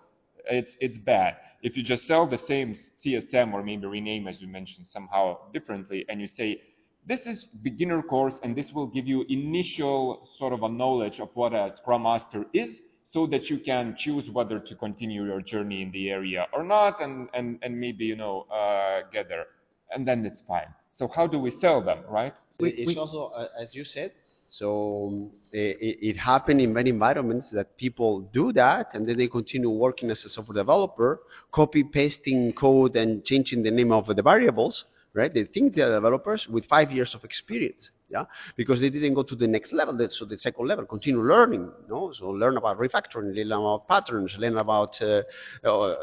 it's 0.51 0.77
it's 0.81 0.99
bad. 0.99 1.37
If 1.63 1.77
you 1.77 1.83
just 1.83 2.07
sell 2.07 2.27
the 2.27 2.39
same 2.39 2.77
CSM 3.05 3.53
or 3.53 3.63
maybe 3.63 3.87
rename, 3.87 4.29
as 4.29 4.41
you 4.41 4.49
mentioned, 4.49 4.87
somehow 4.87 5.39
differently, 5.53 6.05
and 6.09 6.21
you 6.21 6.27
say 6.27 6.63
this 7.07 7.27
is 7.27 7.49
beginner 7.63 8.03
course 8.03 8.35
and 8.43 8.55
this 8.55 8.73
will 8.73 8.87
give 8.87 9.07
you 9.07 9.25
initial 9.29 10.29
sort 10.37 10.53
of 10.53 10.63
a 10.63 10.69
knowledge 10.69 11.19
of 11.19 11.31
what 11.35 11.53
a 11.53 11.73
Scrum 11.77 12.03
Master 12.03 12.45
is, 12.53 12.81
so 13.09 13.27
that 13.27 13.51
you 13.51 13.59
can 13.59 13.97
choose 13.97 14.31
whether 14.31 14.59
to 14.59 14.75
continue 14.75 15.25
your 15.25 15.41
journey 15.41 15.83
in 15.83 15.91
the 15.93 16.11
area 16.11 16.47
or 16.53 16.63
not, 16.63 17.01
and 17.01 17.29
and 17.35 17.59
and 17.63 17.79
maybe 17.79 18.05
you 18.05 18.17
know 18.17 18.43
uh, 18.51 19.01
get 19.13 19.29
there, 19.29 19.47
and 19.91 20.07
then 20.07 20.25
it's 20.25 20.41
fine. 20.41 20.73
So 20.93 21.09
how 21.09 21.27
do 21.27 21.39
we 21.39 21.51
sell 21.51 21.81
them, 21.83 22.01
right? 22.09 22.35
it's 22.63 22.99
also, 22.99 23.29
uh, 23.29 23.49
as 23.59 23.75
you 23.75 23.85
said, 23.85 24.13
so 24.51 25.07
um, 25.09 25.31
it, 25.53 25.99
it 26.03 26.17
happened 26.17 26.61
in 26.61 26.73
many 26.73 26.91
environments 26.91 27.51
that 27.51 27.77
people 27.77 28.23
do 28.33 28.53
that 28.53 28.89
and 28.95 29.09
then 29.09 29.17
they 29.17 29.29
continue 29.29 29.71
working 29.71 30.11
as 30.11 30.25
a 30.25 30.29
software 30.29 30.57
developer, 30.57 31.21
copy 31.53 31.85
pasting 31.85 32.53
code 32.53 32.97
and 32.97 33.25
changing 33.25 33.63
the 33.63 33.71
name 33.71 33.93
of 33.93 34.07
the 34.09 34.21
variables, 34.21 34.87
right? 35.15 35.33
They 35.33 35.45
think 35.45 35.75
they're 35.75 35.93
developers 35.93 36.49
with 36.49 36.65
five 36.67 36.91
years 36.91 37.15
of 37.15 37.23
experience, 37.23 37.91
yeah, 38.09 38.25
because 38.57 38.81
they 38.81 38.91
didn't 38.91 39.15
go 39.15 39.23
to 39.23 39.37
the 39.37 39.47
next 39.47 39.73
level, 39.73 39.97
so 40.11 40.25
the 40.25 40.37
second 40.37 40.67
level, 40.67 40.85
continue 40.85 41.23
learning, 41.23 41.71
you 41.83 41.89
know? 41.89 42.13
so 42.13 42.31
learn 42.31 42.57
about 42.57 42.77
refactoring, 42.77 43.33
learn 43.37 43.53
about 43.53 43.87
patterns, 43.87 44.35
learn 44.37 44.59
about 44.59 45.01
uh, 45.01 45.23
uh, 45.65 45.95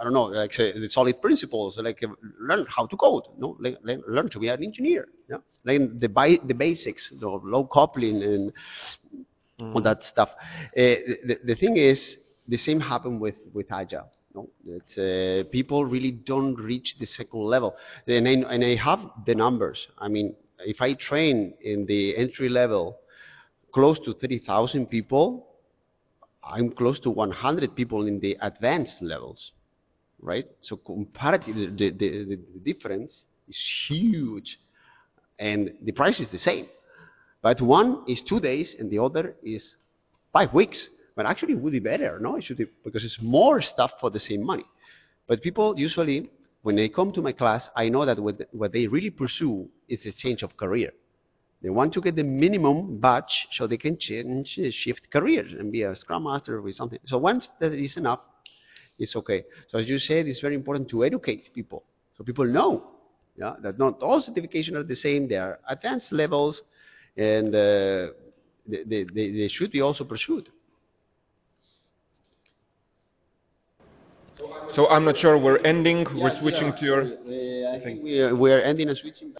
I 0.00 0.04
don't 0.04 0.14
know, 0.14 0.24
like 0.24 0.54
say, 0.54 0.72
the 0.72 0.88
solid 0.88 1.20
principles, 1.20 1.76
like 1.76 2.02
learn 2.40 2.64
how 2.74 2.86
to 2.86 2.96
code, 2.96 3.24
no? 3.38 3.56
learn, 3.60 4.02
learn 4.08 4.30
to 4.30 4.38
be 4.38 4.48
an 4.48 4.64
engineer, 4.64 5.06
yeah? 5.28 5.36
learn 5.64 5.98
the, 5.98 6.08
bi- 6.08 6.40
the 6.42 6.54
basics, 6.54 7.12
the 7.20 7.28
low 7.28 7.64
coupling 7.64 8.22
and 8.22 8.52
mm. 9.60 9.74
all 9.74 9.82
that 9.82 10.02
stuff. 10.02 10.30
Uh, 10.38 10.72
the, 10.74 11.38
the 11.44 11.54
thing 11.54 11.76
is, 11.76 12.16
the 12.48 12.56
same 12.56 12.80
happened 12.80 13.20
with, 13.20 13.34
with 13.52 13.70
Agile. 13.70 14.10
No, 14.34 14.48
it's, 14.66 14.96
uh, 14.96 15.46
people 15.50 15.84
really 15.84 16.12
don't 16.12 16.54
reach 16.54 16.96
the 16.98 17.04
second 17.04 17.40
level, 17.40 17.76
and 18.06 18.26
I, 18.26 18.54
and 18.54 18.64
I 18.64 18.76
have 18.76 19.00
the 19.26 19.34
numbers. 19.34 19.86
I 19.98 20.08
mean, 20.08 20.34
if 20.60 20.80
I 20.80 20.94
train 20.94 21.52
in 21.60 21.84
the 21.84 22.16
entry 22.16 22.48
level 22.48 22.96
close 23.74 23.98
to 24.00 24.14
30,000 24.14 24.86
people, 24.86 25.46
I'm 26.42 26.70
close 26.70 26.98
to 27.00 27.10
100 27.10 27.74
people 27.76 28.06
in 28.06 28.18
the 28.20 28.38
advanced 28.40 29.02
levels 29.02 29.52
right? 30.22 30.46
So 30.60 30.76
comparatively, 30.76 31.66
the, 31.66 31.90
the, 31.90 32.24
the, 32.24 32.60
difference 32.64 33.22
is 33.48 33.58
huge, 33.88 34.58
and 35.38 35.72
the 35.82 35.92
price 35.92 36.20
is 36.20 36.28
the 36.28 36.38
same. 36.38 36.66
But 37.42 37.60
one 37.60 38.04
is 38.06 38.20
two 38.22 38.40
days, 38.40 38.76
and 38.78 38.90
the 38.90 38.98
other 38.98 39.34
is 39.42 39.76
five 40.32 40.52
weeks. 40.52 40.90
But 41.16 41.26
actually, 41.26 41.54
it 41.54 41.60
would 41.60 41.72
be 41.72 41.80
better, 41.80 42.18
no? 42.20 42.36
It 42.36 42.44
should 42.44 42.58
be, 42.58 42.66
because 42.84 43.04
it's 43.04 43.20
more 43.20 43.62
stuff 43.62 43.92
for 44.00 44.10
the 44.10 44.20
same 44.20 44.44
money. 44.44 44.64
But 45.26 45.42
people 45.42 45.78
usually, 45.78 46.30
when 46.62 46.76
they 46.76 46.88
come 46.88 47.12
to 47.12 47.22
my 47.22 47.32
class, 47.32 47.70
I 47.74 47.88
know 47.88 48.04
that 48.04 48.18
what, 48.18 48.40
what 48.52 48.72
they 48.72 48.86
really 48.86 49.10
pursue 49.10 49.68
is 49.88 50.04
a 50.06 50.12
change 50.12 50.42
of 50.42 50.56
career. 50.56 50.92
They 51.62 51.70
want 51.70 51.92
to 51.94 52.00
get 52.00 52.16
the 52.16 52.24
minimum 52.24 52.98
batch 52.98 53.48
so 53.52 53.66
they 53.66 53.76
can 53.76 53.98
change, 53.98 54.58
shift 54.70 55.10
careers 55.10 55.52
and 55.52 55.70
be 55.70 55.82
a 55.82 55.94
scrum 55.94 56.24
master 56.24 56.58
or 56.58 56.72
something. 56.72 56.98
So 57.04 57.18
once 57.18 57.50
that 57.58 57.72
is 57.72 57.96
enough, 57.98 58.20
it's 59.00 59.16
okay. 59.16 59.44
So 59.68 59.78
as 59.78 59.88
you 59.88 59.98
said, 59.98 60.28
it's 60.28 60.40
very 60.40 60.54
important 60.54 60.88
to 60.90 61.04
educate 61.04 61.52
people 61.52 61.82
so 62.16 62.24
people 62.24 62.44
know 62.44 62.84
yeah, 63.40 63.54
that 63.62 63.78
not 63.78 64.02
all 64.02 64.20
certifications 64.22 64.74
are 64.74 64.82
the 64.82 64.94
same. 64.94 65.26
They 65.26 65.36
are 65.36 65.58
advanced 65.66 66.12
levels, 66.12 66.62
and 67.16 67.48
uh, 67.54 68.08
they, 68.66 68.84
they, 68.84 69.04
they 69.04 69.48
should 69.48 69.72
be 69.72 69.80
also 69.80 70.04
pursued. 70.04 70.50
So 74.72 74.88
I'm 74.88 75.04
not 75.06 75.16
sure 75.16 75.38
we're 75.38 75.58
ending. 75.58 76.00
Yes, 76.00 76.14
we're 76.14 76.40
switching 76.40 76.68
yeah. 76.68 76.76
to 76.76 76.84
your. 76.84 77.00
Uh, 77.02 77.76
I 77.76 77.80
think 77.82 78.02
we 78.02 78.20
are, 78.20 78.34
we 78.34 78.52
are 78.52 78.60
ending 78.60 78.88
and 78.88 78.98
switching. 78.98 79.32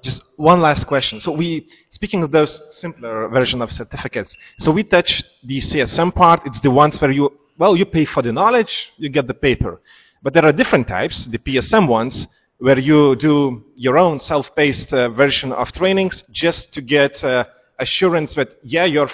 Just 0.00 0.22
one 0.36 0.60
last 0.60 0.86
question. 0.86 1.20
So 1.20 1.32
we, 1.32 1.66
speaking 1.90 2.22
of 2.22 2.30
those 2.30 2.62
simpler 2.70 3.28
version 3.28 3.60
of 3.60 3.70
certificates, 3.70 4.36
so 4.58 4.70
we 4.70 4.84
touched 4.84 5.26
the 5.44 5.58
CSM 5.58 6.14
part. 6.14 6.40
It's 6.46 6.60
the 6.60 6.70
ones 6.70 7.00
where 7.00 7.10
you 7.10 7.36
well, 7.58 7.76
you 7.76 7.84
pay 7.84 8.04
for 8.04 8.22
the 8.22 8.32
knowledge, 8.32 8.90
you 8.96 9.08
get 9.08 9.26
the 9.26 9.34
paper. 9.34 9.80
But 10.22 10.32
there 10.34 10.44
are 10.44 10.52
different 10.52 10.88
types, 10.88 11.26
the 11.26 11.38
PSM 11.38 11.88
ones, 11.88 12.26
where 12.58 12.78
you 12.78 13.16
do 13.16 13.64
your 13.76 13.98
own 13.98 14.18
self-paced 14.18 14.92
uh, 14.92 15.08
version 15.10 15.52
of 15.52 15.70
trainings 15.72 16.24
just 16.30 16.72
to 16.74 16.80
get 16.80 17.22
uh, 17.22 17.44
assurance 17.78 18.34
that, 18.34 18.56
yeah, 18.62 18.84
your 18.84 19.08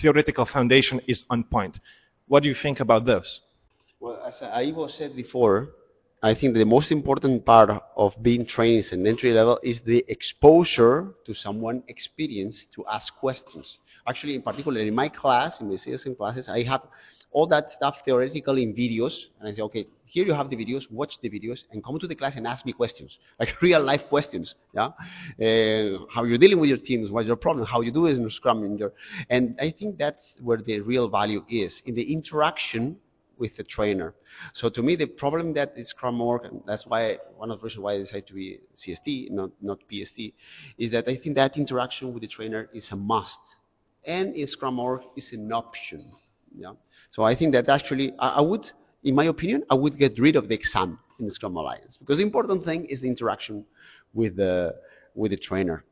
theoretical 0.00 0.44
foundation 0.44 1.00
is 1.06 1.24
on 1.30 1.44
point. 1.44 1.78
What 2.28 2.42
do 2.42 2.48
you 2.48 2.54
think 2.54 2.80
about 2.80 3.06
those? 3.06 3.40
Well, 4.00 4.22
as 4.26 4.34
I 4.42 4.72
was 4.74 4.94
said 4.94 5.16
before, 5.16 5.70
I 6.22 6.34
think 6.34 6.54
the 6.54 6.64
most 6.64 6.90
important 6.90 7.44
part 7.44 7.70
of 7.96 8.14
being 8.22 8.44
trained 8.46 8.86
in 8.90 9.06
entry 9.06 9.32
level 9.32 9.58
is 9.62 9.80
the 9.80 10.04
exposure 10.08 11.14
to 11.24 11.34
someone 11.34 11.82
experienced 11.88 12.72
to 12.72 12.84
ask 12.86 13.14
questions. 13.16 13.78
Actually, 14.06 14.34
in 14.34 14.42
particular, 14.42 14.80
in 14.80 14.94
my 14.94 15.08
class, 15.08 15.60
in 15.60 15.68
my 15.68 15.74
CSM 15.74 16.16
classes, 16.16 16.48
I 16.48 16.62
have 16.64 16.82
all 17.32 17.46
that 17.46 17.72
stuff 17.72 17.98
theoretically 18.04 18.62
in 18.62 18.74
videos. 18.74 19.14
And 19.38 19.48
I 19.48 19.52
say, 19.52 19.62
okay, 19.62 19.86
here 20.04 20.24
you 20.24 20.32
have 20.32 20.48
the 20.48 20.56
videos, 20.56 20.90
watch 20.90 21.18
the 21.20 21.28
videos, 21.28 21.64
and 21.70 21.84
come 21.84 21.98
to 21.98 22.06
the 22.06 22.14
class 22.14 22.36
and 22.36 22.46
ask 22.46 22.64
me 22.64 22.72
questions, 22.72 23.18
like 23.40 23.60
real 23.60 23.82
life 23.82 24.04
questions. 24.08 24.54
Yeah, 24.74 24.86
uh, 24.86 26.06
how 26.12 26.24
you're 26.24 26.38
dealing 26.38 26.60
with 26.60 26.68
your 26.68 26.78
teams, 26.78 27.10
what's 27.10 27.26
your 27.26 27.36
problem, 27.36 27.66
how 27.66 27.80
you 27.80 27.92
do 27.92 28.06
it 28.06 28.16
in 28.16 28.30
Scrum, 28.30 28.64
in 28.64 28.78
your, 28.78 28.92
and 29.28 29.56
I 29.60 29.70
think 29.70 29.98
that's 29.98 30.34
where 30.40 30.58
the 30.58 30.80
real 30.80 31.08
value 31.08 31.44
is 31.48 31.82
in 31.84 31.94
the 31.94 32.12
interaction 32.12 32.96
with 33.38 33.56
the 33.56 33.64
trainer. 33.64 34.14
So 34.52 34.68
to 34.70 34.82
me, 34.82 34.96
the 34.96 35.06
problem 35.06 35.52
that 35.54 35.74
is 35.76 35.90
Scrum 35.90 36.20
Org, 36.20 36.44
and 36.44 36.62
that's 36.66 36.86
why 36.86 37.18
one 37.36 37.50
of 37.50 37.60
the 37.60 37.64
reasons 37.64 37.82
why 37.82 37.94
I 37.94 37.98
decided 37.98 38.26
to 38.28 38.34
be 38.34 38.60
CST, 38.76 39.30
not, 39.30 39.50
not 39.60 39.78
PST, 39.90 40.20
is 40.78 40.90
that 40.92 41.08
I 41.08 41.16
think 41.16 41.34
that 41.36 41.56
interaction 41.56 42.12
with 42.12 42.22
the 42.22 42.28
trainer 42.28 42.68
is 42.72 42.90
a 42.92 42.96
must. 42.96 43.38
And 44.04 44.34
in 44.34 44.46
Scrum 44.46 44.78
Org 44.78 45.02
is 45.16 45.32
an 45.32 45.52
option. 45.52 46.12
Yeah. 46.56 46.72
So 47.10 47.22
I 47.22 47.34
think 47.34 47.52
that 47.52 47.68
actually, 47.68 48.12
I, 48.18 48.40
would, 48.40 48.70
in 49.04 49.14
my 49.14 49.24
opinion, 49.24 49.64
I 49.70 49.74
would 49.74 49.98
get 49.98 50.18
rid 50.18 50.36
of 50.36 50.48
the 50.48 50.54
exam 50.54 50.98
in 51.18 51.26
the 51.26 51.30
Scrum 51.30 51.56
Alliance 51.56 51.96
because 51.96 52.18
the 52.18 52.24
important 52.24 52.64
thing 52.64 52.84
is 52.86 53.00
the 53.00 53.08
interaction 53.08 53.64
with 54.12 54.36
the, 54.36 54.74
with 55.14 55.30
the 55.30 55.36
trainer. 55.36 55.84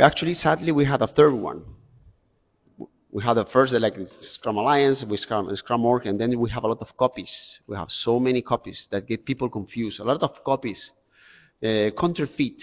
Actually, 0.00 0.34
sadly, 0.34 0.72
we 0.72 0.84
had 0.84 1.02
a 1.02 1.06
third 1.06 1.34
one. 1.34 1.62
We 3.10 3.22
had 3.22 3.34
the 3.34 3.44
first, 3.44 3.74
like 3.74 3.94
Scrum 4.20 4.56
Alliance, 4.56 5.04
with 5.04 5.20
Scrum, 5.20 5.54
Scrum 5.54 5.84
Org, 5.84 6.06
and 6.06 6.18
then 6.18 6.38
we 6.40 6.48
have 6.48 6.64
a 6.64 6.68
lot 6.68 6.78
of 6.80 6.96
copies. 6.96 7.60
We 7.66 7.76
have 7.76 7.90
so 7.90 8.18
many 8.18 8.40
copies 8.40 8.88
that 8.90 9.06
get 9.06 9.26
people 9.26 9.50
confused. 9.50 10.00
A 10.00 10.04
lot 10.04 10.22
of 10.22 10.42
copies, 10.42 10.92
uh, 11.62 11.90
counterfeit, 11.90 12.62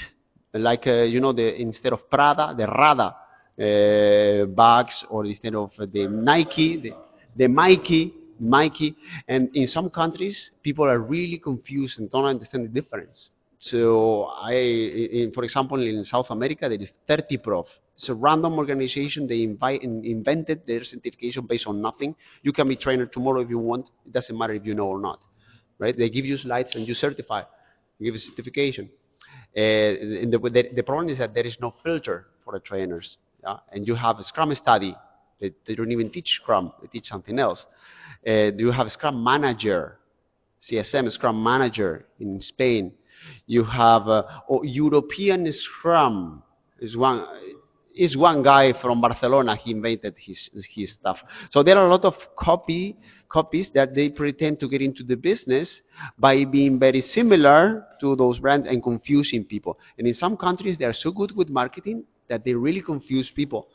like 0.54 0.88
uh, 0.88 1.04
you 1.04 1.20
know, 1.20 1.34
the 1.34 1.56
instead 1.62 1.94
of 1.94 2.10
Prada, 2.10 2.56
the 2.58 2.66
Rada 2.66 3.16
uh, 3.60 4.46
bags, 4.48 5.06
or 5.10 5.26
instead 5.26 5.54
of 5.54 5.72
the 5.78 6.08
Nike, 6.08 6.78
the, 6.78 6.94
the 7.36 7.48
Mikey, 7.48 8.14
Mikey, 8.40 8.96
and 9.28 9.50
in 9.56 9.68
some 9.68 9.90
countries, 9.90 10.52
people 10.64 10.86
are 10.86 11.00
really 11.00 11.38
confused 11.38 12.00
and 12.00 12.10
don't 12.10 12.26
understand 12.26 12.66
the 12.66 12.82
difference. 12.82 13.30
So 13.60 14.24
I, 14.42 14.54
in, 14.54 15.32
for 15.34 15.44
example, 15.44 15.82
in 15.82 16.06
South 16.06 16.30
America, 16.30 16.70
there 16.70 16.82
is 16.82 16.92
30 17.08 17.38
Prof. 17.38 17.68
It's 17.96 18.08
a 18.08 18.14
random 18.14 18.54
organization. 18.54 19.28
They 19.28 19.44
invite, 19.44 19.84
invented 19.84 20.66
their 20.66 20.86
certification 20.86 21.46
based 21.46 21.68
on 21.68 21.82
nothing. 21.82 22.16
You 22.44 22.54
can 22.54 22.70
be 22.70 22.78
trainer 22.78 23.06
tomorrow 23.06 23.42
if 23.42 23.50
you 23.50 23.60
want. 23.60 23.88
It 24.06 24.14
doesn't 24.14 24.38
matter 24.38 24.54
if 24.54 24.66
you 24.66 24.74
know 24.74 24.88
or 24.88 25.02
not, 25.02 25.20
right? 25.80 25.98
They 25.98 26.10
give 26.10 26.26
you 26.26 26.38
slides 26.38 26.76
and 26.76 26.88
you 26.88 26.94
certify. 26.94 27.44
You 28.00 28.12
give 28.12 28.16
a 28.16 28.24
certification. 28.24 28.90
Uh, 29.54 30.32
the, 30.32 30.40
the, 30.42 30.70
the, 30.76 30.84
problem 30.84 31.10
is 31.10 31.18
that 31.18 31.34
there 31.34 31.46
is 31.46 31.60
no 31.60 31.74
filter 31.84 32.28
for 32.46 32.54
the 32.54 32.60
trainers. 32.62 33.18
Yeah? 33.44 33.58
And 33.74 33.86
you 33.86 33.96
have 33.96 34.20
a 34.20 34.24
SCRUMstudy 34.24 34.96
they, 35.40 35.54
they 35.66 35.76
don't 35.76 35.92
even 35.92 36.10
teach 36.10 36.36
Scrum, 36.36 36.72
they 36.82 36.88
teach 36.88 37.08
something 37.08 37.40
else. 37.40 37.66
Uh, 38.28 38.52
you 38.58 38.72
have 38.72 38.88
a 38.88 38.90
Scrum 38.90 39.24
Manager, 39.24 39.98
CSM 40.62 41.12
Scrum 41.12 41.42
Manager 41.42 42.06
in 42.20 42.42
Spain. 42.42 42.94
You 43.48 43.64
have 43.64 44.08
uh, 44.08 44.24
oh, 44.50 44.64
European 44.64 45.52
Scrum 45.52 46.44
is 46.80 46.96
one. 46.96 47.26
is 47.96 48.16
one 48.16 48.44
guy 48.44 48.74
from 48.74 49.02
Barcelona. 49.02 49.56
He 49.56 49.72
invented 49.72 50.16
his 50.18 50.50
his 50.54 50.94
stuff. 50.94 51.20
So 51.52 51.64
there 51.64 51.78
are 51.78 51.86
a 51.86 51.90
lot 51.90 52.06
of 52.06 52.16
copy 52.36 52.98
copies 53.30 53.70
that 53.72 53.94
they 53.94 54.10
pretend 54.10 54.60
to 54.60 54.68
get 54.68 54.82
into 54.82 55.04
the 55.04 55.16
business 55.16 55.82
by 56.18 56.44
being 56.46 56.80
very 56.80 57.02
similar 57.02 57.86
to 58.02 58.16
those 58.16 58.40
brands 58.40 58.68
and 58.68 58.82
confusing 58.82 59.46
people. 59.46 59.78
And 59.98 60.08
in 60.08 60.14
some 60.14 60.36
countries, 60.36 60.78
they 60.78 60.86
are 60.86 60.94
so 60.94 61.12
good 61.12 61.36
with 61.36 61.50
marketing 61.50 62.04
that 62.28 62.44
they 62.44 62.54
really 62.54 62.82
confuse 62.82 63.30
people. 63.30 63.68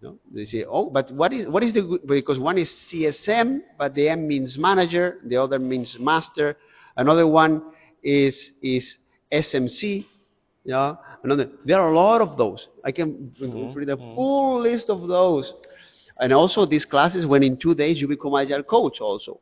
No? 0.00 0.16
They 0.32 0.44
say, 0.44 0.64
oh, 0.64 0.90
but 0.90 1.10
what 1.10 1.32
is 1.32 1.46
what 1.48 1.62
is 1.64 1.72
the 1.72 1.82
good? 1.82 2.06
Because 2.06 2.38
one 2.38 2.56
is 2.58 2.68
CSM, 2.70 3.60
but 3.78 3.94
the 3.94 4.08
M 4.08 4.28
means 4.28 4.56
manager, 4.56 5.18
the 5.24 5.36
other 5.36 5.58
means 5.58 5.98
master. 5.98 6.56
Another 6.96 7.26
one 7.26 7.62
is 8.02 8.52
is 8.62 8.96
SMC. 9.32 10.06
Yeah, 10.64 10.96
another. 11.24 11.50
There 11.64 11.80
are 11.80 11.90
a 11.90 11.96
lot 11.96 12.20
of 12.20 12.36
those. 12.36 12.68
I 12.84 12.92
can 12.92 13.34
read 13.40 13.88
a 13.88 13.96
full 13.96 14.60
list 14.60 14.88
of 14.88 15.08
those. 15.08 15.52
And 16.20 16.32
also, 16.32 16.66
these 16.66 16.84
classes, 16.84 17.26
when 17.26 17.42
in 17.42 17.56
two 17.56 17.74
days 17.74 18.00
you 18.00 18.08
become 18.08 18.34
agile 18.34 18.62
coach, 18.64 19.00
also. 19.00 19.40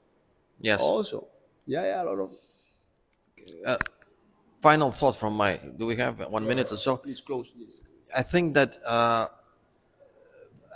Yes. 0.60 0.80
Also, 0.80 1.26
yeah, 1.66 1.84
yeah, 1.84 2.02
a 2.02 2.04
lot 2.04 2.18
of. 2.18 2.30
Uh, 3.66 3.76
final 4.62 4.92
thought 4.92 5.16
from 5.18 5.34
my. 5.36 5.56
Do 5.78 5.86
we 5.86 5.96
have 5.96 6.18
one 6.30 6.46
minute 6.46 6.68
or 6.70 6.76
so? 6.76 6.96
Please 6.96 7.20
close. 7.26 7.46
Please. 7.54 7.80
I 8.14 8.22
think 8.22 8.54
that 8.54 8.76
uh, 8.84 9.28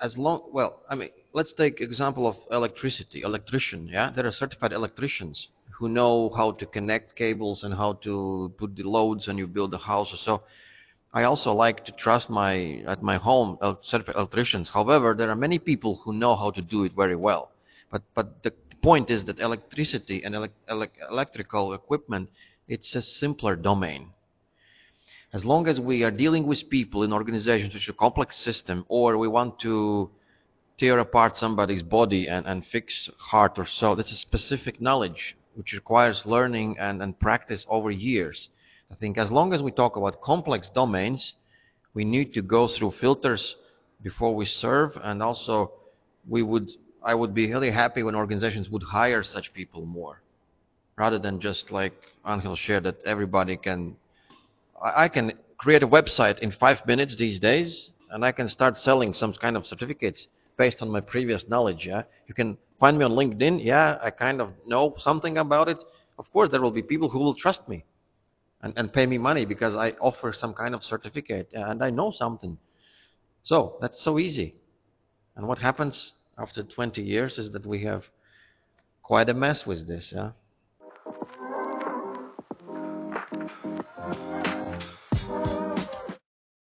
as 0.00 0.16
long, 0.16 0.42
well, 0.52 0.82
I 0.88 0.94
mean, 0.94 1.10
let's 1.32 1.52
take 1.52 1.80
example 1.80 2.26
of 2.26 2.36
electricity, 2.50 3.22
electrician. 3.22 3.88
Yeah, 3.88 4.10
there 4.14 4.26
are 4.26 4.32
certified 4.32 4.72
electricians 4.72 5.48
who 5.78 5.88
know 5.88 6.30
how 6.36 6.52
to 6.52 6.66
connect 6.66 7.16
cables 7.16 7.64
and 7.64 7.74
how 7.74 7.94
to 8.04 8.52
put 8.58 8.76
the 8.76 8.82
loads 8.82 9.28
and 9.28 9.38
you 9.38 9.46
build 9.46 9.72
a 9.74 9.78
house 9.78 10.12
so. 10.20 10.42
I 11.12 11.24
also 11.24 11.52
like 11.52 11.84
to 11.86 11.92
trust 11.92 12.30
my 12.30 12.84
at 12.86 13.02
my 13.02 13.16
home 13.16 13.58
certified 13.82 14.14
electricians. 14.14 14.68
However, 14.68 15.12
there 15.18 15.28
are 15.28 15.34
many 15.34 15.58
people 15.58 15.96
who 15.96 16.12
know 16.12 16.36
how 16.36 16.52
to 16.52 16.62
do 16.62 16.84
it 16.84 16.92
very 16.92 17.16
well. 17.16 17.50
But 17.90 18.02
but 18.14 18.42
the 18.44 18.52
point 18.80 19.10
is 19.10 19.24
that 19.24 19.40
electricity 19.40 20.22
and 20.22 20.36
elec 20.36 20.52
elec 20.68 20.90
electrical 21.10 21.74
equipment, 21.74 22.30
it's 22.68 22.94
a 22.94 23.02
simpler 23.02 23.56
domain 23.56 24.12
as 25.32 25.44
long 25.44 25.68
as 25.68 25.78
we 25.80 26.02
are 26.02 26.10
dealing 26.10 26.46
with 26.46 26.68
people 26.68 27.02
in 27.02 27.12
organizations 27.12 27.72
which 27.72 27.88
are 27.88 27.92
a 27.92 27.94
complex 27.94 28.36
system 28.36 28.84
or 28.88 29.16
we 29.16 29.28
want 29.28 29.58
to 29.60 30.10
tear 30.76 30.98
apart 30.98 31.36
somebody's 31.36 31.82
body 31.82 32.26
and, 32.26 32.46
and 32.46 32.66
fix 32.66 33.08
heart 33.18 33.58
or 33.58 33.66
so, 33.66 33.94
that's 33.94 34.12
a 34.12 34.16
specific 34.16 34.80
knowledge 34.80 35.36
which 35.54 35.72
requires 35.72 36.26
learning 36.26 36.76
and, 36.78 37.02
and 37.02 37.18
practice 37.20 37.66
over 37.68 37.90
years. 37.90 38.48
I 38.90 38.94
think 38.94 39.18
as 39.18 39.30
long 39.30 39.52
as 39.52 39.62
we 39.62 39.70
talk 39.70 39.96
about 39.96 40.20
complex 40.20 40.68
domains 40.68 41.34
we 41.94 42.04
need 42.04 42.32
to 42.34 42.42
go 42.42 42.68
through 42.68 42.92
filters 42.92 43.56
before 44.02 44.34
we 44.34 44.46
serve. 44.46 44.96
And 45.02 45.22
also 45.22 45.72
we 46.28 46.42
would 46.42 46.70
i 47.02 47.14
would 47.14 47.34
be 47.34 47.50
really 47.50 47.70
happy 47.70 48.02
when 48.02 48.14
organizations 48.14 48.68
would 48.68 48.82
hire 48.82 49.22
such 49.22 49.54
people 49.54 49.86
more 49.86 50.20
rather 50.96 51.18
than 51.18 51.40
just 51.40 51.70
like 51.70 51.94
angel 52.28 52.54
shared 52.54 52.82
that 52.82 53.02
everybody 53.06 53.56
can 53.56 53.96
I 54.82 55.08
can 55.08 55.32
create 55.58 55.82
a 55.82 55.88
website 55.88 56.38
in 56.38 56.50
five 56.50 56.84
minutes 56.86 57.16
these 57.16 57.38
days, 57.38 57.90
and 58.10 58.24
I 58.24 58.32
can 58.32 58.48
start 58.48 58.76
selling 58.76 59.12
some 59.14 59.32
kind 59.34 59.56
of 59.56 59.66
certificates 59.66 60.26
based 60.56 60.82
on 60.82 60.90
my 60.90 61.00
previous 61.00 61.48
knowledge. 61.48 61.86
Yeah, 61.86 62.02
you 62.26 62.34
can 62.34 62.56
find 62.78 62.98
me 62.98 63.04
on 63.04 63.12
LinkedIn. 63.12 63.62
Yeah, 63.62 63.98
I 64.02 64.10
kind 64.10 64.40
of 64.40 64.52
know 64.66 64.94
something 64.98 65.38
about 65.38 65.68
it. 65.68 65.78
Of 66.18 66.30
course, 66.32 66.50
there 66.50 66.60
will 66.60 66.70
be 66.70 66.82
people 66.82 67.08
who 67.08 67.18
will 67.18 67.34
trust 67.34 67.68
me 67.68 67.84
and, 68.62 68.72
and 68.76 68.92
pay 68.92 69.06
me 69.06 69.18
money 69.18 69.44
because 69.44 69.74
I 69.74 69.90
offer 70.00 70.32
some 70.32 70.54
kind 70.54 70.74
of 70.74 70.82
certificate 70.82 71.50
and 71.52 71.82
I 71.82 71.90
know 71.90 72.10
something. 72.10 72.58
So 73.42 73.76
that's 73.80 74.00
so 74.00 74.18
easy. 74.18 74.54
And 75.36 75.46
what 75.46 75.58
happens 75.58 76.12
after 76.38 76.62
20 76.62 77.02
years 77.02 77.38
is 77.38 77.52
that 77.52 77.66
we 77.66 77.84
have 77.84 78.04
quite 79.02 79.28
a 79.28 79.34
mess 79.34 79.66
with 79.66 79.86
this. 79.86 80.12
Yeah. 80.14 80.32